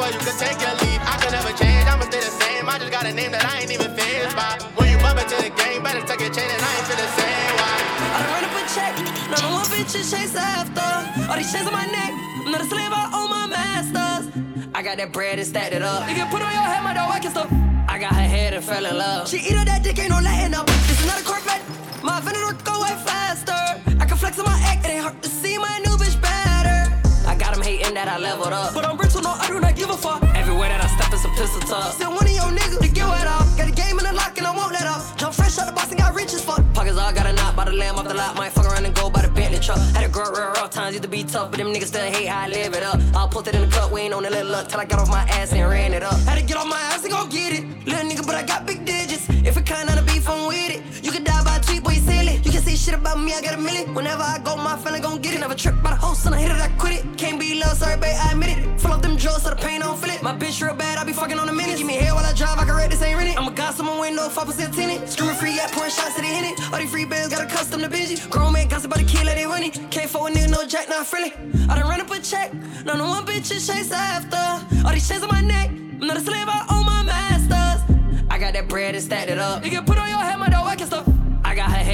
For 0.04 0.12
you 0.12 0.20
could 0.20 0.36
take 0.36 0.60
your 0.60 0.76
lead. 0.84 1.00
I 1.08 1.16
could 1.16 1.32
never 1.32 1.56
change, 1.56 1.88
I'ma 1.88 2.04
stay 2.12 2.20
the 2.20 2.36
same. 2.36 2.68
I 2.68 2.76
just 2.76 2.92
got 2.92 3.08
a 3.08 3.14
name 3.16 3.32
that 3.32 3.48
I 3.48 3.64
ain't 3.64 3.72
even 3.72 3.96
phased 3.96 4.36
by. 4.36 4.60
When 4.76 4.92
you 4.92 5.00
bump 5.00 5.16
into 5.16 5.40
the 5.40 5.48
game, 5.48 5.80
better 5.80 6.04
tuck 6.04 6.20
your 6.20 6.28
chain 6.28 6.44
and 6.44 6.60
I 6.60 6.72
ain't 6.76 6.88
feel 6.92 7.00
the 7.00 7.08
same. 7.16 7.52
Why? 7.56 7.76
I 8.12 8.18
done 8.20 8.32
run 8.36 8.44
up 8.44 8.56
a 8.60 8.64
check, 8.76 8.94
of 9.00 9.48
my 9.56 9.64
bitches 9.72 10.12
chase 10.12 10.36
after. 10.36 10.84
All 11.32 11.40
these 11.40 11.48
chains 11.56 11.68
on 11.68 11.72
my 11.72 11.88
neck, 11.88 12.12
I'm 12.44 12.52
not 12.52 12.60
a 12.60 12.68
slave, 12.68 12.92
I 12.92 13.16
own 13.16 13.30
my 13.32 13.48
masters. 13.48 14.28
I 14.76 14.84
got 14.84 14.98
that 15.00 15.14
bread 15.14 15.40
and 15.40 15.48
stacked 15.48 15.72
it 15.72 15.82
up. 15.82 16.04
If 16.04 16.10
You 16.10 16.16
can 16.20 16.28
put 16.28 16.42
on 16.44 16.52
your 16.52 16.68
head, 16.68 16.84
my 16.84 16.94
dog, 16.94 17.08
I 17.08 17.20
can 17.24 17.32
stuff. 17.32 17.48
I 17.88 17.96
got 17.96 18.12
her 18.12 18.28
head 18.36 18.54
and 18.54 18.64
fell 18.64 18.84
in 18.84 18.98
love. 18.98 19.30
She 19.32 19.38
eat 19.40 19.56
her 19.56 19.64
that 19.64 19.84
dick, 19.84 19.98
ain't 20.00 20.10
no 20.12 20.20
letting 20.20 20.54
up. 20.54 20.68
This 20.92 21.00
is 21.00 21.08
not 21.08 21.22
a 21.22 21.24
Corvette, 21.24 21.64
my 22.04 22.20
Venator 22.20 22.60
go 22.68 22.76
way 22.84 22.92
faster. 23.08 23.56
I 24.02 24.04
can 24.04 24.18
flex 24.18 24.38
on 24.38 24.52
my 24.52 24.60
act, 24.68 24.84
it 24.84 25.00
ain't 25.00 25.04
hard 25.04 25.16
to 25.24 25.30
see 25.30 25.58
my 25.58 25.80
new 25.80 25.96
bitch 25.96 26.20
better. 26.20 26.53
Hating 27.74 27.96
that 27.96 28.08
I 28.08 28.20
leveled 28.20 28.54
up. 28.54 28.76
But 28.76 28.86
I'm 28.86 28.98
rich, 28.98 29.18
so 29.18 29.20
no, 29.20 29.32
I 29.32 29.48
do 29.48 29.60
not 29.60 29.76
give 29.76 29.90
a 29.90 29.98
fuck. 29.98 30.22
Everywhere 30.36 30.70
that 30.70 30.84
I 30.84 30.88
step 30.94 31.12
is 31.12 31.26
a 31.26 31.30
pistol 31.30 31.62
tuck. 31.62 31.94
Still 31.94 32.12
one 32.12 32.26
of 32.26 32.32
your 32.32 32.54
niggas 32.54 32.80
to 32.80 32.88
get 32.88 33.08
wet 33.10 33.26
off. 33.26 33.50
Got 33.58 33.68
a 33.68 33.72
game 33.72 33.98
in 33.98 34.06
the 34.06 34.14
lock 34.14 34.38
and 34.38 34.46
I 34.46 34.56
won't 34.56 34.74
let 34.74 34.86
up. 34.86 35.02
Jump 35.18 35.34
fresh 35.34 35.58
out 35.58 35.66
the 35.66 35.74
box 35.74 35.90
and 35.90 35.98
got 35.98 36.14
rich 36.14 36.34
as 36.34 36.46
fuck. 36.46 36.62
Pockets 36.76 36.98
all 36.98 37.12
got 37.12 37.26
a 37.26 37.34
knot 37.34 37.56
by 37.56 37.66
the 37.66 37.72
lamb 37.72 37.96
off 37.96 38.08
the 38.08 38.14
lot. 38.14 38.36
Might 38.38 38.52
fuck 38.52 38.68
around 38.68 38.86
and 38.86 38.94
go 38.94 39.10
by 39.10 39.24
the 39.24 39.30
Bentley 39.30 39.60
truck. 39.60 39.80
Had 39.98 40.06
a 40.06 40.10
girl 40.10 40.30
real 40.32 40.54
rough 40.54 40.70
times, 40.70 40.94
used 40.94 41.02
to 41.02 41.10
be 41.10 41.24
tough, 41.24 41.50
but 41.50 41.58
them 41.58 41.74
niggas 41.74 41.90
still 41.90 42.06
hate 42.06 42.28
how 42.28 42.42
I 42.46 42.48
live 42.48 42.76
it 42.76 42.84
up. 42.84 43.00
I'll 43.16 43.28
put 43.28 43.48
it 43.48 43.56
in 43.56 43.62
the 43.62 43.72
cup, 43.76 43.92
we 43.92 44.02
ain't 44.02 44.14
on 44.14 44.22
the 44.22 44.30
little 44.30 44.52
luck 44.52 44.70
till 44.70 44.80
I 44.80 44.86
got 44.86 45.00
off 45.00 45.10
my 45.10 45.24
ass 45.34 45.52
and 45.52 45.68
ran 45.68 45.94
it 45.94 46.04
up. 46.04 46.20
Had 46.30 46.38
to 46.38 46.46
get 46.46 46.58
off 46.58 46.68
my 46.68 46.80
ass 46.94 47.04
and 47.04 47.12
go 47.12 47.26
get 47.26 47.54
it. 47.58 47.64
Little 47.88 48.08
nigga, 48.08 48.24
but 48.24 48.36
I 48.36 48.44
got 48.44 48.68
big 48.68 48.86
digits. 48.86 49.26
If 49.30 49.58
it 49.58 49.66
kind 49.66 49.90
of 49.90 50.06
beef, 50.06 50.30
I'm 50.30 50.48
with 50.48 50.76
it. 50.76 51.03
Say 52.76 52.92
shit 52.92 53.00
about 53.00 53.20
me, 53.20 53.34
I 53.34 53.42
got 53.42 53.54
a 53.54 53.58
million. 53.58 53.94
Whenever 53.94 54.24
I 54.24 54.40
go, 54.40 54.56
my 54.56 54.76
family 54.78 55.00
gon' 55.00 55.22
get 55.22 55.34
it. 55.36 55.40
Never 55.40 55.56
trip 55.56 55.76
by 55.82 55.92
the 55.92 55.96
host, 55.96 56.26
and 56.26 56.36
I 56.36 56.40
hit 56.40 56.52
it, 56.52 56.60
I 56.60 56.70
quit 56.82 56.94
it. 56.94 57.18
Can't 57.18 57.40
be 57.40 57.60
love, 57.60 57.78
sorry, 57.78 57.98
babe, 57.98 58.16
I 58.20 58.32
admit 58.32 58.58
it. 58.58 58.80
Full 58.82 58.92
up 58.92 59.02
them 59.02 59.16
drugs 59.16 59.44
so 59.44 59.50
the 59.50 59.56
pain 59.56 59.82
don't 59.82 59.98
feel 59.98 60.14
it. 60.14 60.22
My 60.24 60.36
bitch 60.36 60.62
real 60.64 60.76
bad, 60.76 60.98
I 60.98 61.04
be 61.04 61.14
fucking 61.14 61.38
on 61.38 61.48
the 61.48 61.54
minute. 61.54 61.78
Give 61.78 61.88
me 61.88 61.94
hair 61.94 62.14
while 62.14 62.26
I 62.26 62.34
drive, 62.34 62.58
I 62.58 62.66
can 62.66 62.76
rate 62.76 62.90
this 62.90 63.02
ain't 63.02 63.18
rented. 63.18 63.38
I'm 63.38 63.48
a 63.48 63.52
god, 63.52 63.74
someone 63.76 64.00
window, 64.00 64.28
5% 64.28 64.76
tenant. 64.76 65.10
Screaming 65.10 65.36
free, 65.36 65.56
yeah, 65.56 65.68
pouring 65.72 65.92
shots 65.92 66.16
to 66.16 66.22
the 66.22 66.28
in 66.28 66.46
it. 66.46 66.60
All 66.72 66.80
these 66.80 66.90
free 66.90 67.06
bands 67.06 67.30
got 67.34 67.44
a 67.44 67.48
custom 67.48 67.82
to 67.82 67.90
it. 67.92 68.30
Grown 68.30 68.54
man 68.54 68.68
gossip 68.68 68.92
about 68.92 69.00
the 69.06 69.12
kid, 69.12 69.26
let 69.26 69.38
it 69.38 69.46
run 69.46 69.64
it. 69.64 69.74
Can't 69.92 70.10
for 70.10 70.28
a 70.28 70.32
nigga, 70.32 70.50
no 70.50 70.66
jack, 70.66 70.90
not 70.90 71.06
friendly. 71.06 71.34
I 71.70 71.80
done 71.80 71.88
run 71.90 72.02
up 72.02 72.10
a 72.10 72.20
check, 72.20 72.54
none 72.86 73.00
of 73.00 73.08
one 73.08 73.26
bitch 73.26 73.52
is 73.52 73.68
chase 73.68 73.92
after. 73.92 74.38
All 74.86 74.94
these 74.94 75.08
chains 75.08 75.24
on 75.24 75.30
my 75.30 75.42
neck, 75.42 75.70
I'm 75.70 76.08
not 76.08 76.18
a 76.18 76.22
slave, 76.22 76.48
I 76.48 76.66
own 76.72 76.86
my 76.86 77.04
masters. 77.04 77.82
I 78.30 78.40
got 78.40 78.54
that 78.54 78.68
bread 78.68 78.96
and 78.96 79.04
stacked 79.04 79.30
it 79.30 79.38
up. 79.38 79.64
You 79.64 79.70
can 79.70 79.86
put 79.86 79.98
on 80.00 80.10
your 80.10 80.18
head, 80.18 80.40
my 80.40 80.50
dog, 80.50 80.66
I 80.66 80.76
can 80.76 80.88
stuff. 80.88 81.13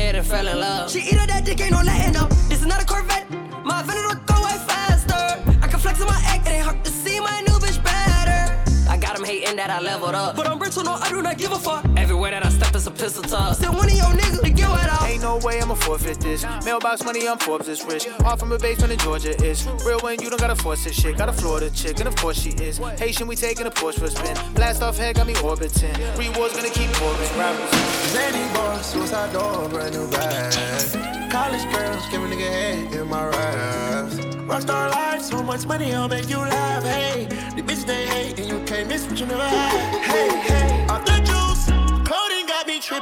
Head 0.09 0.15
and 0.15 0.25
fell 0.25 0.47
in 0.47 0.59
love. 0.59 0.89
She 0.89 1.01
eat 1.01 1.19
her 1.19 1.27
that 1.27 1.45
dick, 1.45 1.61
ain't 1.61 1.69
no 1.69 1.83
letting 1.83 2.15
up. 2.15 2.31
This 2.49 2.61
is 2.61 2.65
not 2.65 2.81
a 2.81 2.85
Corvette, 2.85 3.29
my 3.63 3.83
Venator 3.83 4.19
go 4.25 4.33
way 4.41 4.57
faster. 4.65 5.37
I 5.61 5.67
can 5.67 5.79
flex 5.79 6.01
on 6.01 6.07
my 6.07 6.19
act, 6.25 6.47
it 6.47 6.53
ain't 6.53 6.65
hard 6.65 6.83
to 6.83 6.89
see 6.89 7.19
my 7.19 7.41
new 7.41 7.53
bitch 7.61 7.77
better. 7.83 8.41
I 8.89 8.97
got 8.97 9.15
'em 9.15 9.23
hating 9.23 9.57
that 9.57 9.69
I 9.69 9.79
leveled 9.79 10.15
up. 10.15 10.35
But 10.35 10.47
I'm 10.47 10.57
rich, 10.57 10.73
so 10.73 10.81
no, 10.81 10.93
I 10.93 11.09
do 11.09 11.21
not 11.21 11.37
give 11.37 11.51
a 11.51 11.59
fuck. 11.59 11.85
Everywhere 11.95 12.31
that 12.31 12.43
I 12.43 12.49
step 12.79 12.93
is 12.93 13.01
a 13.01 13.03
pistol 13.03 13.23
tuck. 13.23 13.55
Still 13.55 13.73
one 13.73 13.89
of 13.89 13.95
your 13.95 14.05
niggas 14.05 14.41
to 14.41 14.49
get 14.49 14.69
wet 14.69 14.89
off. 14.89 15.07
Ain't 15.07 15.21
no 15.21 15.37
way 15.37 15.61
I'ma 15.61 15.75
forfeit 15.75 16.19
this. 16.19 16.45
Mailbox 16.65 17.03
money, 17.03 17.27
I'm 17.27 17.37
Forbes 17.37 17.67
is 17.67 17.83
rich. 17.85 18.07
Off 18.25 18.39
from 18.39 18.51
a 18.51 18.57
basement 18.57 18.93
in 18.93 18.99
Georgia 18.99 19.35
is 19.43 19.67
real 19.85 19.99
when 19.99 20.21
you 20.21 20.29
don't 20.29 20.39
gotta 20.39 20.55
force 20.55 20.83
this 20.83 20.95
shit. 20.95 21.17
Got 21.17 21.29
a 21.29 21.33
Florida 21.33 21.69
chick, 21.71 21.99
and 21.99 22.07
of 22.07 22.15
course 22.15 22.39
she 22.39 22.51
is. 22.51 22.77
Haitian, 22.99 23.27
we 23.27 23.35
taking 23.35 23.65
a 23.65 23.71
Porsche 23.71 23.99
for 23.99 24.05
a 24.05 24.11
spin. 24.11 24.53
Blast 24.53 24.81
off 24.81 24.97
head, 24.97 25.15
got 25.15 25.27
me 25.27 25.35
orbiting. 25.43 25.93
Rewards 26.17 26.55
gonna 26.55 26.69
keep 26.69 26.89
orbit. 27.01 27.31
Rappers. 27.37 28.11
Zany 28.11 28.53
boss, 28.53 28.93
suicide 28.93 29.33
door, 29.33 29.69
brand 29.69 29.93
new 29.93 30.09
bag. 30.11 31.31
College 31.31 31.63
girls, 31.73 32.07
give 32.09 32.23
a 32.23 32.27
nigga 32.27 32.49
head 32.49 32.93
in 32.93 33.07
my 33.07 33.25
raps. 33.25 34.15
Rockstar 34.49 34.91
life, 34.91 35.21
so 35.21 35.43
much 35.43 35.65
money, 35.65 35.93
I'll 35.93 36.07
make 36.07 36.27
you 36.29 36.37
laugh. 36.37 36.83
Hey, 36.83 37.25
the 37.55 37.61
bitch 37.61 37.85
they 37.85 38.05
hate, 38.07 38.39
and 38.39 38.47
you 38.47 38.59
can't 38.65 38.87
miss 38.87 39.05
what 39.07 39.19
you 39.19 39.27
never 39.27 39.43
had. 39.43 40.01
Hey, 40.01 40.29
hey, 40.39 40.78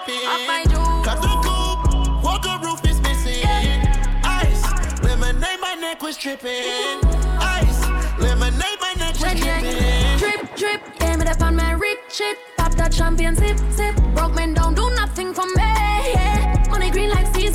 tripping. 0.05 0.21
Cut 1.03 1.21
the 1.21 1.27
coupe, 1.43 2.23
walker 2.23 2.59
roof 2.63 2.83
is 2.85 3.01
missing. 3.01 3.43
Ice, 4.23 4.63
lemonade, 5.03 5.59
my 5.61 5.75
neck 5.75 6.01
was 6.01 6.17
tripping. 6.17 7.01
Ice, 7.39 7.81
lemonade, 8.19 8.79
my 8.81 8.93
neck 8.97 9.19
was 9.19 9.33
tripping. 9.39 10.17
Drip, 10.17 10.55
drip, 10.55 10.81
aim 11.01 11.21
it 11.21 11.27
up 11.27 11.41
on 11.41 11.55
my 11.55 11.71
rich 11.71 11.99
shit. 12.09 12.37
Pop 12.57 12.73
that 12.75 12.91
champion, 12.91 13.35
sip, 13.35 13.57
sip. 13.71 13.95
Broke 14.13 14.35
men 14.35 14.53
don't 14.53 14.75
do 14.75 14.89
nothing 14.95 15.33
for 15.33 15.45
me. 15.45 15.56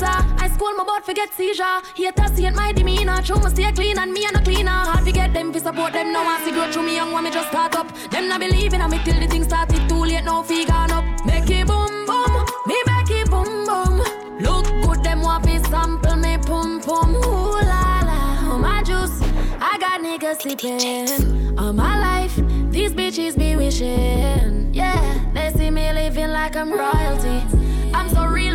I 0.05 0.49
school 0.53 0.73
my 0.73 0.83
boat, 0.83 1.05
forget 1.05 1.33
seizure. 1.33 1.81
Haters 1.95 2.39
it, 2.39 2.53
my 2.55 2.71
demeanor. 2.71 3.21
True, 3.21 3.39
me 3.39 3.49
stay 3.49 3.71
clean 3.71 3.97
and 3.97 4.11
me 4.11 4.25
and 4.25 4.35
a 4.35 4.41
cleaner. 4.41 4.71
Hard 4.71 5.05
to 5.05 5.11
get 5.11 5.33
them, 5.33 5.53
fi 5.53 5.59
support 5.59 5.93
them. 5.93 6.11
Now 6.11 6.23
I 6.23 6.43
see 6.43 6.51
grow 6.51 6.71
through 6.71 6.83
me 6.83 6.95
young 6.95 7.11
one, 7.11 7.23
me 7.23 7.31
just 7.31 7.49
start 7.49 7.75
up. 7.75 7.87
Them 8.09 8.27
not 8.27 8.39
believing 8.39 8.81
in 8.81 8.89
me 8.89 8.99
till 9.03 9.19
the 9.19 9.27
thing 9.27 9.43
started 9.43 9.87
too 9.87 10.03
late. 10.03 10.23
Now 10.23 10.43
fee 10.43 10.65
gone 10.65 10.91
up. 10.91 11.05
Make 11.25 11.49
it 11.49 11.67
boom, 11.67 12.05
boom. 12.05 12.45
Me 12.67 12.77
make 12.85 13.11
it 13.11 13.29
boom, 13.29 13.65
boom. 13.65 13.97
Look 14.39 14.65
good, 14.83 15.03
them 15.03 15.21
want 15.21 15.45
fi 15.45 15.57
sample 15.69 16.15
me 16.15 16.37
pum 16.37 16.81
pum. 16.81 17.15
Ooh 17.15 17.61
la 17.71 18.01
la, 18.09 18.53
oh 18.53 18.57
my 18.59 18.83
juice. 18.83 19.21
I 19.61 19.77
got 19.79 20.01
niggas 20.01 20.41
sleeping 20.41 21.57
all 21.57 21.73
my 21.73 21.99
life. 21.99 22.35
These 22.71 22.93
bitches 22.93 23.37
be 23.37 23.55
wishing, 23.55 24.73
yeah. 24.73 25.31
They 25.33 25.51
see 25.51 25.71
me 25.71 25.91
living 25.93 26.31
like 26.31 26.55
I'm 26.55 26.71
royalty. 26.71 27.62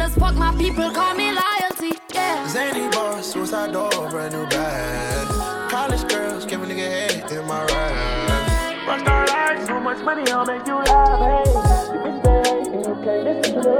I'm 0.09 0.15
so 0.15 0.21
real 0.21 0.31
as 0.31 0.33
fuck, 0.33 0.35
my 0.37 0.57
people 0.57 0.91
call 0.91 1.15
me 1.15 1.33
loyalty, 1.33 1.99
yeah. 2.15 2.49
Zany 2.49 2.89
boss, 2.91 3.27
suicide 3.31 3.73
door, 3.73 3.91
brand 4.09 4.33
new 4.33 4.47
bag. 4.49 5.71
College 5.71 6.09
girls, 6.09 6.47
give 6.47 6.63
a 6.63 6.67
nigga 6.67 6.79
head 6.79 7.31
in 7.31 7.47
my 7.47 7.63
raps. 7.65 8.87
Rockstar 8.87 9.29
life, 9.29 9.67
so 9.67 9.81
much 9.81 9.99
money, 10.05 10.31
I'll 10.31 10.47
make 10.47 10.67
you 10.67 10.77
laugh. 10.77 11.19
Hey, 11.19 11.45
the 11.53 11.99
bitch 12.05 12.23
they 12.25 12.41
and 12.63 12.87
you 12.87 12.95
can't 13.05 13.25
miss 13.25 13.51
what 13.53 13.79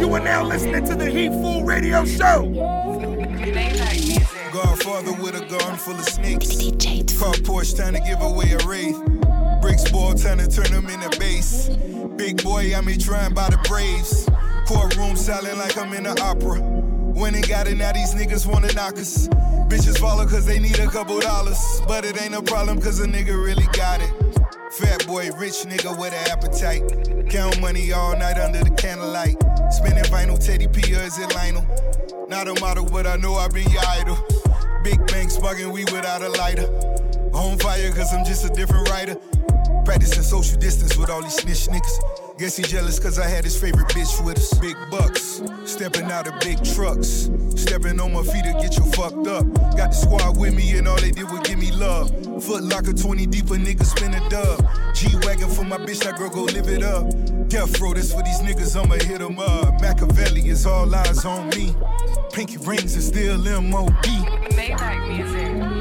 you 0.00 0.06
You 0.06 0.14
are 0.14 0.20
now 0.20 0.42
listening 0.42 0.84
to 0.86 0.96
the 0.96 1.08
Heat 1.08 1.30
Fool 1.30 1.62
Radio 1.62 2.04
Show. 2.04 2.50
Godfather 4.52 5.12
with 5.22 5.36
a 5.36 5.46
gun 5.46 5.76
full 5.76 5.94
of 5.94 6.04
snakes. 6.06 6.56
Car 7.18 7.34
Porsche 7.34 7.76
trying 7.76 7.94
to 7.94 8.00
give 8.00 8.20
away 8.20 8.50
a 8.50 8.58
wraith. 8.66 9.00
Bricks 9.80 9.92
ball 9.92 10.14
to 10.14 10.46
turn 10.48 10.72
them 10.72 10.90
into 10.90 11.18
base. 11.18 11.68
Big 12.16 12.42
boy, 12.42 12.74
I'm 12.74 12.86
trying 12.98 13.32
by 13.32 13.48
the 13.48 13.58
Braves. 13.68 14.28
Courtroom 14.66 15.16
silent 15.16 15.58
like 15.58 15.76
I'm 15.78 15.92
in 15.94 16.06
an 16.06 16.18
opera. 16.20 16.60
When 16.60 17.32
they 17.32 17.40
got 17.40 17.66
it, 17.66 17.76
now 17.76 17.92
these 17.92 18.14
niggas 18.14 18.46
wanna 18.46 18.72
knock 18.72 18.98
us. 18.98 19.28
Bitches 19.68 19.98
follow 19.98 20.26
cause 20.26 20.44
they 20.44 20.58
need 20.58 20.78
a 20.78 20.86
couple 20.86 21.18
dollars. 21.20 21.80
But 21.86 22.04
it 22.04 22.20
ain't 22.20 22.34
a 22.34 22.42
problem 22.42 22.80
cause 22.80 23.00
a 23.00 23.06
nigga 23.06 23.32
really 23.42 23.66
got 23.72 24.00
it. 24.00 24.12
Fat 24.72 25.06
boy, 25.06 25.30
rich 25.32 25.64
nigga 25.64 25.98
with 25.98 26.12
an 26.12 26.30
appetite. 26.30 27.30
Count 27.30 27.60
money 27.60 27.92
all 27.92 28.16
night 28.16 28.38
under 28.38 28.62
the 28.62 28.70
candlelight. 28.70 29.36
Spinning 29.72 30.04
vinyl, 30.04 30.38
Teddy 30.38 30.68
P 30.68 30.94
or 30.94 31.02
is 31.02 31.18
it 31.18 31.34
Lionel? 31.34 31.64
Not 32.28 32.48
a 32.48 32.60
model, 32.60 32.84
but 32.84 33.06
I 33.06 33.16
know 33.16 33.34
I've 33.34 33.52
been 33.52 33.70
your 33.70 33.82
idol. 33.88 34.18
Big 34.84 35.04
bank 35.06 35.30
sparking 35.30 35.70
we 35.72 35.84
without 35.84 36.22
a 36.22 36.28
lighter. 36.28 36.66
On 37.32 37.58
fire, 37.58 37.92
cause 37.92 38.12
I'm 38.12 38.24
just 38.24 38.44
a 38.44 38.48
different 38.48 38.88
writer. 38.90 39.16
Practicing 39.84 40.22
social 40.22 40.58
distance 40.58 40.96
with 40.96 41.10
all 41.10 41.22
these 41.22 41.34
snitch 41.34 41.66
niggas. 41.68 42.38
Guess 42.38 42.56
he 42.56 42.62
jealous 42.62 42.98
cause 42.98 43.18
I 43.18 43.28
had 43.28 43.44
his 43.44 43.60
favorite 43.60 43.88
bitch 43.88 44.24
with 44.24 44.38
us. 44.38 44.54
Big 44.58 44.76
bucks, 44.90 45.42
stepping 45.64 46.10
out 46.10 46.26
of 46.26 46.38
big 46.40 46.62
trucks. 46.64 47.30
Stepping 47.54 48.00
on 48.00 48.12
my 48.12 48.22
feet 48.22 48.44
to 48.44 48.52
get 48.60 48.76
you 48.76 48.84
fucked 48.92 49.26
up. 49.26 49.44
Got 49.76 49.90
the 49.90 49.96
squad 49.96 50.38
with 50.38 50.54
me 50.54 50.76
and 50.78 50.88
all 50.88 50.98
they 51.00 51.10
did 51.10 51.30
was 51.30 51.40
give 51.40 51.58
me 51.58 51.70
love. 51.72 52.10
Foot 52.44 52.62
locker 52.62 52.92
20 52.92 53.26
deep, 53.26 53.46
a 53.46 53.54
nigga 53.54 53.84
spin 53.84 54.14
a 54.14 54.28
dub. 54.28 54.66
G 54.94 55.08
Wagon 55.26 55.48
for 55.48 55.64
my 55.64 55.76
bitch, 55.76 56.02
that 56.04 56.16
girl 56.16 56.30
go 56.30 56.44
live 56.44 56.68
it 56.68 56.82
up. 56.82 57.04
Death 57.48 57.80
row, 57.80 57.92
this 57.92 58.12
for 58.12 58.22
these 58.22 58.40
niggas, 58.40 58.80
I'ma 58.80 58.94
hit 58.94 59.20
'em 59.20 59.38
up. 59.38 59.80
Machiavelli 59.80 60.48
is 60.48 60.66
all 60.66 60.94
eyes 60.94 61.24
on 61.24 61.48
me. 61.50 61.74
Pinky 62.32 62.58
rings 62.58 62.96
is 62.96 63.08
still 63.08 63.38
MOB. 63.38 63.92
Maybach 64.54 65.08
music. 65.08 65.79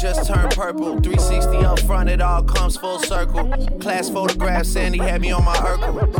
Just 0.00 0.26
turned 0.26 0.50
purple. 0.52 0.98
360 1.00 1.58
up 1.58 1.78
front, 1.80 2.08
it 2.08 2.20
all 2.20 2.42
comes 2.42 2.76
full 2.76 2.98
circle. 2.98 3.46
Class 3.80 4.08
photograph, 4.08 4.64
Sandy 4.64 4.98
had 4.98 5.20
me 5.20 5.30
on 5.30 5.44
my 5.44 5.54
Urkel. 5.56 6.10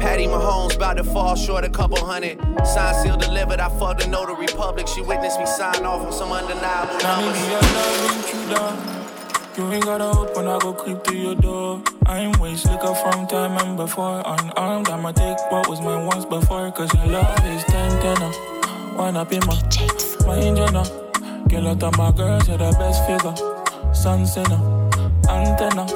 Patty 0.00 0.26
Mahomes 0.26 0.74
about 0.76 0.96
to 0.96 1.04
fall 1.04 1.36
short 1.36 1.64
a 1.64 1.70
couple 1.70 1.98
hundred. 2.04 2.38
Sign 2.66 2.94
seal 3.02 3.16
delivered, 3.16 3.60
I 3.60 3.68
fucked 3.78 4.04
a 4.04 4.08
notary 4.08 4.46
public. 4.48 4.88
She 4.88 5.00
witnessed 5.02 5.38
me 5.38 5.46
sign 5.46 5.84
off 5.84 6.04
on 6.04 6.12
some 6.12 6.32
undeniable 6.32 6.98
numbers. 6.98 7.38
I 7.38 7.60
love 7.76 8.34
you 8.34 8.54
down. 8.54 8.94
You 9.56 9.72
ain't 9.74 9.84
gotta 9.84 10.04
open, 10.04 10.46
I 10.46 10.58
go 10.58 10.72
creep 10.72 11.04
through 11.04 11.18
your 11.18 11.34
door. 11.34 11.82
I'm 12.06 12.32
waste 12.40 12.66
liquor 12.66 12.94
from 12.94 13.26
time 13.26 13.56
and 13.58 13.76
before. 13.76 14.22
Unarmed, 14.24 14.88
I'ma 14.88 15.12
take 15.12 15.38
what 15.50 15.68
was 15.68 15.80
mine 15.80 16.06
once 16.06 16.24
before. 16.24 16.70
Cause 16.72 16.92
your 16.94 17.06
love 17.06 17.44
is 17.44 17.64
10 17.64 18.00
tenner. 18.00 18.57
Up 18.98 19.32
in 19.32 19.40
my, 19.46 19.54
my 20.26 20.38
engine. 20.38 20.74
Girl, 21.48 21.68
out 21.68 21.82
of 21.82 21.96
my 21.96 22.12
girls, 22.12 22.46
you're 22.46 22.58
the 22.58 22.70
best 22.78 23.06
figure. 23.06 23.34
Sun 23.94 24.26
sinner, 24.26 24.60
antenna. 25.28 25.86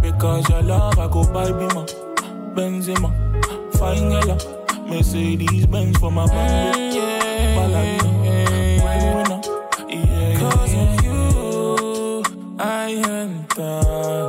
Because 0.00 0.48
your 0.48 0.62
love, 0.62 0.98
I 0.98 1.06
go 1.06 1.22
buy 1.32 1.50
Bima. 1.50 1.86
Benzema, 2.54 3.12
fine 3.76 4.08
girl. 4.08 4.38
Mercedes 4.88 5.66
Benz 5.66 5.98
for 5.98 6.10
my 6.10 6.26
baby. 6.26 6.98
Ballerina, 7.56 8.10
breadwinner. 8.80 9.40
Yeah, 9.88 10.38
Cause 10.40 10.74
of 10.74 11.04
you, 11.04 12.22
I 12.58 12.92
enter. 13.06 14.28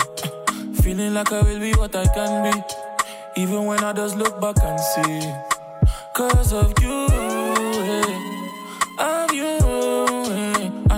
Feeling 0.81 1.13
like 1.13 1.31
I 1.31 1.41
will 1.41 1.59
be 1.59 1.71
what 1.73 1.95
I 1.95 2.05
can 2.07 2.51
be. 2.51 3.41
Even 3.41 3.65
when 3.65 3.83
I 3.83 3.93
just 3.93 4.17
look 4.17 4.39
back 4.41 4.57
and 4.63 4.79
see. 4.79 5.33
Cause 6.13 6.51
of 6.51 6.73
you, 6.81 7.07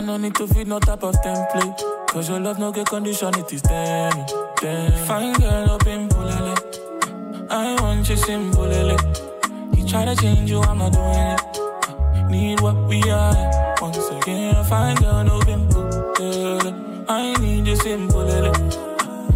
no 0.10 0.18
need 0.18 0.34
to 0.34 0.47
feed 0.47 0.68
no 0.68 0.80
type 0.80 1.03
of 1.03 1.14
template. 1.22 2.07
Cause 2.07 2.30
your 2.30 2.39
love 2.39 2.57
no 2.57 2.72
get 2.72 2.88
condition, 2.88 3.32
it 3.38 3.53
is 3.53 3.62
then. 3.62 4.26
then. 4.60 4.91
Fine 5.05 5.34
girl 5.34 5.70
up 5.70 5.86
in 5.86 6.10
Pulele. 6.10 7.47
I 7.51 7.80
want 7.80 8.10
you 8.10 8.16
simple, 8.18 8.64
lele. 8.64 8.97
You 9.76 9.88
try 9.88 10.05
to 10.05 10.16
change 10.16 10.49
you, 10.49 10.62
I'm 10.62 10.80
not 10.80 10.93
doing 10.93 11.28
it. 11.36 12.32
Need 12.32 12.60
what 12.62 12.76
we 12.88 13.03
are. 13.12 13.76
Once 13.82 14.10
again, 14.10 14.64
fine 14.66 14.95
girl, 14.95 15.24
no 15.24 15.39
pimple. 15.41 15.84
lele. 16.20 17.05
I 17.07 17.34
need 17.39 17.68
you 17.68 17.76
simple, 17.76 18.24
lele. 18.24 18.51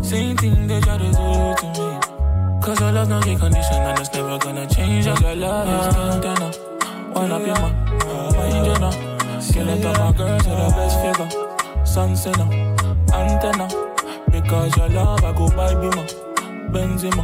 Same 0.03 0.35
thing 0.37 0.65
they 0.65 0.81
try 0.81 0.97
to 0.97 1.05
do 1.05 1.29
to 1.59 1.67
me. 1.77 2.61
Cause 2.63 2.79
your 2.79 2.91
love 2.93 3.09
no 3.09 3.21
get 3.21 3.39
condition 3.39 3.75
and 3.75 3.99
it's 3.99 4.11
never 4.11 4.39
gonna 4.39 4.65
change. 4.67 5.05
Your 5.05 5.35
love 5.35 5.87
is 5.87 5.95
antenna. 5.95 6.49
One 7.13 7.31
up 7.31 7.45
your 7.45 7.59
man, 7.61 7.73
my 8.33 8.45
angel 8.47 8.79
now. 8.79 9.12
Kill 9.53 9.69
it 9.69 9.85
up 9.85 9.97
my 9.99 10.17
girls, 10.17 10.47
you're 10.47 10.55
the 10.55 10.69
best 10.75 10.97
figure. 10.99 11.85
Sun 11.85 12.15
antenna. 13.13 13.67
Because 14.31 14.75
your 14.77 14.89
love, 14.89 15.23
I 15.23 15.31
go 15.31 15.47
buy 15.49 15.75
Bima, 15.75 16.03
Benzema, 16.71 17.23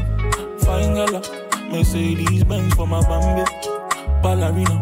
fine 0.62 0.94
girl. 0.94 1.16
Uh, 1.16 1.72
Mercedes 1.72 2.44
Benz 2.44 2.76
for 2.76 2.86
my 2.86 3.02
Bambi, 3.02 3.44
ballerina, 4.22 4.78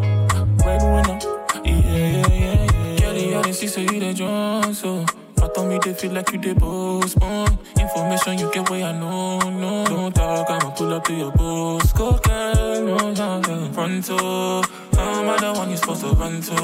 breadwinner. 0.58 1.18
Yeah, 1.64 1.72
yeah, 1.72 2.28
yeah, 2.28 2.66
yeah. 2.66 3.00
Girl, 3.00 3.16
you 3.16 3.42
the 3.42 3.52
see, 3.54 3.66
so 3.66 3.80
you 3.80 3.98
the 3.98 4.12
Jones, 4.12 4.80
so. 4.80 5.06
I 5.40 5.46
told 5.48 5.68
me 5.68 5.78
they 5.82 5.94
feel 5.94 6.12
like 6.12 6.32
you 6.32 6.40
they 6.40 6.52
postpone 6.52 7.58
Information 7.78 8.38
you 8.38 8.50
get 8.52 8.68
where 8.68 8.84
I 8.84 8.92
know, 8.92 9.38
no 9.38 9.84
Don't 9.86 10.12
talk, 10.12 10.50
I'ma 10.50 10.70
pull 10.70 10.92
up 10.92 11.04
to 11.04 11.14
your 11.14 11.30
post 11.30 11.94
Cocaine, 11.94 12.84
no, 12.84 13.12
no, 13.12 13.40
no 13.40 13.70
Pronto, 13.72 14.62
I'm 14.98 15.40
the 15.40 15.52
one 15.58 15.68
you're 15.68 15.76
supposed 15.78 16.00
to 16.00 16.08
run 16.08 16.40
to. 16.42 16.54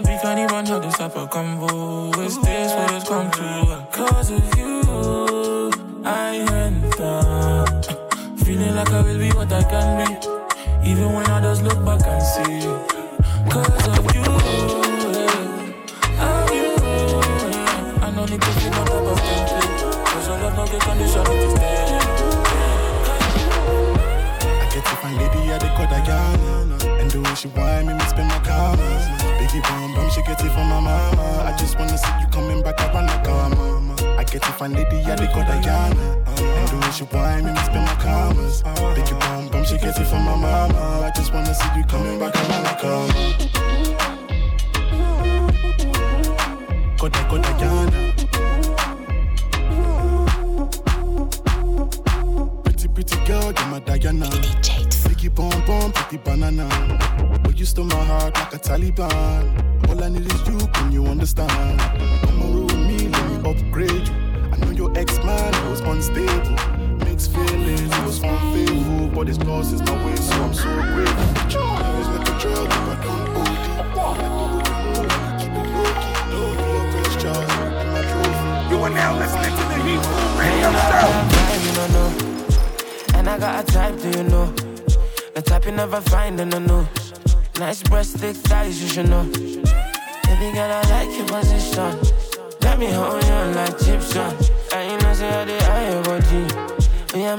We 0.00 0.18
can't 0.22 0.38
even 0.38 0.66
have 0.66 0.82
this 0.82 0.96
type 0.96 1.16
of 1.16 1.30
convo 1.30 2.16
Is 2.24 2.38
this 2.40 2.72
what 2.74 2.92
it's 2.94 3.08
come 3.08 3.30
to? 3.30 3.86
Cause 3.92 4.30
of 4.30 4.58
you, 4.58 5.70
I 6.04 6.36
enter 6.64 7.64
Feeling 8.44 8.74
like 8.74 8.90
I 8.90 9.02
will 9.02 9.18
be 9.18 9.30
what 9.30 9.52
I 9.52 9.62
can 9.62 10.20
be. 10.20 10.90
Even 10.90 11.12
when 11.12 11.26
I 11.26 11.40
just 11.40 11.62
look 11.62 11.84
back 11.84 12.00
and 12.06 12.22
see 12.22 12.79
I 34.62 34.68
get 34.68 34.90
to 34.90 34.90
find 34.90 34.92
lady 34.92 35.10
at 35.10 35.18
the 35.18 35.26
Kodayana 35.26 36.04
And 36.26 36.68
the 36.68 36.76
way 36.76 36.92
she 36.92 37.04
whine 37.04 37.44
me, 37.46 37.52
me 37.52 37.58
spend 37.60 37.86
my 37.86 37.94
commas 37.94 38.62
Biggie 38.62 39.18
bum 39.18 39.48
bum, 39.48 39.64
she 39.64 39.78
get 39.78 39.98
it 39.98 40.04
from 40.04 40.24
my 40.24 40.36
mama 40.36 41.06
I 41.06 41.10
just 41.16 41.32
wanna 41.32 41.54
see 41.54 41.68
you 41.76 41.84
coming 41.84 42.18
back 42.18 42.34
around 42.36 42.64
the 42.64 42.86
mama 42.86 43.16
Koda 46.98 47.18
Kodayana 47.30 48.00
Pretty, 52.64 52.88
pretty 52.88 53.16
girl, 53.24 53.52
you're 53.52 53.66
my 53.66 53.78
Diana. 53.80 54.26
Biggie 55.06 55.34
bum 55.34 55.50
bum, 55.66 55.92
pretty 55.92 56.18
banana. 56.18 56.68
But 57.42 57.58
you 57.58 57.64
stole 57.64 57.86
my 57.86 58.04
heart 58.04 58.34
like 58.34 58.54
a 58.54 58.58
Taliban. 58.58 59.88
All 59.88 60.02
I 60.02 60.08
need 60.10 60.26
is 60.26 60.46
you, 60.46 60.58
can 60.68 60.92
you 60.92 61.06
understand? 61.06 62.19
Never 85.80 86.02
find 86.10 86.38
in 86.38 86.50
the. 86.50 86.60
Nice 87.58 87.82
breast, 87.84 88.18
thick 88.18 88.36
thighs, 88.36 88.82
you 88.82 88.88
should 88.88 89.08
know. 89.08 89.24
Baby 89.24 90.48
girl, 90.52 90.70
I 90.78 90.82
like 90.92 91.10
your 91.16 91.26
position. 91.26 91.90
Let 92.60 92.78
me 92.78 92.88
hold 92.92 93.24
you 93.24 93.40
like 93.56 93.80
Egyptian. 93.80 94.30
I 94.72 94.80
you 94.88 94.98
know, 95.00 95.14
say 95.14 95.30
I 95.30 95.44
did 95.46 95.62
eye 95.62 95.90
your 95.90 96.02
body. 96.04 96.42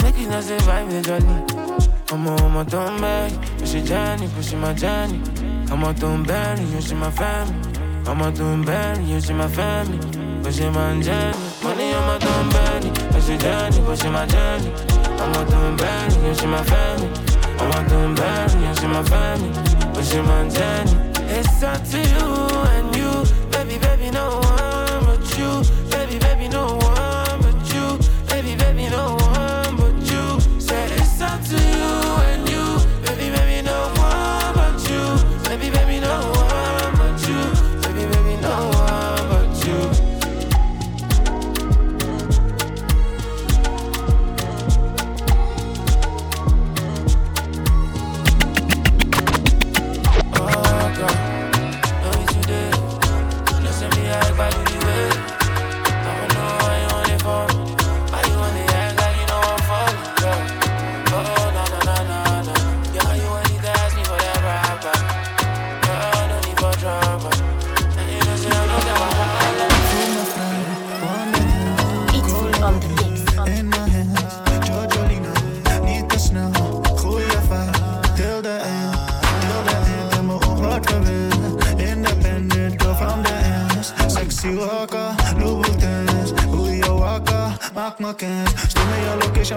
Make 0.03 0.17
you 0.17 0.27
know, 0.27 0.41
say 0.41 0.57
vibe 0.67 0.89
the 0.89 1.01
journey. 1.07 1.37
I'm 2.11 2.27
on, 2.27 2.39
I'm 2.39 2.57
on, 2.57 2.65
don't 2.65 2.99
beg. 2.99 3.31
Push 3.59 3.75
your 3.75 3.85
journey, 3.85 4.27
push 4.35 4.53
my 4.53 4.73
journey. 4.73 5.21
I'm 5.71 5.83
on, 5.83 5.93
don't 5.95 6.23
bury, 6.23 6.63
you 6.63 6.81
see 6.81 6.95
my 6.95 7.11
family. 7.11 7.53
I'm 8.07 8.21
on, 8.23 8.33
don't 8.33 8.65
bury, 8.65 9.03
you 9.03 9.21
see 9.21 9.33
my 9.33 9.47
family. 9.47 9.99
Pushing 10.41 10.73
my 10.73 10.99
journey. 10.99 11.37
Money 11.61 11.93
on 11.93 12.07
my 12.07 12.17
don't 12.17 12.49
bury. 12.53 12.89
Push 13.11 13.29
your 13.29 13.37
journey, 13.37 13.79
pushing 13.85 14.11
my 14.11 14.25
journey. 14.25 14.73
I'm 15.21 15.35
on, 15.37 15.45
don't 15.47 15.77
bury, 15.77 16.27
you 16.27 16.33
see 16.33 16.47
my 16.47 16.63
family. 16.63 17.10
My 18.91 19.03
family. 19.03 19.51
Pushing 19.93 20.25
my 20.25 20.47
journey. 20.49 20.91
It's 21.29 21.63
up 21.63 21.83
to 21.91 21.99
you. 21.99 22.70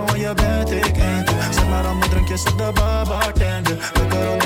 Waar 0.03 0.19
je 0.19 0.35
bent, 0.35 0.71
ik 0.71 0.97
end. 0.97 1.31
Zeg 1.51 1.69
maar 1.69 1.97
mijn 1.97 2.11
drankjes 2.11 2.43
op 2.45 2.59
de 2.59 2.71
bar, 2.75 3.07
bartender. 3.07 4.44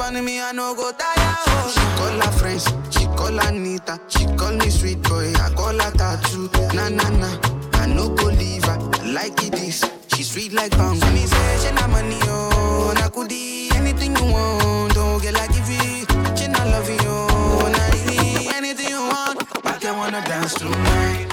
I 0.00 0.52
no 0.52 0.74
go 0.76 0.92
tire. 0.92 1.14
oh. 1.18 1.72
She 1.74 1.80
call 1.98 2.20
her 2.20 2.32
friends, 2.38 2.64
she 2.90 3.04
call 3.16 3.36
her 3.36 3.50
Nita. 3.52 4.00
She 4.08 4.26
call 4.36 4.52
me 4.52 4.70
sweet 4.70 5.02
boy, 5.02 5.32
I 5.34 5.50
call 5.54 5.72
her 5.78 5.90
tattoo. 5.90 6.48
Na 6.74 6.88
na 6.88 7.08
na, 7.10 7.38
I 7.74 7.86
no 7.86 8.08
go 8.10 8.26
leave 8.26 8.64
her. 8.64 8.78
Like 9.04 9.42
it 9.42 9.52
this, 9.52 9.84
she 10.14 10.22
sweet 10.22 10.52
like 10.52 10.70
pound. 10.72 11.00
Me 11.12 11.26
say 11.26 11.58
she 11.68 11.74
na 11.74 11.86
money, 11.88 12.18
oh, 12.22 12.92
na 12.94 13.08
kudi. 13.08 13.72
Anything 13.74 14.14
you 14.16 14.32
want, 14.32 14.62
oh. 14.64 14.88
don't 14.94 15.20
get 15.22 15.34
like 15.34 15.50
give 15.52 15.64
it. 15.68 16.38
She 16.38 16.46
not 16.46 16.66
love 16.68 16.88
you, 16.88 16.96
oh, 17.02 17.68
na 17.72 18.54
anything 18.56 18.88
you 18.90 19.00
want. 19.00 19.42
I 19.66 19.78
can 19.80 19.96
wanna 19.96 20.22
dance 20.24 20.54
tonight. 20.54 21.27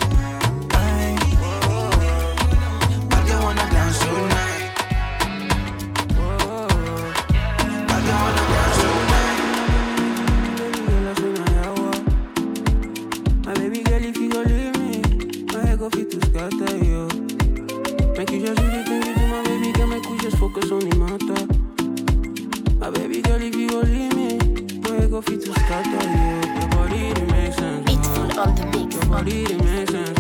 Go 25.16 25.22
fit 25.22 25.40
to 25.40 25.54
scatter 25.54 26.10
you. 26.10 26.60
Your 26.60 26.70
body, 26.72 27.08
it 27.08 27.32
makes 27.32 27.56
sense. 27.56 28.38
On 28.38 28.54
the 28.54 28.66
mix. 28.66 28.96
Your 28.96 29.06
body, 29.06 29.44
it 29.44 29.64
makes 29.64 29.92
sense. 29.92 30.15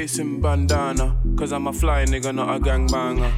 Face 0.00 0.18
in 0.18 0.40
bandana, 0.40 1.14
cause 1.36 1.52
I'm 1.52 1.66
a 1.66 1.72
fly 1.74 2.06
nigga, 2.06 2.34
not 2.34 2.56
a 2.56 2.58
gangbanger. 2.58 3.30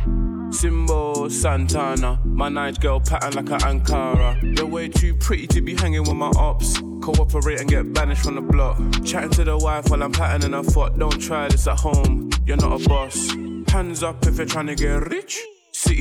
Simbo 0.53 1.29
Santana, 1.29 2.21
my 2.25 2.49
night 2.49 2.79
girl 2.79 3.01
pattern 3.01 3.33
like 3.35 3.51
a 3.51 3.65
Ankara. 3.67 4.57
You're 4.57 4.67
way 4.67 4.87
too 4.87 5.13
pretty 5.17 5.49
to 5.49 5.61
be 5.61 5.75
hanging 5.75 6.03
with 6.03 6.15
my 6.15 6.31
ops. 6.37 6.79
Cooperate 7.01 7.59
and 7.59 7.69
get 7.69 7.93
banished 7.93 8.23
from 8.23 8.37
the 8.37 8.41
block. 8.41 8.79
Chatting 9.05 9.31
to 9.31 9.43
the 9.43 9.59
wife 9.59 9.91
while 9.91 10.05
I'm 10.05 10.13
patterning 10.13 10.53
her 10.53 10.63
foot. 10.63 10.97
Don't 10.97 11.21
try 11.21 11.49
this 11.49 11.67
at 11.67 11.81
home, 11.81 12.31
you're 12.47 12.57
not 12.59 12.81
a 12.81 12.89
boss. 12.89 13.33
Hands 13.73 14.01
up 14.05 14.25
if 14.25 14.37
you're 14.37 14.47
trying 14.47 14.69
to 14.69 14.77
get 14.77 15.11
rich. 15.11 15.41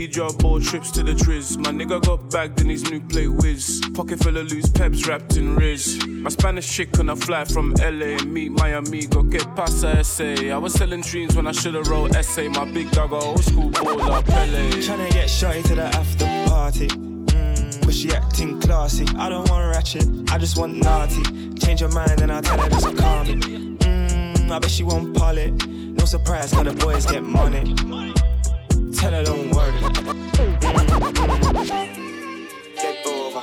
City 0.02 0.14
job 0.14 0.44
or 0.44 0.60
trips 0.60 0.90
to 0.90 1.04
the 1.04 1.12
triz. 1.12 1.58
My 1.58 1.70
nigga 1.70 2.02
got 2.02 2.32
bagged 2.32 2.60
in 2.60 2.70
his 2.70 2.90
new 2.90 3.00
play 3.02 3.28
whiz. 3.28 3.82
Pocket 3.94 4.18
full 4.18 4.36
of 4.36 4.52
loose 4.52 4.68
peps 4.68 5.06
wrapped 5.06 5.38
in 5.38 5.56
riz. 5.56 6.04
My 6.08 6.32
Spanish 6.32 6.76
chick 6.76 6.98
on 6.98 7.10
a 7.10 7.16
fly 7.16 7.46
from 7.46 7.74
LA 7.74 8.18
meet 8.26 8.52
my 8.52 8.70
amigo. 8.70 9.22
Get 9.22 9.46
past 9.56 9.82
the 9.82 10.02
SA. 10.02 10.50
I 10.50 10.58
was 10.58 10.74
selling 10.74 11.02
dreams 11.02 11.36
when 11.36 11.46
I 11.46 11.52
should've 11.52 11.88
wrote 11.88 12.16
essay. 12.16 12.48
My 12.48 12.66
big 12.66 12.90
dog, 12.90 13.14
old 13.14 13.44
school 13.44 13.70
baller, 13.70 14.26
Pele. 14.26 14.72
Tryna 14.72 15.12
get 15.12 15.30
shot 15.30 15.54
to 15.66 15.76
the 15.76 15.84
after 15.84 16.26
party. 16.50 16.88
Mm, 16.88 17.86
but 17.86 17.94
she 17.94 18.12
acting 18.12 18.60
classy. 18.60 19.06
I 19.20 19.30
don't 19.30 19.48
want 19.52 19.76
ratchet, 19.76 20.08
I 20.32 20.40
just 20.40 20.58
want 20.58 20.78
naughty. 20.78 21.22
Change 21.60 21.82
your 21.82 21.92
mind 21.92 22.22
and 22.22 22.32
I'll 22.32 22.42
tell 22.42 22.60
her 22.60 22.70
just 22.70 22.98
call 22.98 23.24
me. 23.26 23.36
Mm, 23.36 24.50
I 24.50 24.58
bet 24.58 24.72
she 24.72 24.84
won't 24.84 25.16
pull 25.16 25.38
it. 25.38 25.52
No 25.68 26.06
surprise, 26.06 26.52
cause 26.52 26.64
the 26.64 26.74
boys 26.74 27.06
get 27.06 27.22
money. 27.22 27.76
Tell 29.02 29.14
her 29.14 29.24
don't 29.24 29.50
worry. 29.50 29.72
Get 32.76 33.04
over. 33.08 33.42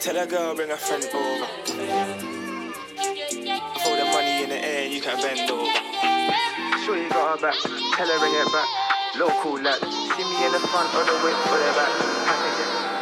Tell 0.00 0.16
her 0.16 0.26
girl 0.26 0.54
bring 0.56 0.72
a 0.72 0.76
friend 0.76 1.04
over. 1.14 1.46
Throw 3.78 3.94
the 3.94 4.04
money 4.10 4.42
in 4.42 4.48
the 4.48 4.58
air, 4.58 4.88
you 4.88 5.00
can 5.00 5.16
bend 5.22 5.48
over. 5.48 5.70
Sure 6.84 6.96
you 6.96 7.08
got 7.08 7.38
her 7.38 7.40
back. 7.40 7.54
Tell 7.94 8.08
her 8.08 8.18
bring 8.18 8.34
it 8.34 8.52
back. 8.52 8.68
Local 9.14 9.62
lad. 9.62 9.78
See 9.78 10.24
me 10.24 10.44
in 10.44 10.50
the 10.50 10.58
front 10.58 10.92
or 10.96 11.04
the 11.04 11.12
whip 11.22 11.38
or 11.46 11.58
the 11.58 11.72
back. 11.76 12.99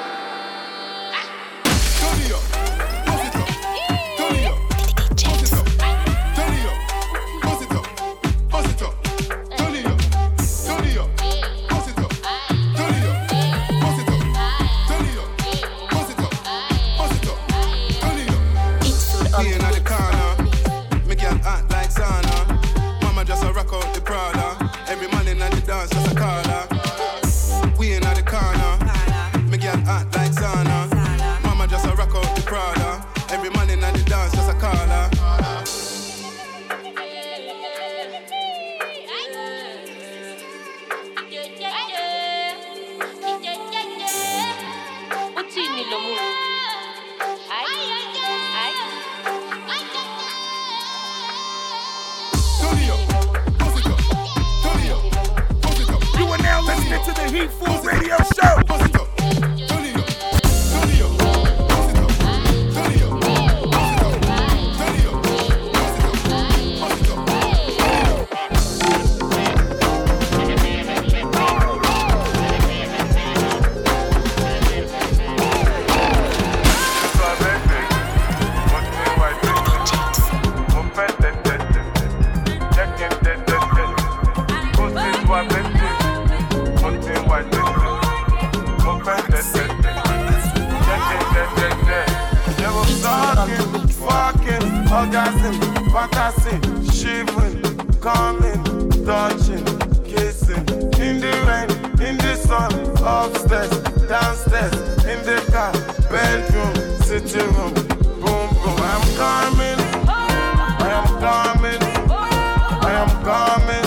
Orgasm, 94.91 95.55
fantasy, 95.93 96.57
shivering, 96.91 97.63
coming, 98.01 98.63
touching, 99.05 99.65
kissing, 100.03 100.65
in 100.99 101.21
the 101.21 101.33
rain, 101.47 101.69
in 102.01 102.17
the 102.17 102.35
sun, 102.37 102.73
upstairs, 103.05 103.71
downstairs, 104.09 104.73
in 105.05 105.21
the 105.27 105.45
car, 105.53 105.73
bedroom, 106.11 106.75
sitting 107.03 107.53
room, 107.55 107.75
boom 107.75 108.49
boom. 108.63 108.79
I'm 108.81 109.05
coming, 109.17 109.79
I 110.09 110.89
am 110.97 111.07
coming, 111.21 111.83
I 112.11 112.93
am 113.03 113.11
coming, 113.29 113.87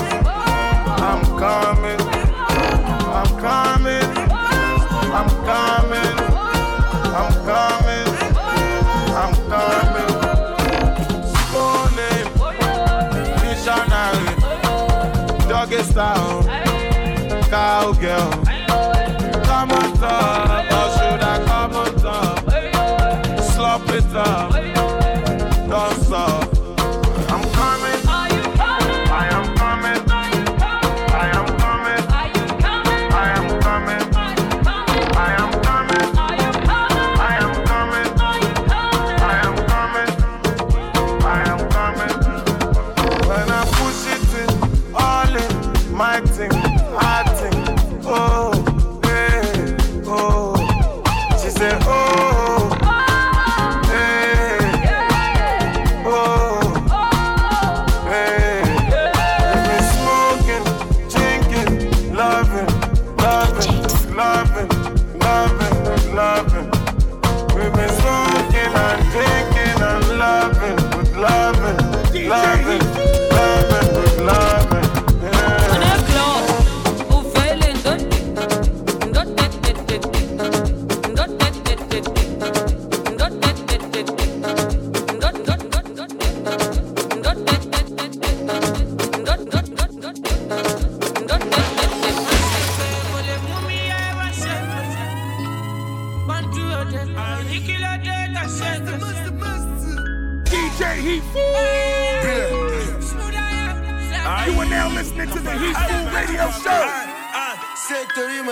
I'm 1.01 1.21
coming, 1.39 2.20
style, 15.91 16.43
cowgirl. 17.49 18.50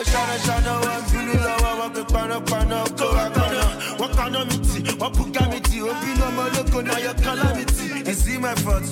Ṣe 0.04 0.12
torí 0.12 0.36
mo 0.36 0.36
ṣáná 0.36 0.36
ṣáná 0.45 0.74
wá 0.84 0.93
bínú 1.12 1.34
lọ́wọ́ 1.45 1.72
wọn 1.80 1.89
pé 1.95 2.02
panápaná 2.14 2.78
kó 2.97 3.06
wá 3.16 3.26
kaná 3.36 3.64
wọ́n 4.00 4.12
kaná 4.18 4.39
mi 4.45 4.58
tì 4.68 4.80
wọ́n 5.00 5.12
bùgá 5.18 5.43
mi 5.52 5.60
tì 5.62 5.82
ó 5.82 5.91
bínú 6.02 6.24
ọmọ 6.30 6.41
ológo 6.47 6.80
náà 6.88 7.00
yọ 7.06 7.14
kálá 7.24 7.47
mi 7.56 7.66
tì. 7.66 7.86
Is 8.10 8.28
it 8.28 8.39
my 8.41 8.56
fault? 8.56 8.84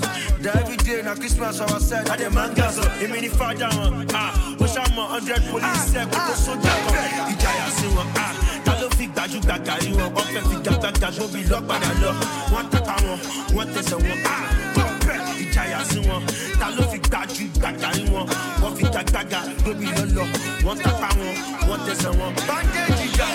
That 0.43 0.55
every 0.57 0.77
day 0.77 1.01
na 1.01 1.15
Christmas 1.15 1.59
our 1.61 1.79
side, 1.79 2.07
I 2.09 2.17
dey 2.17 2.29
man 2.29 2.53
gas 2.53 2.77
up. 2.77 2.91
Èmi 3.01 3.21
ni 3.21 3.29
fada 3.29 3.69
wọn, 3.69 4.05
ah, 4.13 4.31
ó 4.59 4.65
ṣàmọ̀ 4.65 5.07
hundred 5.13 5.41
police 5.51 5.93
ẹ̀ 5.95 6.05
kó 6.11 6.19
tó 6.27 6.33
sójà 6.35 6.73
kan. 6.91 7.33
Ìjayà 7.33 7.67
sí 7.77 7.87
wọn, 7.95 8.07
ah, 8.15 8.33
ta 8.65 8.73
ló 8.81 8.87
fi 8.97 9.07
gbajúgbajà 9.07 9.73
rí 9.81 9.91
wọn? 9.97 10.09
Wọ́n 10.15 10.27
fẹ́ 10.33 10.43
fi 10.49 10.55
gbàgbàgbà 10.63 11.09
gbóbi 11.15 11.41
lọ́padà 11.51 11.89
lọ. 12.03 12.11
Wọ́n 12.53 12.65
tàpá 12.71 12.95
wọn, 13.07 13.17
wọ́n 13.55 13.67
tẹsẹ̀ 13.73 13.97
wọn, 14.05 14.19
ah, 14.25 14.43
wọ́n 15.57 15.83
sí 15.89 15.99
wọn. 16.07 16.21
Ta 16.59 16.67
ló 16.75 16.83
fi 16.91 16.97
gbajúgbajà 16.99 17.89
rí 17.95 18.03
wọn? 18.13 18.25
Wọ́n 18.61 18.73
fi 18.77 18.83
lọ́lọ́. 19.97 20.27
Wọ́n 20.65 20.77
tàpá 20.83 21.09
wọn, 21.19 21.35
wọ́n 21.69 21.79
wọn. 22.19 22.31
Ìjà. 23.05 23.27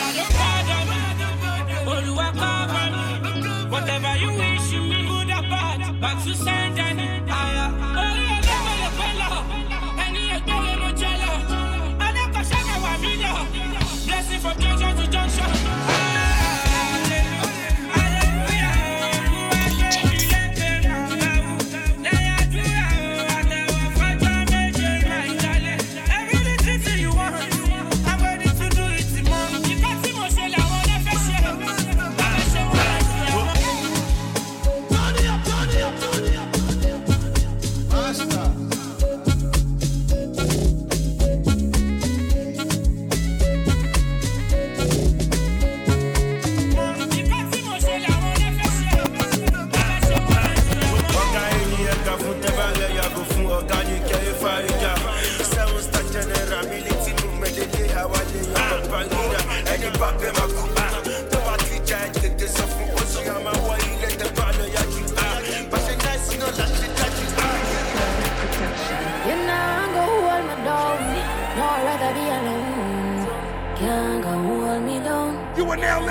Olúwa 1.92 2.26
cover 2.40 2.86
me. 2.94 3.02
Whatever 3.72 4.14
you 4.22 4.30
wish 4.38 4.70
me, 4.88 4.98
good 5.08 5.30
or 5.36 5.42
bad, 5.50 5.80
back 6.00 6.16
to 6.24 6.32
sender 6.44 6.90
ni. 6.98 7.06
Orí 8.02 8.24
ẹlẹ́wọ̀n 8.36 8.76
lè 8.82 8.88
pẹ́ 8.98 9.10
lọ, 9.20 9.30
ẹni 10.04 10.20
ẹgbẹ́ 10.36 10.58
lè 10.64 10.72
mo 10.80 10.88
jẹ 11.00 11.12
lọ. 11.22 11.32
Adékọ̀ṣẹ́ 12.06 12.60
kan 12.66 12.78
wà 12.84 12.92
mí 13.02 13.12
lọ, 13.22 13.32
blessing 14.06 14.40
from 14.42 14.56
junction 14.62 14.92
to 14.98 15.04
junction. 15.14 15.50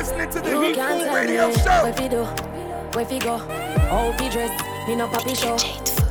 Listening 0.01 0.29
to 0.31 0.39
the 0.41 0.49
You 0.49 0.61
Heat 0.61 0.75
can't 0.75 0.99
Food 0.99 1.05
tell 1.05 1.15
Radio 1.15 1.47
me 1.47 1.53
Show. 1.53 1.83
Where 1.83 1.93
fi 1.93 2.07
do, 2.07 2.23
where 2.95 3.05
fi 3.05 3.19
go, 3.19 3.37
how 3.37 4.11
fi 4.17 4.29
dress. 4.29 4.53
Me 4.87 4.95
no 4.95 5.07
papi 5.07 5.35
show. 5.37 5.57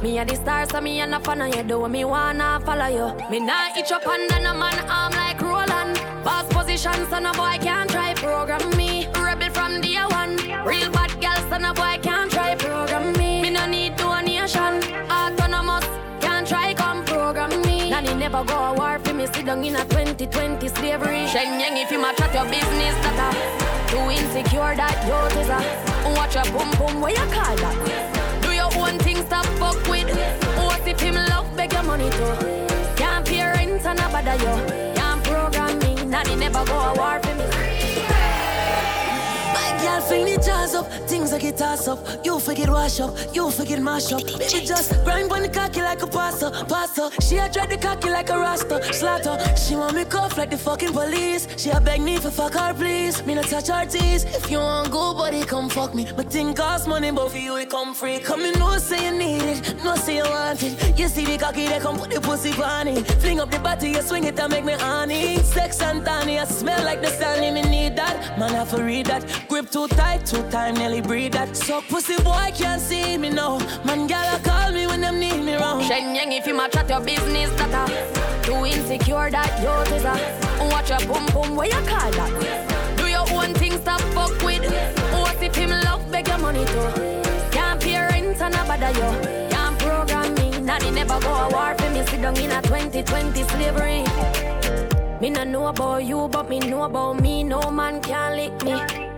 Me 0.01 0.19
a 0.19 0.25
the 0.25 0.37
star, 0.37 0.65
so 0.71 0.81
me 0.81 1.01
a 1.01 1.07
no 1.07 1.19
fan 1.19 1.43
of 1.43 1.55
you. 1.57 1.65
Do 1.65 1.89
me 1.89 2.05
wanna 2.05 2.61
follow 2.65 2.87
you. 2.87 3.07
Me 3.31 3.41
nah 3.41 3.77
itch 3.77 3.91
up 3.91 4.07
under 4.07 4.39
no 4.39 4.55
man 4.55 4.79
arm 4.89 5.13
like 5.15 5.41
Roland. 5.43 5.97
Boss 6.25 6.47
position, 6.55 6.99
so 7.11 7.19
no 7.19 7.33
boy 7.33 7.57
can't 7.61 7.91
try 7.91 8.15
program 8.15 8.65
me. 8.77 9.09
Rebel 9.27 9.51
from 9.51 9.81
day 9.81 9.99
one. 10.21 10.37
Real 10.65 10.89
bad 10.91 11.13
girl, 11.21 11.41
so 11.51 11.57
no 11.59 11.75
boy 11.75 11.99
can't 12.01 12.31
try 12.31 12.55
program 12.55 13.13
me. 13.19 13.43
Me 13.43 13.51
no 13.51 13.67
need 13.67 13.97
donation. 13.97 14.75
Autonomous, 15.11 15.87
can't 16.21 16.47
try 16.47 16.75
come 16.75 17.05
program 17.05 17.51
me. 17.63 17.91
Nanny 17.91 18.15
never 18.15 18.45
go 18.45 18.57
a 18.57 18.73
war 18.73 19.01
for 19.01 19.15
me 19.15 19.27
sit 19.27 19.47
down 19.47 19.65
in 19.65 19.75
a 19.75 19.85
2020 19.85 20.69
slavery. 20.69 21.27
Shenyang 21.33 21.83
if 21.83 21.91
you 21.91 22.01
match 22.01 22.21
at 22.21 22.33
your 22.33 22.45
business, 22.45 22.95
that 23.03 23.57
a 23.57 23.60
too 23.91 24.09
insecure 24.09 24.77
that 24.77 24.97
you 25.05 25.41
is 25.41 25.49
a 25.49 25.61
watch 26.15 26.35
your 26.37 26.45
boom 26.55 26.71
boom 26.79 27.01
where 27.01 27.11
you 27.11 27.27
call 27.35 27.57
that. 27.57 28.41
Do 28.43 28.53
your 28.53 28.71
own 28.79 28.99
thing, 28.99 29.17
stop 29.27 29.45
fuck 29.59 29.77
with. 29.89 30.09
What 30.57 30.87
if 30.87 31.01
him 31.01 31.17
love 31.17 31.49
beg 31.57 31.73
your 31.73 31.83
money 31.83 32.09
too? 32.11 32.35
Can't 32.97 33.27
pay 33.27 33.43
rent 33.43 33.85
and 33.85 33.99
a 33.99 34.09
bother 34.09 34.37
you. 34.37 34.95
Can't 34.95 35.23
program 35.25 35.79
me, 35.81 35.95
nanny 36.05 36.37
never 36.37 36.65
go 36.65 36.79
a 36.79 36.95
war 36.95 37.30
fling 40.11 40.27
the 40.27 40.43
jazz 40.43 40.75
up, 40.75 40.91
things 41.09 41.31
like 41.31 41.45
it 41.45 41.57
toss 41.57 41.87
up. 41.87 42.01
You 42.25 42.41
forget 42.41 42.69
wash 42.69 42.99
up, 42.99 43.15
you 43.33 43.49
forget 43.51 43.81
mash 43.81 44.13
up. 44.13 44.25
Baby, 44.25 44.67
just 44.67 44.91
grind 45.05 45.31
on 45.31 45.43
the 45.43 45.49
cocky 45.49 45.83
like 45.83 46.03
a 46.03 46.07
pasta, 46.07 46.51
pasta. 46.69 47.11
She 47.23 47.37
a 47.37 47.49
dread 47.49 47.71
the 47.71 47.79
cocky 47.79 48.11
like 48.11 48.31
a 48.31 48.37
rasta, 48.37 48.77
slaughter. 48.93 49.37
She 49.57 49.77
want 49.77 49.95
me 49.95 50.05
cuff 50.05 50.37
like 50.37 50.51
the 50.51 50.59
fucking 50.59 50.93
police. 50.93 51.47
She 51.57 51.71
a 51.71 51.81
beg 51.81 52.01
me 52.01 52.17
for 52.17 52.31
fuck 52.31 52.55
her, 52.55 52.75
please. 52.75 53.25
Me 53.25 53.35
not 53.35 53.45
touch 53.45 53.69
her 53.69 53.87
teeth. 53.87 54.25
If 54.35 54.51
you 54.51 54.59
want 54.59 54.91
go, 54.91 55.15
buddy, 55.15 55.43
come 55.45 55.69
fuck 55.69 55.95
me. 55.95 56.09
But 56.17 56.27
thing 56.33 56.55
cost 56.55 56.89
money, 56.89 57.13
but 57.13 57.31
for 57.31 57.39
you 57.39 57.57
it 57.57 57.71
come 57.71 57.95
free. 57.95 58.19
Come 58.19 58.41
in, 58.41 58.59
no 58.59 58.79
say 58.79 59.05
you 59.07 59.17
need 59.17 59.43
it, 59.43 59.85
no 59.85 59.95
say 59.95 60.17
you 60.17 60.25
want 60.25 60.61
it. 60.65 60.99
You 60.99 61.07
see 61.07 61.25
the 61.25 61.39
cocky, 61.39 61.69
they 61.69 61.79
come 61.79 61.97
put 61.97 62.11
the 62.11 62.21
pussy 62.21 62.51
on 62.61 62.89
it. 62.89 63.07
Fling 63.23 63.39
up 63.39 63.51
the 63.51 63.61
body, 63.61 63.91
you 63.91 64.03
swing 64.03 64.25
it 64.25 64.41
and 64.41 64.53
make 64.53 64.65
me 64.65 64.73
honey. 64.73 65.37
Sex 65.39 65.81
and 65.81 66.05
tiny, 66.05 66.41
I 66.41 66.47
smell 66.47 66.83
like 66.85 67.01
the 67.01 67.11
Stanley, 67.11 67.53
me 67.53 67.63
need 67.63 67.95
that. 67.97 68.37
Man, 68.39 68.57
I 68.57 68.65
to 68.65 68.83
read 68.83 69.07
that. 69.07 69.23
Grip 69.49 69.71
too 69.71 69.87
tight, 69.89 70.00
too 70.31 70.43
time, 70.51 70.75
nearly 70.75 71.01
breathe 71.01 71.33
that. 71.33 71.57
So 71.57 71.81
pussy 71.83 72.17
boy 72.23 72.51
can't 72.55 72.81
see 72.81 73.19
me 73.19 73.31
now. 73.31 73.59
Man, 73.85 74.07
gal 74.07 74.39
call 74.41 74.73
me 74.73 74.87
when 74.87 75.01
them 75.01 75.19
need 75.19 75.43
me 75.43 75.55
round. 75.55 75.85
Shenyang 75.85 76.37
if 76.39 76.47
you 76.47 76.55
match 76.55 76.77
at 76.77 76.89
your 76.89 77.01
business, 77.01 77.51
that 77.59 78.45
too 78.45 78.65
insecure 78.65 79.31
that 79.31 79.53
you 79.63 79.95
is 79.97 80.05
a 80.05 80.41
watch 80.71 80.91
your 80.91 81.01
boom 81.09 81.27
boom 81.33 81.57
where 81.57 81.69
you 81.69 81.81
call 81.87 82.11
that. 82.13 82.97
Do 82.97 83.07
your 83.07 83.27
own 83.33 83.55
thing, 83.55 83.73
stop 83.73 84.01
fuck 84.15 84.31
with. 84.43 84.65
What 85.13 85.43
if 85.43 85.55
him 85.55 85.71
love 85.71 86.11
beg 86.11 86.29
your 86.29 86.39
money 86.39 86.65
too? 86.65 86.89
Can't 87.51 87.81
pay 87.81 87.99
rent 87.99 88.41
and 88.41 88.55
a 88.55 88.65
bother 88.65 88.91
you. 88.91 89.11
Can't 89.51 89.79
program 89.79 90.35
me, 90.35 90.61
nanny 90.61 90.91
never 90.91 91.21
go 91.21 91.33
a 91.33 91.49
war 91.51 91.75
for 91.79 91.91
me. 91.91 92.05
Sit 92.07 92.23
down 92.23 92.37
in 92.37 92.51
a 92.51 92.63
2020 92.63 93.43
slavery. 93.45 94.05
Me 95.21 95.31
no 95.31 95.45
know 95.45 95.67
about 95.67 96.05
you, 96.05 96.29
but 96.29 96.49
me 96.49 96.59
know 96.61 96.85
about 96.85 97.21
me. 97.21 97.45
No 97.45 97.71
man 97.71 98.01
can 98.01 98.37
lick 98.37 98.65
me. 98.65 99.10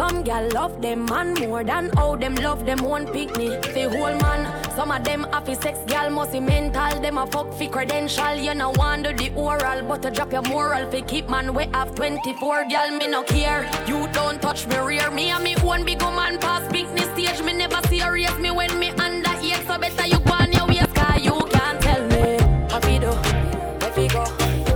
Some 0.00 0.22
gal 0.22 0.48
love 0.54 0.80
them 0.80 1.04
man 1.04 1.34
more 1.34 1.62
than 1.62 1.90
how 1.90 2.16
them 2.16 2.34
love 2.36 2.64
them 2.64 2.78
one 2.78 3.06
picnic. 3.06 3.60
The 3.74 3.86
whole 3.90 4.16
man, 4.24 4.48
some 4.74 4.90
of 4.90 5.04
them 5.04 5.26
happy 5.30 5.54
sex 5.54 5.78
gal 5.86 6.08
must 6.08 6.32
be 6.32 6.40
mental. 6.40 6.98
Them 7.02 7.18
a 7.18 7.26
fuck 7.26 7.52
fi 7.52 7.66
credential. 7.66 8.34
You 8.36 8.54
know 8.54 8.70
wonder 8.76 9.12
the 9.12 9.30
oral, 9.34 9.82
but 9.86 10.00
to 10.00 10.10
drop 10.10 10.32
your 10.32 10.40
moral 10.48 10.90
fi 10.90 11.02
keep 11.02 11.28
man 11.28 11.52
we 11.52 11.66
have 11.74 11.94
24 11.94 12.64
gal 12.70 12.96
me 12.96 13.08
no 13.08 13.22
care. 13.24 13.68
You 13.86 14.08
don't 14.14 14.40
touch 14.40 14.66
me 14.68 14.78
rear 14.78 15.10
me 15.10 15.28
and 15.32 15.44
me 15.44 15.54
one 15.56 15.84
big 15.84 16.00
man 16.00 16.38
pass 16.38 16.66
business 16.72 17.10
stage. 17.12 17.44
Me 17.44 17.52
never 17.52 17.86
serious 17.88 18.34
me 18.38 18.50
when 18.50 18.78
me 18.78 18.88
under 18.92 19.36
here, 19.36 19.60
so 19.66 19.76
better 19.76 20.06
you 20.06 20.18
go 20.20 20.32
on 20.32 20.50
your 20.50 20.66
waist, 20.66 20.94
cause 20.94 21.22
you 21.22 21.38
can't 21.52 21.78
tell 21.82 22.02
me 22.08 22.38
we 22.86 22.98
do, 22.98 23.10
where 23.10 23.92
we 23.98 24.08
go, 24.08 24.24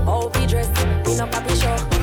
how 0.05 0.31
we 0.35 0.47
dress. 0.47 0.69
Me 1.07 1.17
no 1.17 1.27
papi 1.29 1.63
show. 1.63 1.94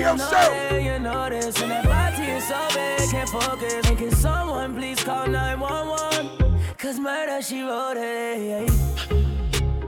Radio 0.00 0.16
know 0.16 0.30
Show. 0.30 0.76
You 0.78 0.98
know 0.98 1.28
this, 1.28 1.60
and 1.60 1.70
that 1.70 1.84
party 1.84 2.22
is 2.22 2.48
so 2.48 2.68
big, 2.74 3.10
can't 3.10 3.28
focus. 3.28 3.86
And 3.86 3.98
can 3.98 4.10
someone 4.10 4.74
please 4.74 5.02
call 5.04 5.26
911? 5.26 6.58
Cause 6.78 6.98
murder, 6.98 7.42
she 7.42 7.60
wrote 7.60 7.98
it. 7.98 8.72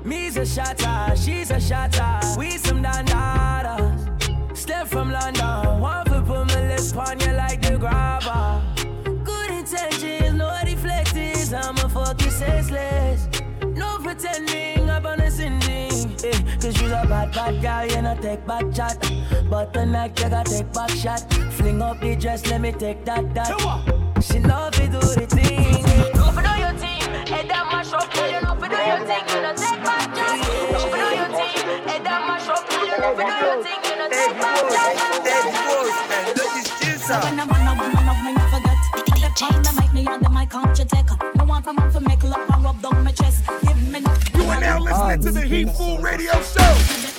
Me's 0.05 0.37
a 0.37 0.45
shotter, 0.45 1.17
she's 1.17 1.51
a 1.51 1.59
shotter. 1.59 2.21
We 2.39 2.51
some 2.59 2.83
dandadas. 2.83 4.57
Step 4.57 4.87
from 4.89 5.11
London, 5.11 5.81
one 5.81 6.05
foot 6.05 6.27
put 6.27 6.47
my 6.49 6.69
lips 6.69 6.93
on 6.93 7.19
you 7.21 7.33
like 7.33 7.63
the 7.63 7.79
grabber. 7.79 8.61
Good 9.25 9.51
intentions, 9.51 10.35
no 10.35 10.51
deflectors. 10.63 11.55
I'm 11.55 11.77
a 11.79 11.89
fucking 11.89 12.31
senseless. 12.31 13.29
No 13.63 13.97
pretending, 13.99 14.91
I'm 14.91 15.07
on 15.07 15.21
a 15.21 15.31
sending. 15.31 16.17
Eh, 16.23 16.33
Cause 16.61 16.81
you're 16.83 16.91
a 16.91 17.07
bad, 17.07 17.33
bad 17.33 17.63
girl, 17.63 17.97
you 17.97 18.03
know, 18.03 18.15
take 18.21 18.47
back 18.47 18.71
chat. 18.75 19.22
But 19.53 19.75
tonight, 19.75 20.19
you 20.19 20.31
gotta 20.31 20.51
take 20.51 20.73
back 20.73 20.89
shot. 20.89 21.21
Fling 21.53 21.83
up 21.83 22.01
the 22.01 22.17
dress, 22.17 22.47
let 22.47 22.63
me 22.63 22.73
take 22.73 23.05
that, 23.05 23.35
that. 23.35 23.49
She 24.23 24.39
love 24.39 24.73
to 24.73 24.87
do 24.89 24.99
the 24.99 25.27
thing. 25.29 25.85
Know 26.17 26.33
fi 26.33 26.41
do 26.41 26.53
your 26.65 26.73
thing, 26.81 27.03
head 27.29 27.49
down 27.49 27.67
mash 27.69 27.93
up. 27.93 28.09
You 28.17 28.41
know 28.41 28.57
fi 28.57 28.69
do 28.73 28.81
your 28.81 29.05
thing, 29.05 29.25
you 29.29 29.43
know 29.45 29.53
take 29.53 29.85
back 29.85 30.09
chat. 30.17 30.41
Know 30.73 30.89
fi 30.89 30.97
do 30.97 31.09
your 31.21 31.29
thing, 31.37 31.57
head 31.87 32.03
down 32.03 32.27
mash 32.29 32.49
up. 32.49 32.65
You 32.73 32.97
know 32.97 33.13
fi 33.13 33.29
do 33.29 33.45
your 33.45 33.61
thing, 33.63 33.81
you 33.85 33.97
know 34.01 34.09
take 34.09 34.41
back 34.41 34.57
chat. 34.73 34.97
When 37.13 37.39
I 37.39 37.45
wanna, 37.45 37.73
wanna 37.77 38.07
love 38.09 38.25
me, 38.25 38.33
not 38.33 38.49
forget. 38.49 38.79
The 39.21 39.29
pound 39.37 39.65
that 39.67 39.75
make 39.79 39.93
me 39.93 40.07
on 40.07 40.23
the 40.23 40.31
mic, 40.31 40.49
can't 40.49 40.79
you 40.79 40.87
take? 40.87 41.13
No 41.37 41.45
want 41.45 41.67
a 41.67 41.75
man 41.75 41.93
to 41.93 42.01
make 42.01 42.25
love 42.25 42.49
and 42.49 42.65
rub 42.65 42.81
down 42.81 43.05
my 43.05 43.13
chest. 43.13 43.45
Give 43.67 43.77
me 43.93 44.01
You 44.35 44.45
are 44.45 44.61
now 44.61 44.79
listening 44.79 45.21
to 45.21 45.31
the 45.31 45.43
Heat 45.43 45.69
Food 45.77 46.03
Radio 46.03 46.33
Show. 46.41 47.12